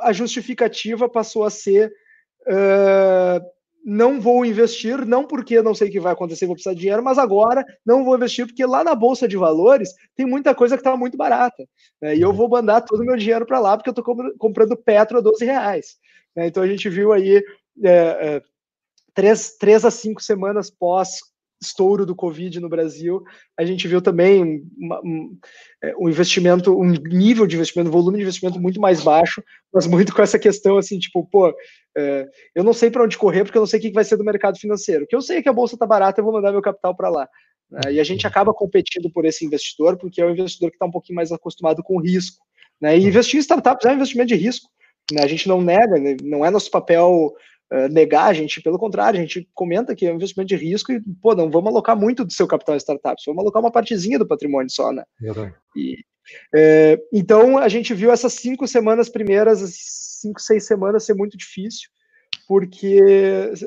a 0.00 0.12
justificativa 0.12 1.08
passou 1.08 1.44
a 1.44 1.50
ser 1.50 1.90
uh, 2.46 3.40
não 3.86 4.20
vou 4.20 4.44
investir, 4.44 5.06
não 5.06 5.24
porque 5.24 5.62
não 5.62 5.72
sei 5.72 5.88
o 5.88 5.92
que 5.92 6.00
vai 6.00 6.12
acontecer, 6.12 6.44
vou 6.44 6.56
precisar 6.56 6.74
de 6.74 6.80
dinheiro, 6.80 7.04
mas 7.04 7.18
agora 7.18 7.64
não 7.84 8.04
vou 8.04 8.16
investir 8.16 8.44
porque 8.44 8.66
lá 8.66 8.82
na 8.82 8.96
Bolsa 8.96 9.28
de 9.28 9.36
Valores 9.36 9.94
tem 10.16 10.26
muita 10.26 10.52
coisa 10.56 10.76
que 10.76 10.80
está 10.80 10.96
muito 10.96 11.16
barata. 11.16 11.64
Né? 12.02 12.16
E 12.16 12.20
eu 12.20 12.32
vou 12.32 12.48
mandar 12.48 12.80
todo 12.80 13.00
o 13.00 13.04
meu 13.04 13.16
dinheiro 13.16 13.46
para 13.46 13.60
lá 13.60 13.76
porque 13.76 13.88
eu 13.88 13.92
estou 13.92 14.34
comprando 14.38 14.76
Petro 14.76 15.18
a 15.18 15.20
12 15.20 15.44
reais. 15.44 15.96
Né? 16.34 16.48
Então 16.48 16.64
a 16.64 16.66
gente 16.66 16.88
viu 16.88 17.12
aí 17.12 17.36
é, 17.84 17.90
é, 17.90 18.42
três, 19.16 19.56
três 19.56 19.84
a 19.84 19.90
cinco 19.90 20.22
semanas 20.22 20.70
pós 20.70 21.18
estouro 21.60 22.04
do 22.04 22.14
Covid 22.14 22.60
no 22.60 22.68
Brasil, 22.68 23.24
a 23.58 23.64
gente 23.64 23.88
viu 23.88 24.02
também 24.02 24.62
uma, 24.76 25.00
um, 25.00 25.38
é, 25.82 25.96
um, 25.98 26.08
investimento, 26.08 26.78
um 26.78 26.90
nível 26.90 27.46
de 27.46 27.56
investimento, 27.56 27.88
um 27.88 27.92
volume 27.92 28.18
de 28.18 28.24
investimento 28.24 28.60
muito 28.60 28.78
mais 28.78 29.02
baixo, 29.02 29.42
mas 29.72 29.86
muito 29.86 30.14
com 30.14 30.20
essa 30.20 30.38
questão 30.38 30.76
assim, 30.76 30.98
tipo, 30.98 31.26
pô, 31.26 31.54
é, 31.96 32.28
eu 32.54 32.62
não 32.62 32.74
sei 32.74 32.90
para 32.90 33.02
onde 33.02 33.16
correr 33.16 33.42
porque 33.42 33.56
eu 33.56 33.62
não 33.62 33.66
sei 33.66 33.78
o 33.78 33.82
que 33.82 33.90
vai 33.90 34.04
ser 34.04 34.18
do 34.18 34.24
mercado 34.24 34.58
financeiro. 34.58 35.04
O 35.04 35.06
que 35.06 35.16
eu 35.16 35.22
sei 35.22 35.38
é 35.38 35.42
que 35.42 35.48
a 35.48 35.52
bolsa 35.52 35.76
está 35.76 35.86
barata, 35.86 36.20
eu 36.20 36.24
vou 36.24 36.34
mandar 36.34 36.52
meu 36.52 36.62
capital 36.62 36.94
para 36.94 37.08
lá. 37.08 37.28
Né? 37.70 37.94
E 37.94 38.00
a 38.00 38.04
gente 38.04 38.26
acaba 38.26 38.52
competindo 38.52 39.10
por 39.10 39.24
esse 39.24 39.44
investidor 39.44 39.96
porque 39.96 40.20
é 40.20 40.26
o 40.26 40.30
investidor 40.30 40.70
que 40.70 40.76
está 40.76 40.86
um 40.86 40.90
pouquinho 40.90 41.16
mais 41.16 41.32
acostumado 41.32 41.82
com 41.82 42.00
risco. 42.00 42.44
Né? 42.80 42.98
E 42.98 43.06
investir 43.06 43.38
em 43.38 43.40
startups 43.40 43.86
é 43.86 43.92
um 43.92 43.96
investimento 43.96 44.28
de 44.28 44.36
risco. 44.36 44.68
Né? 45.10 45.22
A 45.22 45.26
gente 45.26 45.48
não 45.48 45.62
nega, 45.62 45.98
né? 45.98 46.16
não 46.22 46.44
é 46.44 46.50
nosso 46.50 46.70
papel 46.70 47.34
uh, 47.72 47.88
negar, 47.88 48.26
a 48.26 48.32
gente, 48.32 48.62
pelo 48.62 48.78
contrário, 48.78 49.18
a 49.18 49.22
gente 49.22 49.48
comenta 49.54 49.94
que 49.94 50.06
é 50.06 50.12
um 50.12 50.16
investimento 50.16 50.48
de 50.48 50.56
risco 50.56 50.92
e, 50.92 51.00
pô, 51.20 51.34
não 51.34 51.50
vamos 51.50 51.68
alocar 51.68 51.96
muito 51.96 52.24
do 52.24 52.32
seu 52.32 52.46
capital 52.46 52.74
em 52.74 52.78
startups, 52.78 53.24
vamos 53.26 53.42
alocar 53.42 53.62
uma 53.62 53.72
partezinha 53.72 54.18
do 54.18 54.26
patrimônio 54.26 54.70
só, 54.70 54.92
né? 54.92 55.04
E, 55.74 55.98
é, 56.54 57.00
então, 57.12 57.58
a 57.58 57.68
gente 57.68 57.94
viu 57.94 58.10
essas 58.10 58.34
cinco 58.34 58.66
semanas 58.66 59.08
primeiras, 59.08 59.60
cinco, 60.20 60.40
seis 60.40 60.66
semanas 60.66 61.04
ser 61.04 61.14
muito 61.14 61.36
difícil, 61.36 61.88
porque 62.48 63.00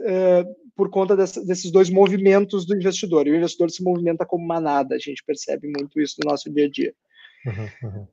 é, 0.05 0.45
por 0.75 0.89
conta 0.89 1.13
desse, 1.15 1.45
desses 1.45 1.71
dois 1.71 1.89
movimentos 1.89 2.65
do 2.65 2.73
investidor. 2.73 3.27
E 3.27 3.31
o 3.31 3.35
investidor 3.35 3.69
se 3.69 3.83
movimenta 3.83 4.25
como 4.25 4.47
manada, 4.47 4.95
a 4.95 4.97
gente 4.97 5.21
percebe 5.25 5.67
muito 5.67 5.99
isso 5.99 6.15
no 6.23 6.31
nosso 6.31 6.49
dia 6.49 6.65
a 6.65 6.69
dia. 6.69 6.93
Uhum, 7.45 7.89
uhum. 7.89 8.07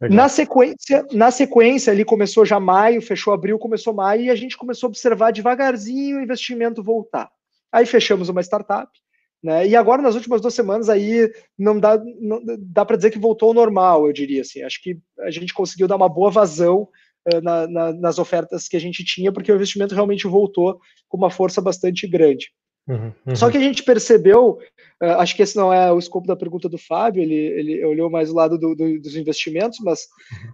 Na 0.00 0.28
sequência, 0.28 1.06
na 1.12 1.30
sequência, 1.30 1.92
ali 1.92 2.04
começou 2.04 2.44
já 2.44 2.58
maio, 2.58 3.00
fechou 3.00 3.32
abril, 3.32 3.58
começou 3.58 3.94
maio, 3.94 4.22
e 4.22 4.30
a 4.30 4.34
gente 4.34 4.56
começou 4.56 4.88
a 4.88 4.90
observar 4.90 5.30
devagarzinho 5.30 6.18
o 6.18 6.22
investimento 6.22 6.82
voltar. 6.82 7.30
Aí 7.72 7.86
fechamos 7.86 8.28
uma 8.28 8.42
startup, 8.42 8.90
né? 9.42 9.66
E 9.66 9.76
agora, 9.76 10.02
nas 10.02 10.14
últimas 10.14 10.40
duas 10.40 10.54
semanas, 10.54 10.88
aí 10.88 11.30
não 11.58 11.78
dá, 11.78 12.00
não, 12.20 12.40
dá 12.58 12.84
para 12.84 12.96
dizer 12.96 13.10
que 13.10 13.18
voltou 13.18 13.48
ao 13.48 13.54
normal, 13.54 14.06
eu 14.06 14.12
diria 14.12 14.42
assim. 14.42 14.62
Acho 14.62 14.82
que 14.82 14.98
a 15.20 15.30
gente 15.30 15.54
conseguiu 15.54 15.86
dar 15.86 15.96
uma 15.96 16.08
boa 16.08 16.30
vazão 16.30 16.88
uh, 17.32 17.40
na, 17.42 17.66
na, 17.66 17.92
nas 17.92 18.18
ofertas 18.18 18.68
que 18.68 18.76
a 18.76 18.80
gente 18.80 19.04
tinha, 19.04 19.32
porque 19.32 19.52
o 19.52 19.54
investimento 19.54 19.94
realmente 19.94 20.26
voltou 20.26 20.80
com 21.08 21.16
uma 21.16 21.30
força 21.30 21.60
bastante 21.60 22.06
grande. 22.06 22.50
Uhum, 22.86 23.12
uhum. 23.26 23.36
Só 23.36 23.50
que 23.50 23.56
a 23.56 23.60
gente 23.60 23.82
percebeu, 23.82 24.58
acho 25.00 25.36
que 25.36 25.42
esse 25.42 25.56
não 25.56 25.72
é 25.72 25.92
o 25.92 25.98
escopo 25.98 26.26
da 26.26 26.36
pergunta 26.36 26.68
do 26.68 26.78
Fábio, 26.78 27.22
ele, 27.22 27.34
ele 27.34 27.84
olhou 27.84 28.10
mais 28.10 28.30
o 28.30 28.34
lado 28.34 28.58
do, 28.58 28.74
do, 28.74 29.00
dos 29.00 29.16
investimentos, 29.16 29.78
mas 29.80 30.06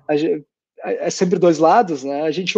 uhum. 0.08 0.42
é 0.84 1.10
sempre 1.10 1.38
dois 1.38 1.58
lados, 1.58 2.04
né? 2.04 2.22
A 2.22 2.30
gente 2.30 2.54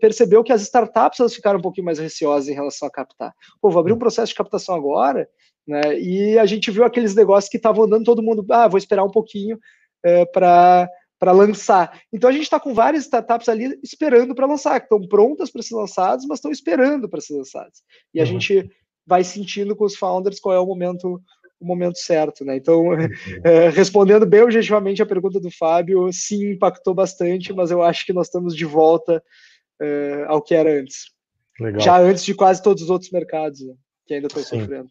percebeu 0.00 0.42
que 0.42 0.52
as 0.52 0.62
startups 0.62 1.20
elas 1.20 1.34
ficaram 1.34 1.58
um 1.58 1.62
pouquinho 1.62 1.84
mais 1.84 1.98
receosas 1.98 2.48
em 2.48 2.54
relação 2.54 2.88
a 2.88 2.90
captar. 2.90 3.34
Pô, 3.60 3.70
vou 3.70 3.80
abrir 3.80 3.92
um 3.92 3.98
processo 3.98 4.30
de 4.30 4.36
captação 4.36 4.74
agora, 4.74 5.28
né? 5.66 5.98
E 5.98 6.38
a 6.38 6.46
gente 6.46 6.70
viu 6.70 6.84
aqueles 6.84 7.14
negócios 7.14 7.50
que 7.50 7.56
estavam 7.56 7.84
andando 7.84 8.04
todo 8.04 8.22
mundo, 8.22 8.44
ah, 8.50 8.68
vou 8.68 8.78
esperar 8.78 9.04
um 9.04 9.10
pouquinho 9.10 9.58
é, 10.04 10.24
para 10.26 10.88
para 11.20 11.32
lançar. 11.32 12.00
Então 12.10 12.30
a 12.30 12.32
gente 12.32 12.44
está 12.44 12.58
com 12.58 12.72
várias 12.72 13.04
startups 13.04 13.46
ali 13.46 13.78
esperando 13.82 14.34
para 14.34 14.46
lançar, 14.46 14.80
que 14.80 14.86
estão 14.86 15.06
prontas 15.06 15.50
para 15.50 15.60
ser 15.60 15.74
lançadas, 15.74 16.24
mas 16.24 16.38
estão 16.38 16.50
esperando 16.50 17.10
para 17.10 17.20
ser 17.20 17.36
lançadas. 17.36 17.82
E 18.14 18.18
a 18.18 18.22
uhum. 18.22 18.26
gente 18.26 18.70
vai 19.06 19.24
sentindo 19.24 19.74
com 19.74 19.84
os 19.84 19.96
founders 19.96 20.40
qual 20.40 20.54
é 20.54 20.58
o 20.58 20.66
momento 20.66 21.20
o 21.60 21.66
momento 21.66 21.98
certo, 21.98 22.42
né? 22.42 22.56
Então, 22.56 22.86
é, 23.44 23.68
respondendo 23.68 24.24
bem 24.24 24.42
objetivamente 24.42 25.02
a 25.02 25.06
pergunta 25.06 25.38
do 25.38 25.50
Fábio, 25.50 26.10
sim, 26.10 26.52
impactou 26.52 26.94
bastante, 26.94 27.52
mas 27.52 27.70
eu 27.70 27.82
acho 27.82 28.06
que 28.06 28.14
nós 28.14 28.28
estamos 28.28 28.56
de 28.56 28.64
volta 28.64 29.22
é, 29.78 30.24
ao 30.26 30.40
que 30.40 30.54
era 30.54 30.80
antes. 30.80 31.10
Legal. 31.60 31.80
Já 31.80 31.98
antes 32.00 32.24
de 32.24 32.34
quase 32.34 32.62
todos 32.62 32.82
os 32.82 32.88
outros 32.88 33.10
mercados 33.10 33.60
né, 33.60 33.74
que 34.06 34.14
ainda 34.14 34.28
estão 34.28 34.42
sofrendo. 34.42 34.88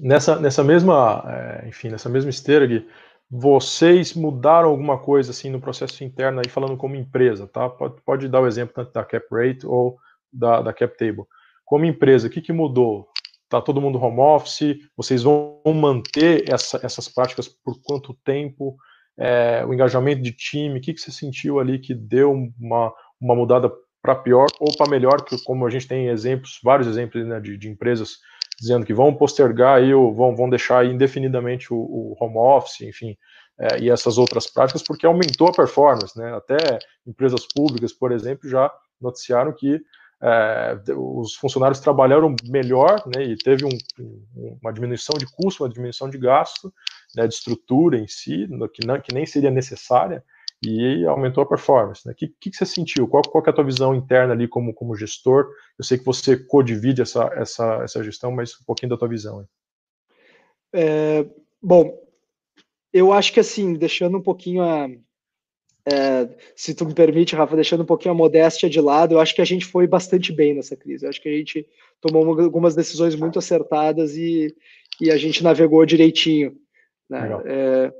Nessa, 0.00 0.40
nessa 0.40 0.64
mesma, 0.64 1.24
é, 1.26 1.68
enfim, 1.68 1.90
nessa 1.90 2.08
mesma 2.08 2.30
esteira, 2.30 2.66
Gui, 2.66 2.86
vocês 3.30 4.14
mudaram 4.14 4.70
alguma 4.70 4.98
coisa 4.98 5.30
assim 5.30 5.50
no 5.50 5.60
processo 5.60 6.02
interno 6.02 6.40
aí, 6.40 6.48
falando 6.48 6.76
como 6.76 6.96
empresa, 6.96 7.46
tá? 7.46 7.68
Pode, 7.68 8.00
pode 8.02 8.28
dar 8.28 8.40
o 8.40 8.46
exemplo 8.46 8.74
tanto 8.74 8.92
da 8.92 9.04
cap 9.04 9.26
rate 9.30 9.66
ou 9.66 9.98
da, 10.32 10.62
da 10.62 10.72
cap 10.72 10.96
table. 10.96 11.24
Como 11.66 11.84
empresa, 11.84 12.28
o 12.28 12.30
que, 12.30 12.40
que 12.40 12.52
mudou? 12.52 13.08
Está 13.48 13.62
todo 13.62 13.80
mundo 13.80 13.98
home 13.98 14.20
office? 14.20 14.76
Vocês 14.94 15.22
vão 15.22 15.62
manter 15.74 16.52
essa, 16.52 16.78
essas 16.82 17.08
práticas 17.08 17.48
por 17.48 17.80
quanto 17.82 18.12
tempo? 18.22 18.76
É, 19.18 19.64
o 19.66 19.72
engajamento 19.72 20.20
de 20.20 20.32
time, 20.32 20.78
o 20.78 20.82
que, 20.82 20.92
que 20.92 21.00
você 21.00 21.10
sentiu 21.10 21.58
ali 21.58 21.78
que 21.78 21.94
deu 21.94 22.30
uma, 22.30 22.92
uma 23.18 23.34
mudada 23.34 23.72
para 24.02 24.14
pior 24.14 24.48
ou 24.60 24.76
para 24.76 24.90
melhor? 24.90 25.24
Que, 25.24 25.42
como 25.44 25.66
a 25.66 25.70
gente 25.70 25.88
tem 25.88 26.08
exemplos, 26.08 26.60
vários 26.62 26.86
exemplos 26.86 27.26
né, 27.26 27.40
de, 27.40 27.56
de, 27.56 27.70
empresas 27.70 28.18
dizendo 28.60 28.84
que 28.84 28.92
vão 28.92 29.14
postergar 29.14 29.78
aí, 29.78 29.94
ou 29.94 30.14
vão, 30.14 30.36
vão 30.36 30.50
deixar 30.50 30.84
indefinidamente 30.84 31.72
o, 31.72 31.76
o 31.76 32.16
home 32.20 32.36
office, 32.36 32.82
enfim, 32.82 33.16
é, 33.58 33.80
e 33.80 33.88
essas 33.88 34.18
outras 34.18 34.46
práticas, 34.46 34.82
porque 34.82 35.06
aumentou 35.06 35.48
a 35.48 35.52
performance, 35.52 36.16
né? 36.18 36.36
Até 36.36 36.78
empresas 37.06 37.46
públicas, 37.46 37.94
por 37.94 38.12
exemplo, 38.12 38.48
já 38.48 38.70
noticiaram 39.00 39.54
que 39.54 39.80
é, 40.22 40.78
os 40.96 41.34
funcionários 41.34 41.80
trabalharam 41.80 42.34
melhor, 42.44 43.02
né, 43.14 43.24
e 43.24 43.36
teve 43.36 43.64
um, 43.64 44.58
uma 44.60 44.72
diminuição 44.72 45.16
de 45.18 45.26
custo, 45.26 45.62
uma 45.62 45.68
diminuição 45.70 46.08
de 46.08 46.18
gasto, 46.18 46.72
né, 47.14 47.26
de 47.26 47.34
estrutura 47.34 47.98
em 47.98 48.08
si, 48.08 48.48
que, 48.74 48.86
não, 48.86 49.00
que 49.00 49.14
nem 49.14 49.26
seria 49.26 49.50
necessária, 49.50 50.24
e 50.62 51.06
aumentou 51.06 51.42
a 51.42 51.48
performance. 51.48 52.02
O 52.04 52.08
né? 52.08 52.14
que, 52.16 52.28
que, 52.40 52.52
você 52.52 52.66
sentiu? 52.66 53.06
Qual, 53.06 53.22
qual 53.22 53.44
é 53.46 53.50
a 53.50 53.52
tua 53.52 53.64
visão 53.64 53.94
interna 53.94 54.32
ali 54.32 54.48
como, 54.48 54.74
como 54.74 54.96
gestor? 54.96 55.48
Eu 55.78 55.84
sei 55.84 55.98
que 55.98 56.04
você 56.04 56.36
co-divide 56.36 57.02
essa, 57.02 57.30
essa, 57.34 57.82
essa 57.84 58.02
gestão, 58.02 58.32
mas 58.32 58.54
um 58.60 58.64
pouquinho 58.64 58.90
da 58.90 58.96
tua 58.96 59.08
visão. 59.08 59.46
É, 60.72 61.24
bom, 61.62 61.96
eu 62.92 63.12
acho 63.12 63.32
que 63.32 63.40
assim, 63.40 63.74
deixando 63.74 64.18
um 64.18 64.22
pouquinho 64.22 64.62
a. 64.62 64.88
É, 65.90 66.28
se 66.54 66.74
tu 66.74 66.84
me 66.84 66.92
permite, 66.92 67.34
Rafa, 67.34 67.56
deixando 67.56 67.82
um 67.82 67.86
pouquinho 67.86 68.12
a 68.12 68.16
modéstia 68.16 68.68
de 68.68 68.80
lado, 68.80 69.14
eu 69.14 69.20
acho 69.20 69.34
que 69.34 69.40
a 69.40 69.44
gente 69.44 69.64
foi 69.64 69.86
bastante 69.86 70.32
bem 70.32 70.54
nessa 70.54 70.76
crise. 70.76 71.06
Eu 71.06 71.08
acho 71.08 71.20
que 71.20 71.28
a 71.28 71.32
gente 71.32 71.66
tomou 72.00 72.38
algumas 72.40 72.74
decisões 72.74 73.14
muito 73.14 73.38
acertadas 73.38 74.14
e, 74.16 74.54
e 75.00 75.10
a 75.10 75.16
gente 75.16 75.42
navegou 75.42 75.86
direitinho. 75.86 76.56
Né? 77.08 77.30
É, 77.46 77.92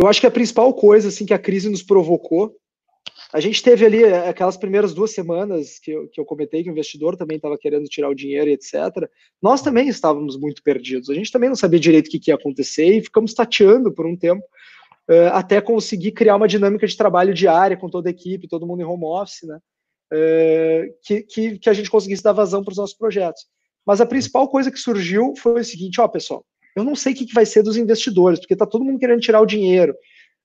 eu 0.00 0.08
acho 0.08 0.20
que 0.20 0.26
a 0.26 0.30
principal 0.30 0.72
coisa 0.72 1.08
assim 1.08 1.26
que 1.26 1.34
a 1.34 1.38
crise 1.38 1.68
nos 1.68 1.82
provocou, 1.82 2.56
a 3.30 3.40
gente 3.40 3.62
teve 3.62 3.84
ali 3.84 4.02
é, 4.02 4.28
aquelas 4.28 4.56
primeiras 4.56 4.94
duas 4.94 5.10
semanas 5.10 5.78
que 5.78 5.90
eu, 5.90 6.08
que 6.08 6.20
eu 6.20 6.24
comentei 6.24 6.62
que 6.62 6.70
o 6.70 6.72
investidor 6.72 7.16
também 7.16 7.36
estava 7.36 7.58
querendo 7.58 7.84
tirar 7.84 8.08
o 8.08 8.14
dinheiro 8.14 8.48
e 8.48 8.54
etc. 8.54 8.74
Nós 9.40 9.60
também 9.60 9.88
estávamos 9.88 10.38
muito 10.38 10.62
perdidos. 10.62 11.10
A 11.10 11.14
gente 11.14 11.30
também 11.30 11.50
não 11.50 11.56
sabia 11.56 11.80
direito 11.80 12.06
o 12.06 12.10
que, 12.10 12.18
que 12.18 12.30
ia 12.30 12.36
acontecer 12.36 12.86
e 12.86 13.02
ficamos 13.02 13.34
tateando 13.34 13.92
por 13.92 14.06
um 14.06 14.16
tempo 14.16 14.42
uh, 15.10 15.32
até 15.32 15.60
conseguir 15.60 16.12
criar 16.12 16.36
uma 16.36 16.48
dinâmica 16.48 16.86
de 16.86 16.96
trabalho 16.96 17.34
diária 17.34 17.76
com 17.76 17.88
toda 17.88 18.08
a 18.08 18.10
equipe, 18.10 18.48
todo 18.48 18.66
mundo 18.66 18.82
em 18.82 18.86
home 18.86 19.04
office, 19.04 19.42
né? 19.42 19.58
Uh, 20.12 20.94
que, 21.02 21.22
que, 21.22 21.58
que 21.58 21.70
a 21.70 21.72
gente 21.72 21.90
conseguisse 21.90 22.22
dar 22.22 22.32
vazão 22.32 22.62
para 22.62 22.72
os 22.72 22.76
nossos 22.76 22.96
projetos. 22.96 23.42
Mas 23.84 24.00
a 24.00 24.06
principal 24.06 24.48
coisa 24.48 24.70
que 24.70 24.78
surgiu 24.78 25.34
foi 25.36 25.60
o 25.60 25.64
seguinte, 25.64 26.00
ó, 26.00 26.06
pessoal, 26.06 26.44
eu 26.76 26.84
não 26.84 26.94
sei 26.94 27.12
o 27.12 27.16
que 27.16 27.32
vai 27.34 27.44
ser 27.44 27.62
dos 27.62 27.76
investidores, 27.76 28.38
porque 28.38 28.54
está 28.54 28.66
todo 28.66 28.84
mundo 28.84 28.98
querendo 28.98 29.20
tirar 29.20 29.40
o 29.40 29.46
dinheiro. 29.46 29.94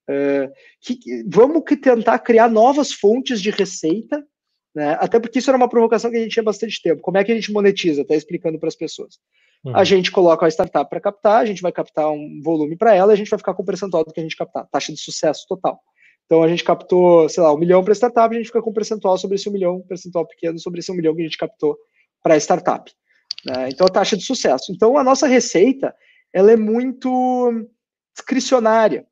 É, 0.10 0.49
que, 0.82 0.97
vamos 1.28 1.64
que 1.66 1.76
tentar 1.76 2.20
criar 2.20 2.49
novas 2.49 2.93
fontes 2.93 3.41
de 3.41 3.49
receita, 3.49 4.26
né? 4.74 4.97
até 4.99 5.20
porque 5.20 5.39
isso 5.39 5.49
era 5.49 5.58
uma 5.58 5.70
provocação 5.70 6.10
que 6.10 6.18
a 6.18 6.20
gente 6.22 6.32
tinha 6.32 6.43
bastante 6.43 6.82
tempo. 6.82 7.01
Como 7.01 7.18
é 7.18 7.24
que 7.24 7.32
a 7.32 7.36
gente 7.36 7.51
monetiza? 7.51 8.01
Até 8.01 8.16
explicando 8.16 8.58
para 8.58 8.70
as 8.70 8.76
pessoas. 8.76 9.20
Uhum. 9.64 9.76
A 9.76 9.84
gente 9.84 10.12
coloca 10.12 10.45
a 10.45 10.49
startup 10.49 10.89
para 10.89 10.99
captar, 10.99 11.41
a 11.41 11.45
gente 11.45 11.62
vai 11.62 11.72
captar 11.72 12.10
um 12.12 12.41
volume 12.43 12.78
para 12.78 12.95
ela, 12.95 13.14
a 13.14 13.16
gente 13.16 13.30
vai 13.30 13.39
ficar 13.39 13.53
com 13.53 13.64
o 13.64 13.66
percentual 13.66 14.03
do 14.03 14.14
que 14.14 14.20
a 14.20 14.24
gente 14.24 14.36
captar, 14.36 14.68
taxa 14.72 14.93
de 14.93 14.99
sucesso 14.99 15.45
total. 15.47 15.80
Então 16.26 16.43
a 16.43 16.47
gente 16.47 16.64
captou, 16.64 17.28
sei 17.30 17.41
lá, 17.41 17.53
um 17.53 17.58
milhão 17.58 17.84
para 17.84 17.93
a 17.93 17.95
startup, 17.95 18.34
a 18.34 18.38
gente 18.38 18.47
fica 18.47 18.62
com 18.62 18.70
um 18.70 18.74
percentual 18.74 19.18
sobre 19.18 19.36
esse 19.36 19.47
um 19.49 19.51
milhão, 19.51 19.78
um 19.78 19.88
percentual 19.88 20.28
pequeno 20.28 20.60
sobre 20.60 20.80
esse 20.80 20.91
um 20.91 20.95
milhão 20.95 21.16
que 21.16 21.22
a 21.22 21.26
gente 21.26 21.38
captou 21.38 21.78
para 22.22 22.34
a 22.34 22.38
startup. 22.38 22.91
Né? 23.45 23.70
Então 23.70 23.88
a 23.88 23.89
taxa 23.89 24.18
de 24.18 24.24
sucesso. 24.24 24.72
Então 24.72 24.97
a 24.97 25.03
nossa 25.03 25.26
receita 25.26 25.95
ela 26.34 26.51
é 26.51 26.58
muito 26.58 27.66
discricionária. 28.16 29.05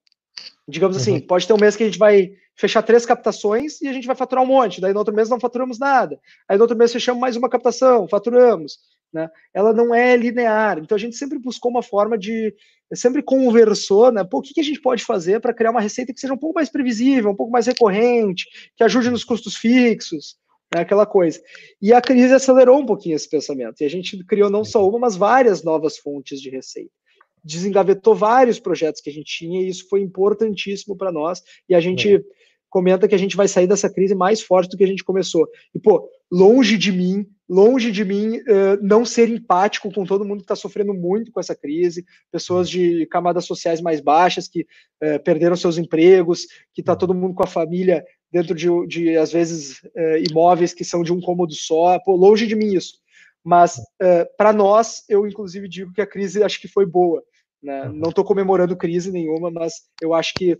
Digamos 0.68 0.98
assim, 0.98 1.12
uhum. 1.12 1.18
assim, 1.18 1.28
pode 1.28 1.48
ter 1.48 1.54
um 1.54 1.60
mês 1.60 1.76
que 1.76 1.84
a 1.84 1.86
gente 1.86 2.00
vai 2.00 2.32
fechar 2.56 2.82
três 2.82 3.06
captações 3.06 3.82
e 3.82 3.88
a 3.88 3.94
gente 3.94 4.08
vai 4.08 4.16
faturar 4.16 4.44
um 4.44 4.48
monte, 4.48 4.80
daí 4.80 4.94
no 4.94 5.00
outro 5.00 5.14
mês 5.14 5.30
não 5.30 5.40
faturamos 5.40 5.78
nada. 5.78 6.20
Aí 6.48 6.58
no 6.58 6.64
outro 6.64 6.78
mês 6.78 6.92
fechamos 6.92 7.20
mais 7.20 7.36
uma 7.36 7.50
captação, 7.50 8.08
faturamos. 8.08 8.78
Né? 9.14 9.30
Ela 9.54 9.74
não 9.74 9.94
é 9.94 10.16
linear. 10.16 10.80
Então 10.80 10.96
a 10.96 11.00
gente 11.00 11.16
sempre 11.16 11.40
buscou 11.40 11.72
uma 11.72 11.84
forma 11.84 12.18
de. 12.18 12.54
Sempre 12.94 13.24
conversou, 13.24 14.12
né? 14.12 14.24
Pô, 14.24 14.38
o 14.38 14.42
que, 14.42 14.54
que 14.54 14.60
a 14.60 14.64
gente 14.64 14.80
pode 14.80 15.04
fazer 15.04 15.40
para 15.42 15.54
criar 15.54 15.72
uma 15.72 15.82
receita 15.82 16.14
que 16.14 16.20
seja 16.20 16.34
um 16.34 16.38
pouco 16.38 16.56
mais 16.56 16.70
previsível, 16.70 17.32
um 17.32 17.36
pouco 17.36 17.52
mais 17.52 17.66
recorrente, 17.66 18.46
que 18.76 18.84
ajude 18.84 19.10
nos 19.10 19.24
custos 19.24 19.56
fixos, 19.56 20.38
né? 20.74 20.82
aquela 20.82 21.06
coisa. 21.06 21.42
E 21.82 21.92
a 21.92 22.00
crise 22.00 22.34
acelerou 22.34 22.80
um 22.80 22.86
pouquinho 22.86 23.16
esse 23.16 23.28
pensamento. 23.28 23.82
E 23.82 23.86
a 23.86 23.90
gente 23.90 24.24
criou 24.26 24.52
não 24.52 24.64
só 24.64 24.88
uma, 24.88 25.00
mas 25.00 25.16
várias 25.16 25.64
novas 25.64 25.98
fontes 25.98 26.40
de 26.40 26.50
receita 26.50 26.92
desengavetou 27.46 28.16
vários 28.16 28.60
projetos 28.60 29.00
que 29.00 29.10
a 29.10 29.14
gente 29.14 29.38
tinha 29.38 29.62
e 29.62 29.70
isso 29.70 29.88
foi 29.88 30.02
importantíssimo 30.02 30.98
para 30.98 31.12
nós. 31.12 31.44
E 31.70 31.76
a 31.76 31.80
gente 31.80 32.16
é. 32.16 32.22
comenta 32.68 33.08
que 33.08 33.14
a 33.14 33.20
gente 33.20 33.38
vai 33.38 33.48
sair 33.48 33.68
dessa 33.68 33.88
crise 33.88 34.16
mais 34.16 34.42
forte 34.42 34.72
do 34.72 34.78
que 34.78 34.84
a 34.84 34.88
gente 34.88 35.04
começou. 35.04 35.48
E, 35.74 35.80
pô, 35.80 36.10
longe 36.32 36.76
de 36.76 36.92
mim, 36.92 37.26
longe 37.48 37.92
de 37.92 38.04
mim 38.04 38.38
uh, 38.38 38.78
não 38.82 39.06
ser 39.06 39.30
empático 39.30 39.92
com 39.92 40.04
todo 40.04 40.26
mundo 40.26 40.40
que 40.40 40.46
está 40.46 40.56
sofrendo 40.56 40.94
muito 40.94 41.32
com 41.32 41.40
essa 41.40 41.56
crise, 41.56 42.06
pessoas 42.32 42.70
de 42.70 43.06
camadas 43.08 43.46
sociais 43.46 43.82
mais 43.82 44.02
baixas 44.02 44.48
que 44.48 44.62
uh, 44.62 45.22
perderam 45.24 45.56
seus 45.56 45.78
empregos, 45.78 46.48
que 46.74 46.82
está 46.82 46.96
todo 46.96 47.14
mundo 47.14 47.36
com 47.36 47.44
a 47.44 47.48
família 47.48 48.06
dentro 48.32 48.56
de, 48.56 48.68
de 48.88 49.18
às 49.18 49.32
vezes, 49.32 49.82
uh, 49.84 50.18
imóveis 50.30 50.74
que 50.74 50.84
são 50.84 51.04
de 51.04 51.14
um 51.14 51.22
cômodo 51.22 51.54
só. 51.54 52.00
Pô, 52.00 52.16
longe 52.16 52.48
de 52.48 52.56
mim 52.56 52.74
isso. 52.74 53.00
Mas, 53.48 53.80
para 54.40 54.52
nós, 54.52 55.04
eu 55.08 55.28
inclusive 55.28 55.70
digo 55.70 55.94
que 55.94 56.02
a 56.02 56.08
crise 56.08 56.42
acho 56.42 56.60
que 56.60 56.68
foi 56.68 56.84
boa 56.84 57.24
né? 57.62 57.92
Não 57.94 58.10
estou 58.10 58.24
comemorando 58.24 58.76
crise 58.76 59.12
nenhuma, 59.12 59.52
mas 59.52 59.84
eu 60.02 60.16
acho 60.16 60.34
que 60.34 60.58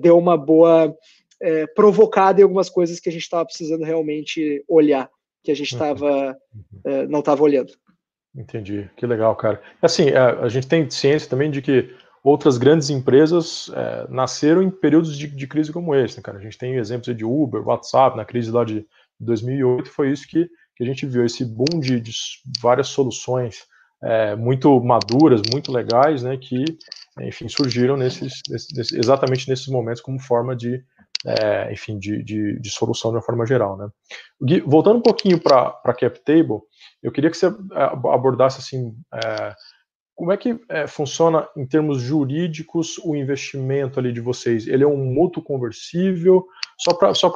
deu 0.00 0.16
uma 0.16 0.38
boa 0.38 0.96
provocada 1.74 2.40
em 2.40 2.44
algumas 2.44 2.70
coisas 2.70 2.98
que 3.00 3.08
a 3.08 3.12
gente 3.12 3.22
estava 3.22 3.44
precisando 3.44 3.84
realmente 3.84 4.64
olhar, 4.66 5.10
que 5.42 5.50
a 5.50 5.56
gente 5.56 5.76
tava, 5.76 6.36
uhum. 6.54 6.80
é, 6.84 7.06
não 7.06 7.20
estava 7.20 7.42
olhando. 7.42 7.72
Entendi, 8.34 8.88
que 8.96 9.06
legal, 9.06 9.34
cara. 9.36 9.60
Assim, 9.80 10.08
a, 10.10 10.30
é, 10.30 10.44
a, 10.44 10.48
gente 10.48 10.66
tem 10.66 10.88
ciência 10.88 11.28
também 11.28 11.50
de 11.50 11.60
que 11.60 11.94
outras 12.24 12.56
grandes 12.56 12.88
empresas 12.88 13.70
é, 13.74 14.06
nasceram 14.08 14.62
em 14.62 14.70
períodos 14.70 15.18
de, 15.18 15.26
de, 15.26 15.46
crise 15.46 15.72
como 15.72 15.94
esse, 15.94 16.16
né, 16.16 16.22
cara? 16.22 16.38
A 16.38 16.40
gente 16.40 16.56
tem 16.56 16.76
exemplos 16.76 17.14
de 17.14 17.24
Uber, 17.24 17.66
WhatsApp, 17.66 18.16
na 18.16 18.24
crise 18.24 18.50
lá 18.50 18.64
de 18.64 18.86
2008, 19.20 19.90
foi 19.90 20.10
isso 20.10 20.26
que, 20.26 20.48
que 20.76 20.82
a 20.82 20.86
gente 20.86 21.04
viu, 21.04 21.24
esse 21.24 21.44
boom 21.44 21.78
de, 21.80 22.00
de 22.00 22.12
várias 22.60 22.88
soluções 22.88 23.66
é, 24.02 24.34
muito 24.34 24.80
maduras, 24.82 25.42
muito 25.52 25.70
legais, 25.70 26.22
né, 26.22 26.36
que, 26.36 26.64
enfim, 27.20 27.48
surgiram 27.48 27.96
nesses, 27.96 28.40
nesses, 28.48 28.92
exatamente 28.92 29.48
nesses 29.48 29.68
momentos 29.68 30.00
como 30.00 30.18
forma 30.18 30.56
de, 30.56 30.82
é, 31.26 31.72
enfim, 31.72 31.98
de, 31.98 32.22
de, 32.22 32.58
de, 32.60 32.70
solução 32.70 33.10
de 33.10 33.16
uma 33.16 33.22
forma 33.22 33.46
geral, 33.46 33.76
né. 33.76 33.88
Gui, 34.42 34.60
voltando 34.60 34.98
um 34.98 35.02
pouquinho 35.02 35.40
para 35.40 35.80
a 35.84 35.94
CapTable, 35.94 36.60
eu 37.02 37.12
queria 37.12 37.30
que 37.30 37.36
você 37.36 37.46
é, 37.46 37.82
abordasse, 37.82 38.58
assim, 38.58 38.94
é, 39.14 39.54
como 40.14 40.30
é 40.30 40.36
que 40.36 40.58
é, 40.68 40.86
funciona 40.86 41.48
em 41.56 41.66
termos 41.66 42.00
jurídicos 42.00 42.98
o 42.98 43.16
investimento 43.16 43.98
ali 43.98 44.12
de 44.12 44.20
vocês? 44.20 44.66
Ele 44.66 44.84
é 44.84 44.86
um 44.86 45.04
mútuo 45.04 45.42
conversível? 45.42 46.46
Só 46.78 46.94
para 46.94 47.14
só 47.14 47.32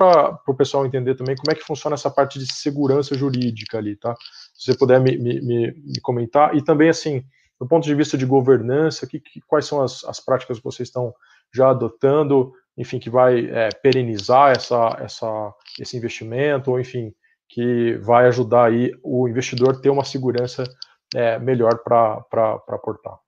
o 0.47 0.55
pessoal 0.55 0.85
entender 0.85 1.15
também 1.15 1.37
como 1.37 1.51
é 1.51 1.55
que 1.55 1.65
funciona 1.65 1.95
essa 1.95 2.11
parte 2.11 2.39
de 2.39 2.53
segurança 2.53 3.17
jurídica 3.17 3.79
ali, 3.79 3.97
tá? 3.97 4.15
Se 4.55 4.73
você 4.73 4.79
puder 4.79 5.01
me, 5.01 5.17
me, 5.17 5.41
me 5.41 6.01
comentar. 6.03 6.55
E 6.55 6.63
também, 6.63 6.89
assim, 6.89 7.25
do 7.59 7.67
ponto 7.67 7.85
de 7.85 7.95
vista 7.95 8.19
de 8.19 8.27
governança, 8.27 9.07
que, 9.07 9.21
que 9.21 9.41
quais 9.47 9.67
são 9.67 9.83
as, 9.83 10.05
as 10.05 10.21
práticas 10.21 10.59
que 10.59 10.65
vocês 10.65 10.89
estão 10.89 11.15
já 11.55 11.71
adotando, 11.71 12.53
enfim, 12.77 12.99
que 12.99 13.11
vai 13.11 13.47
é, 13.47 13.69
perenizar 13.83 14.51
essa, 14.51 14.97
essa, 15.01 15.55
esse 15.81 15.97
investimento, 15.97 16.71
ou 16.71 16.81
enfim, 16.81 17.13
que 17.49 17.97
vai 17.99 18.27
ajudar 18.27 18.67
aí 18.67 18.93
o 19.03 19.29
investidor 19.29 19.71
a 19.71 19.81
ter 19.81 19.91
uma 19.91 20.05
segurança 20.05 20.65
é, 21.15 21.39
melhor 21.39 21.83
para 21.83 22.63
aportar. 22.69 23.19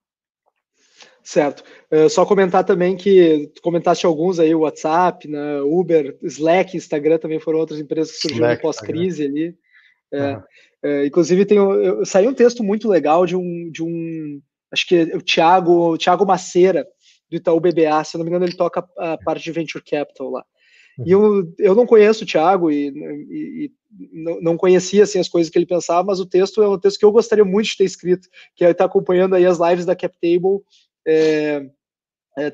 Certo. 1.23 1.63
Uh, 1.91 2.09
só 2.09 2.25
comentar 2.25 2.63
também 2.63 2.97
que 2.97 3.51
comentaste 3.61 4.03
alguns 4.03 4.39
aí, 4.39 4.55
WhatsApp, 4.55 5.27
né, 5.27 5.61
Uber, 5.61 6.17
Slack, 6.23 6.75
Instagram 6.75 7.19
também 7.19 7.39
foram 7.39 7.59
outras 7.59 7.79
empresas 7.79 8.15
que 8.15 8.21
surgiram 8.21 8.57
pós-crise 8.57 9.25
ali. 9.25 9.55
É, 10.11 10.33
uhum. 10.33 10.41
é, 10.81 11.05
inclusive 11.05 11.45
tem 11.45 11.59
eu, 11.59 12.03
saiu 12.03 12.31
um 12.31 12.33
texto 12.33 12.63
muito 12.63 12.89
legal 12.89 13.27
de 13.27 13.35
um 13.35 13.69
de 13.69 13.83
um 13.83 14.41
acho 14.71 14.87
que 14.87 14.95
é 14.95 15.15
o 15.15 15.21
Thiago, 15.21 15.91
o 15.91 15.97
Thiago 15.99 16.25
Maceira 16.25 16.87
do 17.29 17.37
Itaú 17.37 17.59
BBA, 17.59 18.03
se 18.03 18.17
não 18.17 18.23
me 18.23 18.29
engano 18.29 18.45
ele 18.45 18.55
toca 18.55 18.87
a 18.97 19.17
parte 19.17 19.43
de 19.43 19.51
venture 19.51 19.83
capital 19.83 20.29
lá. 20.29 20.45
E 21.05 21.11
eu, 21.11 21.53
eu 21.57 21.75
não 21.75 21.85
conheço 21.85 22.23
o 22.23 22.27
Thiago 22.27 22.69
e, 22.69 22.89
e, 22.89 23.65
e 23.65 23.71
não, 24.11 24.41
não, 24.41 24.57
conhecia 24.57 25.03
assim, 25.03 25.19
as 25.19 25.29
coisas 25.29 25.49
que 25.49 25.57
ele 25.57 25.65
pensava, 25.65 26.03
mas 26.03 26.19
o 26.19 26.25
texto 26.25 26.61
é 26.61 26.67
um 26.67 26.77
texto 26.77 26.99
que 26.99 27.05
eu 27.05 27.11
gostaria 27.11 27.45
muito 27.45 27.67
de 27.67 27.77
ter 27.77 27.85
escrito, 27.85 28.27
que 28.55 28.65
é 28.65 28.71
estar 28.71 28.83
tá 28.83 28.89
acompanhando 28.89 29.35
aí 29.35 29.45
as 29.45 29.59
lives 29.59 29.85
da 29.85 29.95
CapTable, 29.95 30.59
é, 31.07 31.65
é, 32.37 32.53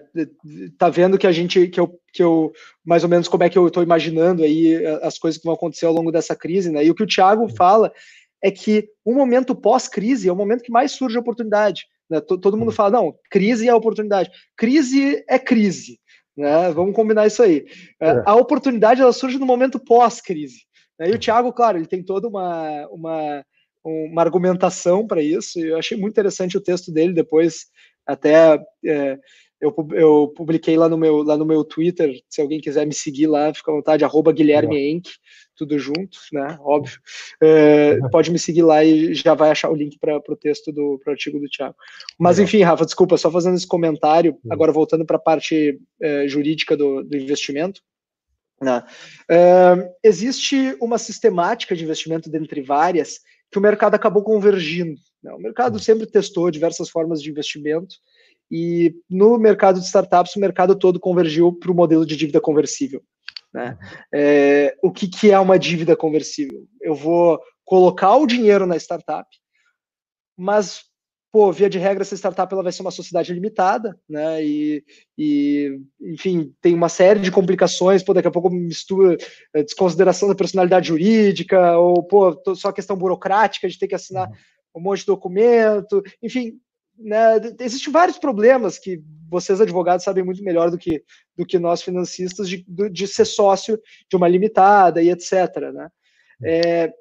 tá 0.78 0.90
vendo 0.90 1.18
que 1.18 1.26
a 1.28 1.32
gente, 1.32 1.68
que 1.68 1.80
eu, 1.80 2.00
que 2.14 2.22
eu, 2.22 2.52
mais 2.84 3.04
ou 3.04 3.10
menos 3.10 3.28
como 3.28 3.44
é 3.44 3.50
que 3.50 3.58
eu 3.58 3.68
estou 3.68 3.82
imaginando 3.82 4.44
aí 4.44 4.86
as 5.02 5.18
coisas 5.18 5.40
que 5.40 5.46
vão 5.46 5.56
acontecer 5.56 5.86
ao 5.86 5.94
longo 5.94 6.12
dessa 6.12 6.36
crise, 6.36 6.72
né? 6.72 6.86
E 6.86 6.92
o 6.92 6.96
que 6.96 7.04
o 7.04 7.08
Thiago 7.08 7.48
fala 7.50 7.92
é 8.44 8.52
que 8.52 8.90
o 9.04 9.14
momento 9.14 9.56
pós-crise 9.56 10.30
é 10.30 10.32
o 10.32 10.36
momento 10.36 10.64
que 10.64 10.72
mais 10.72 10.92
surge 10.92 11.18
oportunidade. 11.18 11.88
Né? 12.10 12.20
Todo 12.22 12.58
mundo 12.58 12.72
fala, 12.72 12.92
não, 12.92 13.16
crise 13.30 13.68
é 13.68 13.74
oportunidade. 13.74 14.30
Crise 14.56 15.24
é 15.28 15.40
crise. 15.40 16.00
Né? 16.36 16.72
Vamos 16.72 16.96
combinar 16.96 17.28
isso 17.28 17.42
aí. 17.42 17.66
É. 18.00 18.10
é. 18.10 18.24
A 18.26 18.36
oportunidade 18.36 19.02
ela 19.02 19.14
surge 19.14 19.38
no 19.38 19.46
momento 19.46 19.80
pós-crise. 19.80 20.62
Né? 21.00 21.10
E 21.10 21.12
o 21.14 21.20
Thiago, 21.20 21.52
claro, 21.54 21.78
ele 21.78 21.88
tem 21.88 22.04
toda 22.04 22.28
uma, 22.28 22.88
uma, 22.88 23.46
uma 23.84 24.22
argumentação 24.22 25.08
para 25.08 25.22
isso. 25.22 25.60
Eu 25.60 25.78
achei 25.78 25.98
muito 25.98 26.14
interessante 26.14 26.58
o 26.58 26.62
texto 26.62 26.92
dele 26.92 27.14
depois, 27.14 27.66
até 28.06 28.60
é, 28.86 29.18
eu, 29.66 29.88
eu 29.94 30.34
publiquei 30.36 30.78
lá 30.78 30.88
no, 30.88 30.98
meu, 30.98 31.24
lá 31.24 31.36
no 31.36 31.46
meu 31.46 31.64
Twitter, 31.64 32.22
se 32.30 32.42
alguém 32.42 32.60
quiser 32.60 32.86
me 32.86 32.94
seguir 32.94 33.28
lá, 33.28 33.54
fica 33.54 33.72
à 33.72 33.74
vontade, 33.76 34.06
arroba 34.06 34.32
Guilherme 34.32 34.92
Enck, 34.92 35.10
tudo 35.56 35.80
junto, 35.80 36.20
né? 36.32 36.58
Óbvio. 36.62 37.00
É, 37.42 37.98
pode 38.12 38.30
me 38.30 38.38
seguir 38.38 38.62
lá 38.62 38.84
e 38.84 39.14
já 39.14 39.34
vai 39.34 39.50
achar 39.50 39.70
o 39.70 39.76
link 39.76 39.98
para 40.00 40.18
o 40.18 40.36
texto 40.36 40.72
do 40.72 41.00
pro 41.04 41.12
artigo 41.12 41.40
do 41.40 41.50
Thiago. 41.50 41.76
Mas 42.20 42.38
enfim, 42.38 42.62
Rafa, 42.62 42.86
desculpa, 42.86 43.18
só 43.18 43.32
fazendo 43.32 43.56
esse 43.56 43.68
comentário, 43.68 44.38
agora 44.50 44.72
voltando 44.72 45.06
para 45.06 45.18
a 45.18 45.22
parte 45.22 45.80
é, 46.02 46.28
jurídica 46.28 46.78
do, 46.78 47.04
do 47.04 47.18
investimento. 47.18 47.82
Né? 48.62 48.84
É, 49.30 49.92
existe 50.04 50.78
uma 50.80 50.98
sistemática 50.98 51.76
de 51.76 51.84
investimento 51.84 52.30
dentre 52.30 52.62
várias 52.62 53.20
que 53.52 53.58
o 53.58 53.62
mercado 53.62 53.96
acabou 53.96 54.24
convergindo. 54.24 55.00
Né? 55.24 55.34
O 55.34 55.40
mercado 55.40 55.80
sempre 55.80 56.06
testou 56.06 56.52
diversas 56.52 56.90
formas 56.90 57.22
de 57.22 57.30
investimento 57.30 57.96
e 58.52 58.96
no 59.10 59.38
mercado 59.38 59.80
de 59.80 59.86
startups 59.86 60.36
o 60.36 60.40
mercado 60.40 60.78
todo 60.78 61.00
convergiu 61.00 61.52
para 61.54 61.72
o 61.72 61.76
modelo 61.76 62.06
de 62.06 62.16
dívida 62.16 62.40
conversível. 62.40 63.02
Né? 63.54 63.78
É, 64.14 64.76
o 64.84 64.92
que, 64.92 65.08
que 65.08 65.32
é 65.32 65.40
uma 65.40 65.58
dívida 65.58 65.96
conversível? 65.96 66.66
Eu 66.82 66.94
vou 66.94 67.40
colocar 67.64 68.16
o 68.16 68.28
dinheiro 68.28 68.66
na 68.66 68.76
startup, 68.76 69.28
mas 70.38 70.84
pô, 71.36 71.52
via 71.52 71.70
de 71.70 71.78
regra, 71.78 72.02
essa 72.02 72.16
startup 72.16 72.54
ela 72.54 72.64
vai 72.64 72.72
ser 72.72 72.82
uma 72.82 72.92
sociedade 72.92 73.34
limitada, 73.34 74.00
né? 74.08 74.42
E, 74.42 74.82
e, 75.18 75.82
enfim, 76.02 76.54
tem 76.62 76.74
uma 76.74 76.88
série 76.88 77.20
de 77.20 77.30
complicações, 77.30 78.02
pô, 78.02 78.14
daqui 78.14 78.30
a 78.30 78.32
pouco 78.32 78.50
mistura 78.50 79.18
é, 79.54 79.62
desconsideração 79.62 80.30
da 80.30 80.36
personalidade 80.36 80.88
jurídica, 80.88 81.78
ou 81.78 82.02
pô, 82.04 82.42
só 82.56 82.72
questão 82.72 82.96
burocrática 82.96 83.68
de 83.68 83.78
ter 83.78 83.90
que 83.90 83.96
assinar 83.96 84.30
uhum. 84.30 84.36
um 84.78 84.82
monte 84.82 85.00
de 85.00 85.08
documento, 85.08 86.02
enfim, 86.24 86.58
né, 86.98 87.38
existem 87.60 87.92
vários 87.92 88.18
problemas 88.18 88.80
que 88.80 89.02
vocês 89.30 89.60
advogados 89.60 90.04
sabem 90.04 90.24
muito 90.24 90.44
melhor 90.44 90.72
do 90.72 90.78
que, 90.78 91.04
do 91.36 91.46
que 91.46 91.60
nós 91.60 91.82
financistas 91.82 92.48
de, 92.48 92.66
de 92.92 93.08
ser 93.08 93.26
sócio 93.26 93.80
de 94.10 94.16
uma 94.16 94.28
limitada 94.28 95.02
e 95.02 95.10
etc. 95.10 95.34
Né? 95.74 95.90
É, 96.44 96.94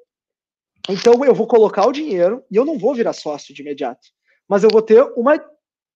então 0.89 1.23
eu 1.23 1.33
vou 1.33 1.47
colocar 1.47 1.87
o 1.87 1.91
dinheiro 1.91 2.43
e 2.51 2.55
eu 2.55 2.65
não 2.65 2.77
vou 2.77 2.93
virar 2.93 3.13
sócio 3.13 3.53
de 3.53 3.61
imediato, 3.61 4.07
mas 4.47 4.63
eu 4.63 4.69
vou 4.69 4.81
ter 4.81 5.01
uma, 5.15 5.43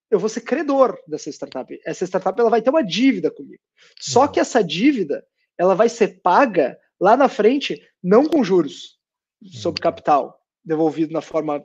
eu 0.09 0.19
vou 0.19 0.29
ser 0.29 0.41
credor 0.41 0.97
dessa 1.07 1.29
startup. 1.29 1.79
Essa 1.85 2.05
startup 2.05 2.39
ela 2.39 2.49
vai 2.49 2.61
ter 2.61 2.69
uma 2.69 2.83
dívida 2.83 3.29
comigo. 3.29 3.61
Só 3.99 4.27
que 4.27 4.39
essa 4.39 4.63
dívida 4.63 5.25
ela 5.57 5.75
vai 5.75 5.89
ser 5.89 6.21
paga 6.21 6.77
lá 6.99 7.15
na 7.17 7.29
frente 7.29 7.81
não 8.01 8.25
com 8.25 8.43
juros 8.43 8.97
sobre 9.45 9.81
capital 9.81 10.39
devolvido 10.63 11.13
na 11.13 11.21
forma 11.21 11.63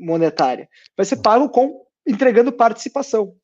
monetária. 0.00 0.68
Vai 0.96 1.06
ser 1.06 1.16
pago 1.16 1.48
com 1.48 1.82
entregando 2.06 2.52
participação. 2.52 3.34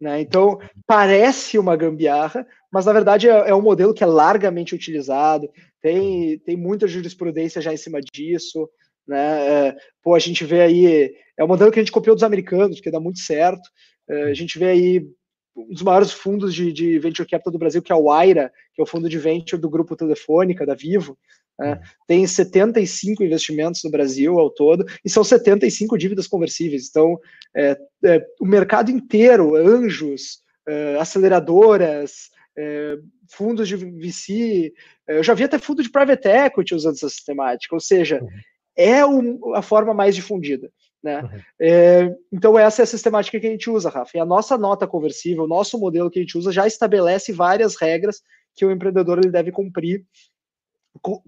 Né? 0.00 0.20
Então, 0.20 0.58
parece 0.86 1.58
uma 1.58 1.76
gambiarra, 1.76 2.46
mas 2.72 2.86
na 2.86 2.92
verdade 2.92 3.28
é, 3.28 3.50
é, 3.50 3.54
um 3.54 3.62
modelo 3.62 3.92
que 3.92 4.04
é 4.04 4.06
largamente 4.06 4.74
utilizado, 4.74 5.50
tem, 5.80 6.38
tem 6.40 6.56
muita 6.56 6.86
jurisprudência 6.86 7.60
já 7.60 7.72
em 7.72 7.76
cima 7.76 8.00
disso. 8.00 8.68
Né? 9.06 9.68
É, 9.68 9.76
pô, 10.02 10.14
a 10.14 10.18
gente 10.18 10.44
vê 10.44 10.60
aí, 10.60 11.14
é 11.36 11.44
um 11.44 11.48
modelo 11.48 11.72
que 11.72 11.78
a 11.78 11.82
gente 11.82 11.92
copiou 11.92 12.14
dos 12.14 12.24
americanos, 12.24 12.80
que 12.80 12.90
dá 12.90 13.00
muito 13.00 13.18
certo. 13.20 13.68
É, 14.08 14.24
a 14.24 14.34
gente 14.34 14.58
vê 14.58 14.66
aí 14.66 15.06
um 15.56 15.72
dos 15.72 15.82
maiores 15.82 16.12
fundos 16.12 16.54
de, 16.54 16.72
de, 16.72 16.98
venture 17.00 17.28
capital 17.28 17.52
do 17.52 17.58
Brasil, 17.58 17.82
que 17.82 17.90
é 17.90 17.96
o 17.96 18.12
Aira, 18.12 18.52
que 18.74 18.80
é 18.80 18.84
o 18.84 18.86
fundo 18.86 19.08
de 19.08 19.18
venture 19.18 19.60
do 19.60 19.68
grupo 19.68 19.96
Telefônica, 19.96 20.64
da 20.64 20.74
Vivo, 20.74 21.18
Uhum. 21.60 21.76
Tem 22.06 22.26
75 22.26 23.22
investimentos 23.24 23.82
no 23.82 23.90
Brasil 23.90 24.38
ao 24.38 24.50
todo, 24.50 24.84
e 25.04 25.10
são 25.10 25.24
75 25.24 25.98
dívidas 25.98 26.26
conversíveis. 26.26 26.88
Então, 26.88 27.18
é, 27.54 27.76
é, 28.04 28.24
o 28.40 28.46
mercado 28.46 28.90
inteiro, 28.90 29.56
anjos, 29.56 30.40
é, 30.68 30.96
aceleradoras, 31.00 32.30
é, 32.56 32.96
fundos 33.30 33.68
de 33.68 33.76
VC, 33.76 34.72
é, 35.08 35.18
eu 35.18 35.22
já 35.22 35.34
vi 35.34 35.44
até 35.44 35.58
fundo 35.58 35.82
de 35.82 35.90
private 35.90 36.28
equity 36.28 36.74
usando 36.74 36.94
essa 36.94 37.08
sistemática, 37.08 37.74
ou 37.74 37.80
seja, 37.80 38.20
uhum. 38.22 38.28
é 38.76 39.00
a 39.56 39.62
forma 39.62 39.92
mais 39.92 40.14
difundida. 40.14 40.70
Né? 41.02 41.22
Uhum. 41.22 41.40
É, 41.60 42.16
então, 42.32 42.58
essa 42.58 42.82
é 42.82 42.84
a 42.84 42.86
sistemática 42.86 43.38
que 43.38 43.46
a 43.46 43.50
gente 43.50 43.70
usa, 43.70 43.88
Rafa. 43.88 44.16
E 44.16 44.20
a 44.20 44.26
nossa 44.26 44.58
nota 44.58 44.86
conversível, 44.86 45.44
o 45.44 45.48
nosso 45.48 45.78
modelo 45.78 46.10
que 46.10 46.18
a 46.18 46.22
gente 46.22 46.36
usa, 46.36 46.52
já 46.52 46.66
estabelece 46.66 47.32
várias 47.32 47.76
regras 47.76 48.20
que 48.54 48.64
o 48.64 48.70
empreendedor 48.72 49.18
ele 49.18 49.30
deve 49.30 49.52
cumprir 49.52 50.04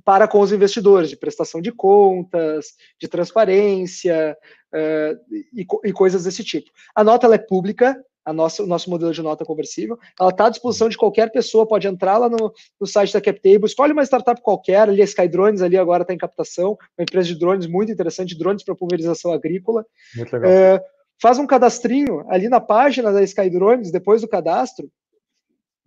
para 0.05 0.27
com 0.27 0.41
os 0.41 0.53
investidores, 0.53 1.09
de 1.09 1.17
prestação 1.17 1.61
de 1.61 1.73
contas, 1.73 2.75
de 3.01 3.09
transparência 3.09 4.37
uh, 4.75 5.35
e, 5.53 5.67
e, 5.85 5.93
coisas 5.93 6.25
desse 6.25 6.43
tipo. 6.43 6.71
A 6.95 7.05
nota 7.05 7.33
é 7.33 7.39
pública, 7.39 7.97
a 8.25 8.33
nossa, 8.33 8.63
o 8.63 8.67
nosso 8.67 8.91
modelo 8.91 9.13
de 9.13 9.23
nota 9.23 9.45
conversível, 9.45 9.99
ela 10.19 10.31
está 10.31 10.47
à 10.47 10.51
disposição 10.51 10.89
de 10.89 10.97
qualquer 10.97 11.31
pessoa, 11.31 11.67
pode 11.67 11.87
entrar 11.87 12.19
lá 12.19 12.29
no, 12.29 12.53
no 12.81 12.87
site 12.87 13.13
da 13.13 13.21
CapTable, 13.21 13.67
escolhe 13.67 13.93
uma 13.93 14.05
startup 14.05 14.41
qualquer, 14.43 14.89
ali 14.89 15.01
a 15.01 15.05
Skydrones 15.05 15.63
ali 15.63 15.77
agora 15.77 16.03
está 16.03 16.13
em 16.13 16.19
captação, 16.19 16.77
uma 16.99 17.03
empresa 17.03 17.29
de 17.29 17.39
drones 17.39 17.67
muito 17.67 17.93
interessante, 17.93 18.39
drones 18.39 18.63
para 18.63 18.75
pulverização 18.75 19.33
agrícola. 19.33 19.85
Muito 20.17 20.33
legal. 20.33 20.51
Uh, 20.51 20.81
faz 21.21 21.39
um 21.39 21.47
cadastrinho 21.47 22.25
ali 22.29 22.49
na 22.49 22.61
página 22.61 23.13
da 23.13 23.23
Skydrones, 23.23 23.91
depois 23.91 24.21
do 24.21 24.29
cadastro, 24.29 24.91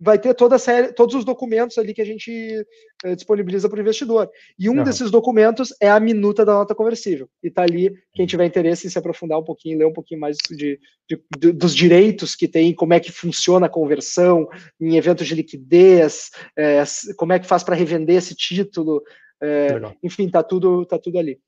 vai 0.04 0.18
ter 0.18 0.34
toda 0.34 0.58
série, 0.58 0.92
todos 0.92 1.14
os 1.14 1.24
documentos 1.24 1.78
ali 1.78 1.94
que 1.94 2.02
a 2.02 2.04
gente 2.04 2.30
eh, 3.02 3.14
disponibiliza 3.14 3.70
para 3.70 3.78
o 3.78 3.80
investidor. 3.80 4.30
E 4.58 4.68
um 4.68 4.84
desses 4.84 5.10
documentos 5.10 5.74
é 5.80 5.88
a 5.88 5.98
minuta 5.98 6.44
da 6.44 6.52
nota 6.52 6.74
conversível. 6.74 7.26
E 7.42 7.48
está 7.48 7.62
ali, 7.62 7.90
quem 8.12 8.26
tiver 8.26 8.44
interesse 8.44 8.86
em 8.86 8.90
se 8.90 8.98
aprofundar 8.98 9.38
um 9.38 9.42
pouquinho, 9.42 9.78
ler 9.78 9.86
um 9.86 9.92
pouquinho 9.94 10.20
mais 10.20 10.36
de, 10.50 10.78
de, 11.08 11.18
de, 11.38 11.52
dos 11.52 11.74
direitos 11.74 12.36
que 12.36 12.46
tem, 12.46 12.74
como 12.74 12.92
é 12.92 13.00
que 13.00 13.10
funciona 13.10 13.64
a 13.64 13.70
conversão 13.70 14.46
em 14.78 14.96
eventos 14.96 15.26
de 15.26 15.34
liquidez, 15.34 16.30
é, 16.54 16.82
como 17.16 17.32
é 17.32 17.38
que 17.38 17.46
faz 17.46 17.62
para 17.62 17.74
revender 17.74 18.16
esse 18.16 18.34
título. 18.34 19.02
É, 19.42 19.68
enfim, 20.02 20.26
está 20.26 20.42
tudo, 20.42 20.84
tá 20.84 20.98
tudo 20.98 21.18
ali. 21.18 21.40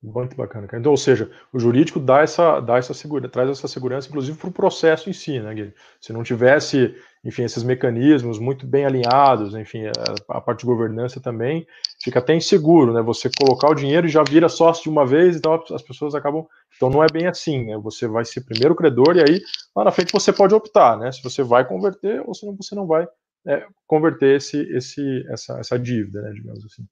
Muito 0.00 0.36
bacana. 0.36 0.68
Então, 0.72 0.92
ou 0.92 0.96
seja, 0.96 1.28
o 1.52 1.58
jurídico 1.58 1.98
dá 1.98 2.20
essa, 2.20 2.60
dá 2.60 2.78
essa 2.78 2.94
segurança, 2.94 3.32
traz 3.32 3.50
essa 3.50 3.66
segurança, 3.66 4.06
inclusive, 4.06 4.38
para 4.38 4.48
o 4.48 4.52
processo 4.52 5.10
em 5.10 5.12
si, 5.12 5.40
né, 5.40 5.52
Guilherme? 5.52 5.74
Se 6.00 6.12
não 6.12 6.22
tivesse, 6.22 6.94
enfim, 7.24 7.42
esses 7.42 7.64
mecanismos 7.64 8.38
muito 8.38 8.64
bem 8.64 8.84
alinhados, 8.86 9.56
enfim, 9.56 9.86
a, 9.86 10.36
a, 10.36 10.40
parte 10.40 10.60
de 10.60 10.66
governança 10.66 11.20
também, 11.20 11.66
fica 12.00 12.20
até 12.20 12.32
inseguro, 12.32 12.92
né? 12.92 13.02
Você 13.02 13.28
colocar 13.36 13.68
o 13.70 13.74
dinheiro 13.74 14.06
e 14.06 14.10
já 14.10 14.22
vira 14.22 14.48
sócio 14.48 14.84
de 14.84 14.88
uma 14.88 15.04
vez, 15.04 15.34
então 15.34 15.60
as 15.72 15.82
pessoas 15.82 16.14
acabam. 16.14 16.46
Então 16.76 16.88
não 16.88 17.02
é 17.02 17.08
bem 17.12 17.26
assim, 17.26 17.64
né? 17.64 17.76
Você 17.78 18.06
vai 18.06 18.24
ser 18.24 18.42
primeiro 18.42 18.76
credor 18.76 19.16
e 19.16 19.20
aí, 19.20 19.40
lá 19.74 19.82
na 19.82 19.90
frente, 19.90 20.12
você 20.12 20.32
pode 20.32 20.54
optar, 20.54 20.96
né? 20.96 21.10
Se 21.10 21.20
você 21.24 21.42
vai 21.42 21.66
converter 21.66 22.22
ou 22.24 22.34
se 22.34 22.46
não, 22.46 22.54
você 22.54 22.72
não 22.76 22.86
vai 22.86 23.04
é, 23.48 23.66
converter 23.86 24.36
esse, 24.36 24.60
esse, 24.76 25.24
essa, 25.30 25.58
essa 25.58 25.78
dívida, 25.78 26.20
né, 26.20 26.32
digamos 26.32 26.64
assim. 26.64 26.86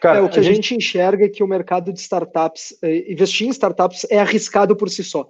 Cara, 0.00 0.18
é, 0.18 0.22
o 0.22 0.28
que 0.28 0.38
a, 0.38 0.42
gente... 0.42 0.68
gente... 0.68 0.76
enxerga 0.76 1.24
é 1.24 1.28
que 1.28 1.42
o 1.42 1.48
mercado 1.48 1.92
de 1.92 1.98
startups, 1.98 2.78
é, 2.82 3.12
investir 3.12 3.46
em 3.46 3.50
startups 3.50 4.06
é 4.08 4.18
arriscado 4.18 4.76
por 4.76 4.88
si 4.88 5.02
só. 5.02 5.28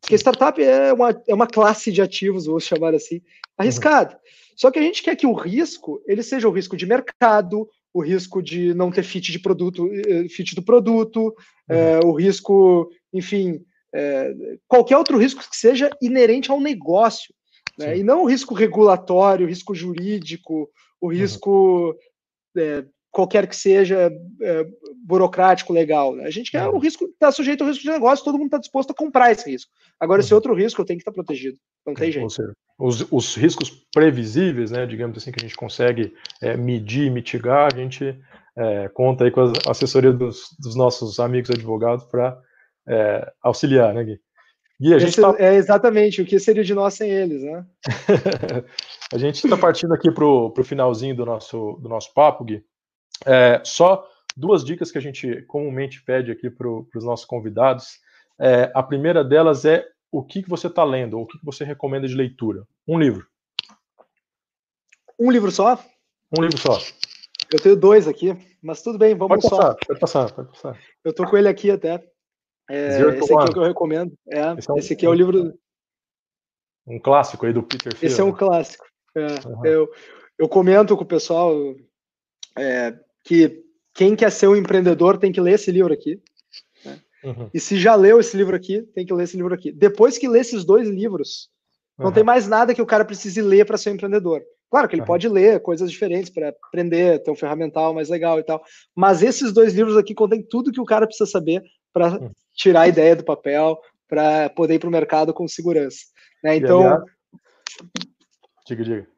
Porque 0.00 0.14
startup 0.16 0.62
é 0.62 0.92
uma, 0.92 1.22
é 1.28 1.34
uma 1.34 1.46
classe 1.46 1.92
de 1.92 2.02
ativos, 2.02 2.46
vou 2.46 2.60
chamar 2.60 2.94
assim, 2.94 3.20
arriscado. 3.56 4.14
Uhum. 4.14 4.20
Só 4.56 4.70
que 4.70 4.78
a 4.78 4.82
gente 4.82 5.02
quer 5.02 5.16
que 5.16 5.26
o 5.26 5.32
risco 5.32 6.02
ele 6.06 6.22
seja 6.22 6.48
o 6.48 6.52
risco 6.52 6.76
de 6.76 6.86
mercado, 6.86 7.68
o 7.92 8.02
risco 8.02 8.42
de 8.42 8.74
não 8.74 8.90
ter 8.90 9.02
fit 9.02 9.30
de 9.30 9.38
produto, 9.38 9.90
eh, 9.92 10.28
fit 10.28 10.54
do 10.54 10.62
produto, 10.62 11.26
uhum. 11.26 11.34
é, 11.76 12.00
o 12.04 12.12
risco, 12.12 12.90
enfim, 13.12 13.64
é, 13.94 14.34
qualquer 14.66 14.96
outro 14.96 15.18
risco 15.18 15.40
que 15.48 15.56
seja 15.56 15.90
inerente 16.02 16.50
ao 16.50 16.60
negócio. 16.60 17.34
Né? 17.78 17.98
E 17.98 18.02
não 18.02 18.22
o 18.22 18.26
risco 18.26 18.54
regulatório, 18.54 19.46
o 19.46 19.48
risco 19.48 19.74
jurídico, 19.74 20.68
o 21.00 21.06
uhum. 21.06 21.12
risco 21.12 21.96
uhum. 22.56 22.62
é, 22.62 22.84
qualquer 23.10 23.46
que 23.46 23.56
seja 23.56 24.12
é, 24.42 24.66
burocrático, 25.04 25.72
legal. 25.72 26.14
Né? 26.14 26.24
A 26.24 26.30
gente 26.30 26.50
quer 26.50 26.66
uhum. 26.66 26.76
o 26.76 26.78
risco, 26.78 27.04
está 27.04 27.30
sujeito 27.30 27.62
ao 27.62 27.68
risco 27.68 27.82
de 27.84 27.90
negócio, 27.90 28.24
todo 28.24 28.38
mundo 28.38 28.46
está 28.46 28.58
disposto 28.58 28.90
a 28.90 28.94
comprar 28.94 29.32
esse 29.32 29.48
risco. 29.50 29.70
Agora, 30.00 30.20
uhum. 30.20 30.24
esse 30.24 30.34
outro 30.34 30.54
risco 30.54 30.80
eu 30.80 30.84
tenho 30.84 30.98
que 30.98 31.02
estar 31.02 31.12
tá 31.12 31.14
protegido. 31.14 31.56
Não 31.86 31.94
tem 31.94 32.10
jeito. 32.10 32.30
Seja, 32.30 32.52
os, 32.78 33.06
os, 33.12 33.36
riscos 33.36 33.70
previsíveis, 33.92 34.70
né, 34.70 34.84
digamos 34.86 35.16
assim, 35.16 35.30
que 35.30 35.38
a 35.40 35.46
gente 35.46 35.56
consegue 35.56 36.12
é, 36.42 36.56
medir, 36.56 37.10
mitigar, 37.10 37.72
a 37.72 37.76
gente 37.76 38.18
é, 38.56 38.88
conta 38.88 39.24
aí 39.24 39.30
com 39.30 39.40
a 39.40 39.70
assessoria 39.70 40.12
dos, 40.12 40.48
dos 40.58 40.74
nossos 40.74 41.20
amigos 41.20 41.50
advogados 41.50 42.04
para 42.06 42.36
é, 42.88 43.32
auxiliar, 43.42 43.94
né, 43.94 44.04
Gui? 44.04 44.20
Gui, 44.80 44.94
a 44.94 44.98
gente 44.98 45.20
tá... 45.20 45.34
É 45.38 45.54
exatamente 45.54 46.20
o 46.20 46.26
que 46.26 46.38
seria 46.38 46.64
de 46.64 46.74
nós 46.74 46.94
sem 46.94 47.10
eles, 47.10 47.42
né? 47.42 47.64
a 49.12 49.18
gente 49.18 49.44
está 49.44 49.56
partindo 49.56 49.94
aqui 49.94 50.10
para 50.10 50.24
o 50.24 50.64
finalzinho 50.64 51.14
do 51.14 51.24
nosso, 51.24 51.78
do 51.80 51.88
nosso 51.88 52.12
papo, 52.12 52.44
Gui. 52.44 52.64
É, 53.24 53.62
só 53.64 54.08
duas 54.36 54.64
dicas 54.64 54.90
que 54.90 54.98
a 54.98 55.00
gente 55.00 55.42
comumente 55.42 56.02
pede 56.02 56.30
aqui 56.32 56.50
para 56.50 56.68
os 56.68 57.04
nossos 57.04 57.24
convidados. 57.24 58.00
É, 58.38 58.70
a 58.74 58.82
primeira 58.82 59.22
delas 59.22 59.64
é 59.64 59.86
o 60.10 60.22
que, 60.22 60.42
que 60.42 60.48
você 60.48 60.66
está 60.66 60.84
lendo, 60.84 61.18
ou 61.18 61.24
o 61.24 61.26
que, 61.26 61.38
que 61.38 61.44
você 61.44 61.64
recomenda 61.64 62.06
de 62.06 62.14
leitura. 62.14 62.66
Um 62.86 62.98
livro. 62.98 63.26
Um 65.18 65.30
livro 65.30 65.50
só? 65.50 65.78
Um 66.36 66.42
livro 66.42 66.58
só. 66.58 66.78
Eu 67.52 67.60
tenho 67.60 67.76
dois 67.76 68.08
aqui, 68.08 68.36
mas 68.60 68.82
tudo 68.82 68.98
bem, 68.98 69.14
vamos 69.14 69.28
pode 69.28 69.42
passar, 69.42 69.72
só. 69.72 69.76
Pode 69.86 70.00
passar, 70.00 70.32
pode 70.32 70.48
passar. 70.48 70.78
Eu 71.04 71.12
tô 71.12 71.24
com 71.24 71.36
ele 71.36 71.48
aqui 71.48 71.70
até. 71.70 72.02
É, 72.68 73.00
esse 73.00 73.02
aqui 73.02 73.32
é 73.32 73.36
o 73.36 73.52
que 73.52 73.58
eu 73.58 73.62
recomendo. 73.64 74.12
É, 74.28 74.38
é 74.38 74.52
um, 74.52 74.78
esse 74.78 74.92
aqui 74.92 75.06
é 75.06 75.08
o 75.08 75.14
livro. 75.14 75.54
Um 76.86 76.98
clássico 76.98 77.46
aí 77.46 77.52
do 77.52 77.62
Peter 77.62 77.92
Thiel. 77.94 78.10
Esse 78.10 78.20
é 78.20 78.24
um 78.24 78.32
né? 78.32 78.36
clássico. 78.38 78.84
É, 79.16 79.26
uhum. 79.46 79.66
eu, 79.66 79.90
eu 80.38 80.48
comento 80.48 80.96
com 80.96 81.04
o 81.04 81.06
pessoal 81.06 81.54
é, 82.58 82.98
que 83.22 83.62
quem 83.94 84.16
quer 84.16 84.30
ser 84.30 84.48
um 84.48 84.56
empreendedor 84.56 85.18
tem 85.18 85.32
que 85.32 85.40
ler 85.40 85.54
esse 85.54 85.70
livro 85.70 85.92
aqui. 85.92 86.20
Né? 86.84 87.00
Uhum. 87.22 87.50
E 87.54 87.60
se 87.60 87.78
já 87.78 87.94
leu 87.94 88.18
esse 88.18 88.36
livro 88.36 88.56
aqui, 88.56 88.82
tem 88.94 89.06
que 89.06 89.14
ler 89.14 89.24
esse 89.24 89.36
livro 89.36 89.54
aqui. 89.54 89.70
Depois 89.70 90.18
que 90.18 90.28
lê 90.28 90.40
esses 90.40 90.64
dois 90.64 90.88
livros, 90.88 91.48
não 91.98 92.06
uhum. 92.06 92.12
tem 92.12 92.24
mais 92.24 92.48
nada 92.48 92.74
que 92.74 92.82
o 92.82 92.86
cara 92.86 93.04
precise 93.04 93.40
ler 93.40 93.64
para 93.66 93.78
ser 93.78 93.90
um 93.90 93.94
empreendedor. 93.94 94.42
Claro 94.70 94.88
que 94.88 94.96
ele 94.96 95.04
pode 95.04 95.28
ler 95.28 95.60
coisas 95.60 95.88
diferentes 95.88 96.30
para 96.30 96.48
aprender, 96.48 97.22
ter 97.22 97.30
um 97.30 97.36
ferramental 97.36 97.94
mais 97.94 98.08
legal 98.08 98.40
e 98.40 98.42
tal. 98.42 98.60
Mas 98.92 99.22
esses 99.22 99.52
dois 99.52 99.72
livros 99.72 99.96
aqui 99.96 100.12
contêm 100.14 100.42
tudo 100.42 100.72
que 100.72 100.80
o 100.80 100.84
cara 100.84 101.06
precisa 101.06 101.30
saber 101.30 101.62
para 101.94 102.20
uhum. 102.20 102.30
tirar 102.54 102.82
a 102.82 102.88
ideia 102.88 103.14
do 103.14 103.24
papel, 103.24 103.80
para 104.08 104.50
poder 104.50 104.74
ir 104.74 104.78
para 104.80 104.88
o 104.88 104.92
mercado 104.92 105.32
com 105.32 105.48
segurança. 105.48 106.00
Né? 106.42 106.56
Então. 106.56 107.02
Diga, 108.66 108.84
diga. 108.84 109.14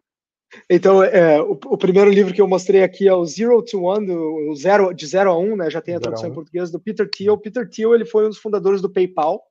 Então, 0.70 1.02
é, 1.02 1.40
o, 1.40 1.52
o, 1.52 1.76
primeiro 1.76 2.10
livro 2.10 2.32
que 2.32 2.40
eu 2.40 2.46
mostrei 2.46 2.82
aqui 2.82 3.08
é 3.08 3.12
o 3.12 3.24
Zero 3.24 3.62
to 3.62 3.82
One, 3.82 4.06
do, 4.06 4.54
zero, 4.54 4.92
de 4.94 5.06
0 5.06 5.30
a 5.30 5.38
1, 5.38 5.52
um, 5.52 5.56
né? 5.56 5.70
Já 5.70 5.80
tem 5.80 5.94
a 5.94 6.00
tradução 6.00 6.30
em 6.30 6.34
português 6.34 6.70
do 6.70 6.80
Peter 6.80 7.08
Thiel. 7.08 7.36
Peter 7.36 7.68
Thiel 7.68 7.94
ele 7.94 8.04
foi 8.04 8.26
um 8.26 8.28
dos 8.28 8.38
fundadores 8.38 8.80
do 8.80 8.90
PayPal. 8.90 9.42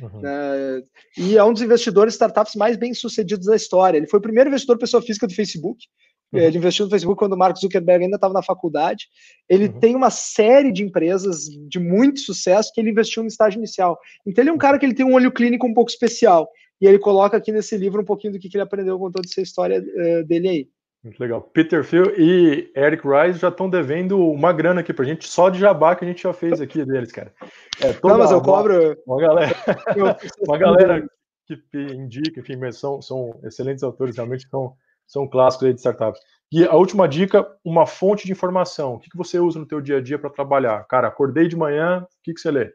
Uhum. 0.00 0.20
Né, 0.20 0.82
e 1.16 1.38
é 1.38 1.44
um 1.44 1.52
dos 1.52 1.62
investidores 1.62 2.14
startups 2.14 2.56
mais 2.56 2.76
bem 2.76 2.92
sucedidos 2.92 3.46
da 3.46 3.54
história. 3.54 3.96
Ele 3.96 4.08
foi 4.08 4.18
o 4.18 4.22
primeiro 4.22 4.48
investidor 4.48 4.78
pessoa 4.78 5.02
física 5.02 5.26
do 5.26 5.34
Facebook. 5.34 5.86
Uhum. 6.32 6.40
Ele 6.40 6.58
investiu 6.58 6.84
no 6.84 6.90
Facebook 6.90 7.18
quando 7.18 7.32
o 7.32 7.38
Mark 7.38 7.56
Zuckerberg 7.56 8.04
ainda 8.04 8.16
estava 8.16 8.34
na 8.34 8.42
faculdade. 8.42 9.06
Ele 9.48 9.66
uhum. 9.66 9.80
tem 9.80 9.96
uma 9.96 10.10
série 10.10 10.70
de 10.70 10.82
empresas 10.82 11.44
de 11.68 11.78
muito 11.78 12.20
sucesso 12.20 12.70
que 12.74 12.80
ele 12.80 12.90
investiu 12.90 13.22
no 13.22 13.28
estágio 13.28 13.58
inicial. 13.58 13.98
Então 14.26 14.42
ele 14.42 14.50
é 14.50 14.52
um 14.52 14.58
cara 14.58 14.78
que 14.78 14.84
ele 14.84 14.94
tem 14.94 15.06
um 15.06 15.14
olho 15.14 15.32
clínico 15.32 15.66
um 15.66 15.74
pouco 15.74 15.90
especial. 15.90 16.48
E 16.80 16.86
ele 16.86 16.98
coloca 16.98 17.36
aqui 17.36 17.50
nesse 17.50 17.76
livro 17.76 18.02
um 18.02 18.04
pouquinho 18.04 18.34
do 18.34 18.38
que, 18.38 18.48
que 18.48 18.56
ele 18.56 18.62
aprendeu 18.62 18.98
com 18.98 19.10
toda 19.10 19.26
essa 19.26 19.40
história 19.40 19.80
uh, 19.80 20.24
dele 20.24 20.48
aí. 20.48 20.68
Muito 21.02 21.20
legal. 21.20 21.40
Peter 21.40 21.84
Phil 21.84 22.12
e 22.18 22.70
Eric 22.76 23.02
Rice 23.06 23.38
já 23.38 23.48
estão 23.48 23.70
devendo 23.70 24.18
uma 24.20 24.52
grana 24.52 24.80
aqui 24.80 24.92
pra 24.92 25.04
gente, 25.04 25.28
só 25.28 25.48
de 25.48 25.58
jabá 25.58 25.94
que 25.94 26.04
a 26.04 26.08
gente 26.08 26.22
já 26.22 26.32
fez 26.32 26.60
aqui 26.60 26.84
deles, 26.84 27.12
cara. 27.12 27.32
É, 27.80 27.94
Não, 28.02 28.18
mas 28.18 28.32
eu 28.32 28.42
cobro. 28.42 28.96
Uma 29.06 29.20
galera, 29.20 29.54
uma 30.46 30.58
galera 30.58 31.08
que 31.46 31.78
indica, 31.78 32.40
enfim, 32.40 32.58
são, 32.72 33.00
são 33.00 33.40
excelentes 33.44 33.82
autores, 33.82 34.16
realmente 34.16 34.46
são, 34.48 34.74
são 35.08 35.26
clássicos 35.26 35.66
aí 35.66 35.72
de 35.72 35.80
startups. 35.80 36.20
E 36.52 36.64
a 36.64 36.74
última 36.74 37.08
dica, 37.08 37.46
uma 37.64 37.86
fonte 37.86 38.26
de 38.26 38.32
informação. 38.32 38.94
O 38.94 38.98
que, 38.98 39.10
que 39.10 39.16
você 39.16 39.38
usa 39.38 39.58
no 39.58 39.66
teu 39.66 39.80
dia 39.80 39.96
a 39.96 40.00
dia 40.00 40.18
para 40.18 40.30
trabalhar? 40.30 40.84
Cara, 40.84 41.08
acordei 41.08 41.48
de 41.48 41.56
manhã, 41.56 42.02
o 42.02 42.22
que, 42.22 42.32
que 42.32 42.40
você 42.40 42.50
lê? 42.50 42.72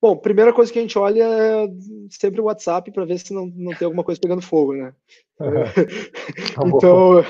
Bom, 0.00 0.16
primeira 0.16 0.52
coisa 0.52 0.72
que 0.72 0.78
a 0.78 0.82
gente 0.82 0.96
olha 0.96 1.24
é 1.24 1.68
sempre 2.08 2.40
o 2.40 2.44
WhatsApp 2.44 2.90
para 2.92 3.04
ver 3.04 3.18
se 3.18 3.34
não, 3.34 3.46
não 3.46 3.74
tem 3.74 3.84
alguma 3.84 4.04
coisa 4.04 4.20
pegando 4.20 4.40
fogo, 4.40 4.74
né? 4.74 4.94
Tá 6.54 6.62
então, 6.66 7.24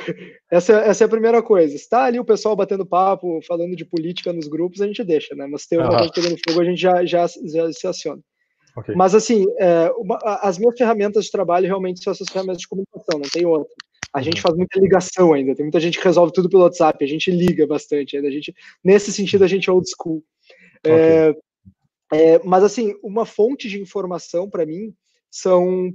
essa, 0.51 0.73
essa 0.81 1.05
é 1.05 1.07
a 1.07 1.11
primeira 1.11 1.43
coisa. 1.43 1.75
Está 1.75 2.05
ali 2.05 2.19
o 2.19 2.25
pessoal 2.25 2.57
batendo 2.57 2.87
papo, 2.87 3.41
falando 3.47 3.77
de 3.77 3.85
política 3.85 4.33
nos 4.33 4.49
grupos, 4.49 4.81
a 4.81 4.87
gente 4.87 5.05
deixa, 5.05 5.35
né? 5.35 5.47
Mas 5.47 5.63
se 5.63 5.71
tem 5.71 5.79
alguma 5.79 5.99
coisa 5.99 6.13
pegando 6.13 6.41
fogo, 6.47 6.61
a 6.61 6.65
gente 6.65 6.81
já, 6.81 7.05
já, 7.05 7.27
já 7.27 7.73
se 7.73 7.87
aciona. 7.87 8.23
Okay. 8.79 8.95
Mas, 8.95 9.15
assim, 9.15 9.45
é, 9.59 9.91
uma, 9.97 10.19
as 10.43 10.59
minhas 10.59 10.77
ferramentas 10.77 11.25
de 11.25 11.31
trabalho 11.31 11.67
realmente 11.67 12.03
são 12.03 12.13
essas 12.13 12.29
ferramentas 12.29 12.63
de 12.63 12.69
comunicação, 12.69 13.19
não 13.19 13.29
tem 13.31 13.45
outra. 13.45 13.73
A 14.15 14.23
gente 14.23 14.37
uhum. 14.37 14.43
faz 14.43 14.57
muita 14.57 14.81
ligação 14.81 15.33
ainda, 15.33 15.55
tem 15.55 15.65
muita 15.65 15.81
gente 15.81 15.99
que 15.99 16.05
resolve 16.05 16.33
tudo 16.33 16.49
pelo 16.49 16.63
WhatsApp, 16.63 17.05
a 17.05 17.09
gente 17.09 17.31
liga 17.31 17.67
bastante 17.67 18.17
ainda. 18.17 18.29
A 18.29 18.33
gente, 18.33 18.55
nesse 18.83 19.13
sentido, 19.13 19.45
a 19.45 19.49
gente 19.49 19.69
é 19.69 19.73
old 19.73 19.89
school. 19.91 20.23
Okay. 20.81 20.93
É, 20.93 21.35
é, 22.13 22.41
mas, 22.45 22.63
assim, 22.63 22.95
uma 23.03 23.27
fonte 23.27 23.69
de 23.69 23.81
informação 23.81 24.49
para 24.49 24.65
mim 24.65 24.95
são 25.31 25.93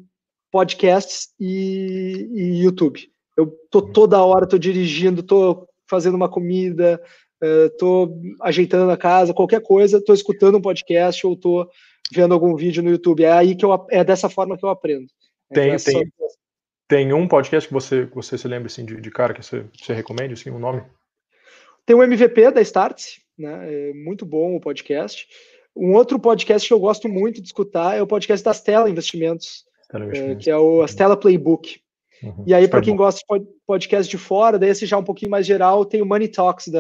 podcasts 0.52 1.30
e, 1.40 2.30
e, 2.32 2.64
YouTube. 2.64 3.10
Eu 3.36 3.52
tô 3.72 3.82
toda 3.82 4.24
hora, 4.24 4.48
tô 4.48 4.60
dirigindo, 4.60 5.24
tô 5.24 5.68
fazendo 5.90 6.16
uma 6.16 6.30
comida, 6.30 7.02
uh, 7.44 7.70
tô 7.80 8.20
ajeitando 8.42 8.92
a 8.92 8.98
casa, 8.98 9.34
qualquer 9.34 9.62
coisa, 9.62 10.04
tô 10.04 10.14
escutando 10.14 10.60
um 10.60 10.62
podcast 10.62 11.26
ou 11.26 11.36
tô 11.36 11.68
vendo 12.12 12.34
algum 12.34 12.56
vídeo 12.56 12.84
no 12.84 12.90
YouTube. 12.90 13.24
É 13.24 13.32
aí 13.32 13.56
que 13.56 13.66
eu 13.66 13.86
é 13.90 14.04
dessa 14.04 14.30
forma 14.30 14.58
que 14.58 14.66
eu 14.66 14.70
aprendo. 14.70 15.08
Tem, 15.52 15.72
é 15.72 15.78
tem, 15.78 16.12
tem 16.88 17.14
um 17.14 17.28
podcast 17.28 17.68
que 17.68 17.74
você, 17.74 18.08
que 18.08 18.16
você 18.16 18.38
se 18.38 18.48
lembra 18.48 18.68
assim, 18.68 18.86
de, 18.86 19.00
de 19.00 19.12
cara 19.12 19.34
que 19.34 19.44
você, 19.44 19.66
você 19.80 19.94
recomende, 19.94 20.34
assim, 20.34 20.50
um 20.50 20.60
nome? 20.60 20.84
Tem 21.86 21.96
o 21.96 22.04
MVP 22.04 22.52
da 22.52 22.62
Starts, 22.62 23.20
né? 23.38 23.90
É 23.90 23.94
muito 23.94 24.26
bom 24.26 24.56
o 24.56 24.62
podcast. 24.62 25.28
Um 25.76 25.94
outro 25.94 26.20
podcast 26.20 26.68
que 26.68 26.74
eu 26.74 26.80
gosto 26.80 27.10
muito 27.10 27.42
de 27.42 27.48
escutar 27.48 27.98
é 27.98 28.02
o 28.02 28.08
podcast 28.08 28.44
da 28.44 28.54
Stella 28.54 28.90
Investimentos, 28.90 29.66
é, 29.92 30.36
que 30.36 30.50
é 30.50 30.58
o 30.58 30.86
Stella 30.86 31.18
Playbook. 31.18 31.82
Uhum. 32.22 32.44
E 32.48 32.54
aí, 32.54 32.68
para 32.68 32.82
quem 32.82 32.96
gosta 32.96 33.20
de 33.38 33.46
podcast 33.66 34.10
de 34.10 34.18
fora, 34.18 34.58
daí 34.58 34.70
esse 34.70 34.86
já 34.86 34.96
é 34.96 35.00
um 35.00 35.04
pouquinho 35.04 35.32
mais 35.32 35.46
geral, 35.46 35.84
tem 35.84 36.02
o 36.02 36.06
Money 36.06 36.30
Talks 36.30 36.68
da, 36.70 36.80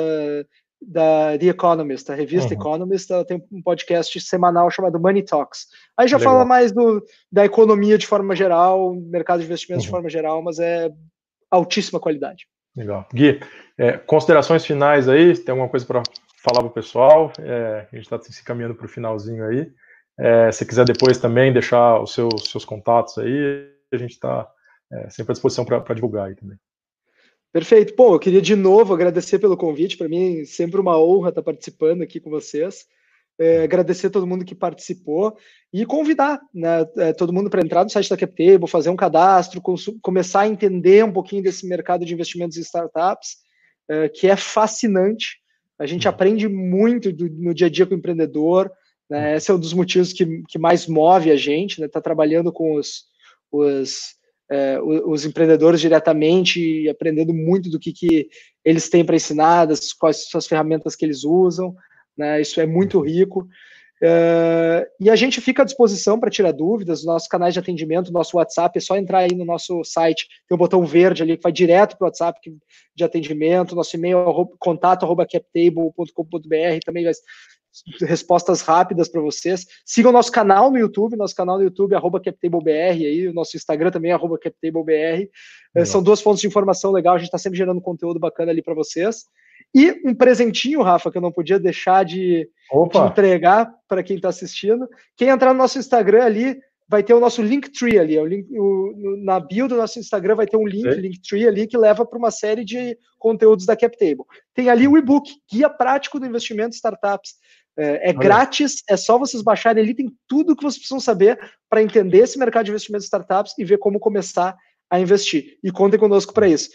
da 0.88 1.38
The 1.38 1.48
Economist, 1.48 2.12
a 2.12 2.16
revista 2.16 2.54
uhum. 2.54 2.60
Economist, 2.60 3.12
ela 3.12 3.26
tem 3.26 3.44
um 3.52 3.62
podcast 3.62 4.20
semanal 4.22 4.70
chamado 4.70 5.00
Money 5.00 5.24
Talks. 5.24 5.68
Aí 5.98 6.08
já 6.08 6.18
Legal. 6.18 6.34
fala 6.34 6.46
mais 6.46 6.72
do, 6.72 7.04
da 7.32 7.46
economia 7.46 7.98
de 7.98 8.08
forma 8.08 8.36
geral, 8.36 8.94
mercado 8.96 9.40
de 9.40 9.46
investimentos 9.46 9.86
uhum. 9.86 9.88
de 9.88 9.92
forma 9.92 10.10
geral, 10.10 10.42
mas 10.42 10.60
é 10.60 10.90
altíssima 11.50 12.00
qualidade. 12.00 12.48
Legal. 12.76 13.08
Gui, 13.14 13.40
é, 13.78 13.94
considerações 13.94 14.66
finais 14.66 15.08
aí? 15.08 15.38
Tem 15.38 15.52
alguma 15.52 15.70
coisa 15.70 15.86
para 15.86 16.02
falar 16.44 16.60
para 16.62 16.68
o 16.68 16.74
pessoal. 16.74 17.32
É, 17.40 17.88
a 17.92 17.96
gente 17.96 18.06
está 18.06 18.20
se 18.20 18.44
caminhando 18.44 18.76
para 18.76 18.86
o 18.86 18.90
finalzinho 18.90 19.46
aí. 19.46 19.72
É, 20.18 20.52
se 20.52 20.66
quiser 20.66 20.86
depois 20.86 21.18
também 21.18 21.54
deixar 21.54 22.00
os 22.00 22.14
seus, 22.14 22.46
seus 22.46 22.66
contatos 22.66 23.18
aí, 23.18 23.68
a 23.92 23.98
gente 23.98 24.12
está 24.12 24.48
é, 24.92 25.10
sempre 25.10 25.32
à 25.32 25.34
disposição 25.34 25.66
para 25.66 25.96
divulgar 25.96 26.28
aí 26.28 26.36
também. 26.36 26.58
Perfeito. 27.54 27.94
Bom, 27.96 28.16
eu 28.16 28.20
queria 28.20 28.42
de 28.42 28.56
novo 28.56 28.96
agradecer 28.96 29.38
pelo 29.38 29.56
convite. 29.56 29.96
Para 29.96 30.10
mim, 30.10 30.44
sempre 30.44 30.82
uma 30.82 31.00
honra 31.00 31.30
estar 31.30 31.44
participando 31.44 32.02
aqui 32.02 32.20
com 32.20 32.32
vocês. 32.32 32.88
É, 33.40 33.62
agradecer 33.62 34.08
a 34.08 34.10
todo 34.10 34.26
mundo 34.26 34.44
que 34.44 34.56
participou 34.56 35.38
e 35.72 35.86
convidar 35.86 36.42
né, 36.52 36.86
é, 36.98 37.14
todo 37.14 37.32
mundo 37.32 37.52
para 37.52 37.62
entrar 37.62 37.84
no 37.84 37.90
site 37.92 38.10
da 38.10 38.18
CapTable, 38.18 38.68
fazer 38.68 38.90
um 38.90 38.96
cadastro, 38.96 39.62
começar 40.02 40.42
a 40.42 40.48
entender 40.48 41.06
um 41.06 41.14
pouquinho 41.14 41.44
desse 41.44 41.68
mercado 41.68 42.06
de 42.06 42.14
investimentos 42.14 42.58
em 42.58 42.62
startups, 42.62 43.38
é, 43.88 44.10
que 44.10 44.28
é 44.28 44.36
fascinante. 44.36 45.38
A 45.78 45.86
gente 45.86 46.08
uhum. 46.08 46.14
aprende 46.14 46.48
muito 46.48 47.12
do, 47.14 47.30
no 47.30 47.54
dia 47.54 47.68
a 47.68 47.70
dia 47.70 47.86
com 47.86 47.94
o 47.94 47.98
empreendedor. 47.98 48.72
Né? 49.08 49.36
Esse 49.36 49.52
é 49.52 49.54
um 49.54 49.60
dos 49.60 49.74
motivos 49.74 50.12
que, 50.12 50.42
que 50.50 50.58
mais 50.58 50.88
move 50.88 51.30
a 51.30 51.36
gente, 51.36 51.80
né? 51.80 51.88
Tá 51.88 52.02
trabalhando 52.02 52.52
com 52.52 52.76
os, 52.76 53.04
os, 53.52 54.16
é, 54.54 54.80
os 54.80 55.26
empreendedores 55.26 55.82
diretamente 55.82 56.88
aprendendo 56.88 57.34
muito 57.34 57.72
do 57.72 57.80
que, 57.80 57.92
que 57.92 58.30
eles 58.64 58.88
têm 58.88 59.04
para 59.04 59.16
ensinar, 59.16 59.66
das, 59.66 59.92
quais 59.92 60.30
são 60.30 60.38
as 60.38 60.46
ferramentas 60.46 60.96
que 60.96 61.04
eles 61.04 61.24
usam. 61.24 61.76
Né? 62.16 62.40
Isso 62.40 62.62
é 62.62 62.66
muito 62.68 63.00
uhum. 63.00 63.04
rico. 63.04 63.48
Uh, 64.04 64.86
e 65.00 65.10
a 65.10 65.16
gente 65.16 65.40
fica 65.40 65.62
à 65.62 65.66
disposição 65.66 66.20
para 66.20 66.30
tirar 66.30 66.52
dúvidas, 66.52 67.06
nossos 67.06 67.28
canais 67.28 67.54
de 67.54 67.60
atendimento, 67.60 68.12
nosso 68.12 68.36
WhatsApp, 68.36 68.78
é 68.78 68.82
só 68.82 68.98
entrar 68.98 69.20
aí 69.20 69.34
no 69.34 69.46
nosso 69.46 69.82
site, 69.86 70.28
tem 70.48 70.56
um 70.56 70.60
botão 70.60 70.86
verde 70.86 71.24
ali 71.24 71.38
que 71.38 71.44
vai 71.44 71.54
direto 71.54 71.98
para 71.98 72.06
o 72.06 72.08
WhatsApp 72.10 72.38
de 72.94 73.04
atendimento, 73.04 73.76
nosso 73.76 73.96
e-mail 73.96 74.20
é 74.20 74.58
contato 74.60 75.04
arroba 75.06 75.26
captable.com.br, 75.26 76.80
também 76.86 77.06
vai 77.06 77.14
respostas 78.02 78.62
rápidas 78.62 79.08
para 79.08 79.22
vocês. 79.22 79.66
Sigam 79.86 80.12
nosso 80.12 80.32
canal 80.32 80.72
no 80.72 80.78
YouTube, 80.78 81.16
nosso 81.16 81.36
canal 81.36 81.58
no 81.58 81.64
YouTube, 81.64 81.96
arroba 81.96 82.20
CaptableBR, 82.20 83.06
aí, 83.06 83.28
o 83.28 83.34
nosso 83.34 83.58
Instagram 83.58 83.92
também, 83.92 84.12
arroba 84.12 84.38
CaptableBR. 84.38 85.30
Uh, 85.76 85.86
são 85.86 86.02
duas 86.02 86.22
fontes 86.22 86.42
de 86.42 86.48
informação 86.48 86.92
legal, 86.92 87.16
a 87.16 87.18
gente 87.18 87.28
está 87.28 87.38
sempre 87.38 87.58
gerando 87.58 87.82
conteúdo 87.82 88.20
bacana 88.20 88.52
ali 88.52 88.62
para 88.62 88.74
vocês. 88.74 89.26
E 89.74 90.02
um 90.06 90.14
presentinho, 90.14 90.82
Rafa, 90.82 91.12
que 91.12 91.18
eu 91.18 91.22
não 91.22 91.32
podia 91.32 91.60
deixar 91.60 92.06
de, 92.06 92.48
de 92.48 92.98
entregar 92.98 93.74
para 93.88 94.04
quem 94.04 94.18
está 94.18 94.30
assistindo. 94.30 94.88
Quem 95.16 95.30
entrar 95.30 95.52
no 95.52 95.58
nosso 95.58 95.80
Instagram 95.80 96.24
ali, 96.24 96.58
vai 96.88 97.02
ter 97.02 97.14
o 97.14 97.20
nosso 97.20 97.42
Linktree 97.42 97.98
ali. 97.98 98.20
O 98.20 98.26
link, 98.26 98.48
o, 98.52 98.94
na 99.24 99.40
bio 99.40 99.68
do 99.68 99.76
nosso 99.76 100.00
Instagram 100.00 100.36
vai 100.36 100.46
ter 100.46 100.58
um 100.58 100.68
link, 100.68 100.86
Linktree 100.86 101.48
ali, 101.48 101.66
que 101.66 101.78
leva 101.78 102.06
para 102.06 102.20
uma 102.20 102.30
série 102.30 102.64
de 102.64 102.98
conteúdos 103.18 103.66
da 103.66 103.76
CapTable. 103.76 104.26
Tem 104.54 104.70
ali 104.70 104.88
o 104.88 104.98
e-book, 104.98 105.32
Guia 105.52 105.70
Prático 105.70 106.20
do 106.20 106.26
Investimento 106.26 106.70
em 106.70 106.76
Startups. 106.76 107.36
É, 107.78 108.10
é 108.10 108.14
grátis, 108.14 108.84
é 108.88 108.96
só 108.96 109.18
vocês 109.18 109.42
baixarem 109.42 109.84
ali, 109.84 109.96
tem 109.96 110.12
tudo 110.28 110.56
que 110.56 110.62
vocês 110.62 110.78
precisam 110.78 111.00
saber 111.00 111.40
para 111.70 111.82
entender 111.82 112.20
esse 112.20 112.38
mercado 112.38 112.66
de 112.66 112.72
investimento 112.72 113.04
em 113.04 113.06
startups 113.06 113.58
e 113.58 113.66
ver 113.66 113.78
como 113.78 114.00
começar 114.00 114.56
a 114.90 115.00
investir. 115.00 115.58
E 115.64 115.72
contem 115.72 116.00
conosco 116.00 116.34
para 116.34 116.48
isso. 116.48 116.70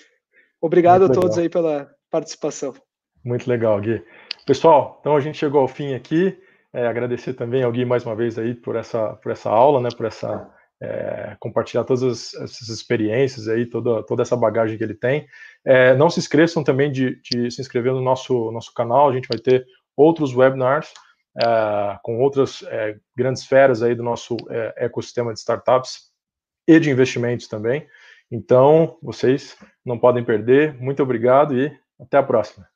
Obrigado 0.61 1.03
Muito 1.03 1.13
a 1.13 1.15
todos 1.15 1.37
legal. 1.37 1.43
aí 1.43 1.49
pela 1.49 1.91
participação. 2.11 2.75
Muito 3.25 3.49
legal, 3.49 3.81
Gui. 3.81 4.03
Pessoal, 4.45 4.99
então 5.01 5.17
a 5.17 5.21
gente 5.21 5.39
chegou 5.39 5.61
ao 5.61 5.69
fim 5.69 5.95
aqui. 5.95 6.37
É, 6.73 6.87
agradecer 6.87 7.35
também 7.35 7.63
ao 7.63 7.71
Gui 7.71 7.85
mais 7.85 8.05
uma 8.05 8.17
vez 8.17 8.39
aí 8.39 8.55
por 8.55 8.77
essa, 8.77 9.15
por 9.15 9.31
essa 9.31 9.49
aula, 9.49 9.81
né, 9.81 9.89
por 9.97 10.07
essa 10.07 10.51
é, 10.81 11.37
compartilhar 11.41 11.85
todas 11.85 12.35
essas 12.35 12.69
experiências 12.69 13.49
aí, 13.49 13.67
toda, 13.67 14.03
toda 14.05 14.23
essa 14.23 14.37
bagagem 14.37 14.77
que 14.79 14.85
ele 14.85 14.95
tem. 14.95 15.27
É, 15.65 15.95
não 15.97 16.09
se 16.09 16.21
esqueçam 16.21 16.63
também 16.63 16.91
de, 16.91 17.21
de, 17.23 17.51
se 17.51 17.61
inscrever 17.61 17.93
no 17.93 18.01
nosso, 18.01 18.51
nosso 18.53 18.73
canal, 18.73 19.09
a 19.09 19.13
gente 19.13 19.29
vai 19.29 19.39
ter 19.39 19.67
outros 19.99 20.35
webinars 20.35 20.93
é, 21.37 21.99
com 22.03 22.21
outras 22.21 22.63
é, 22.65 22.97
grandes 23.17 23.45
feras 23.45 23.83
aí 23.83 23.95
do 23.95 24.03
nosso 24.03 24.37
é, 24.49 24.87
ecossistema 24.87 25.33
de 25.33 25.41
startups 25.41 26.11
e 26.67 26.79
de 26.79 26.91
investimentos 26.91 27.49
também. 27.49 27.87
Então, 28.31 28.99
vocês 29.03 29.57
não 29.85 29.99
podem 29.99 30.25
perder. 30.25 30.75
Muito 30.75 31.03
obrigado 31.03 31.59
e 31.59 31.73
até 32.01 32.19
a 32.19 32.23
próxima. 32.23 32.67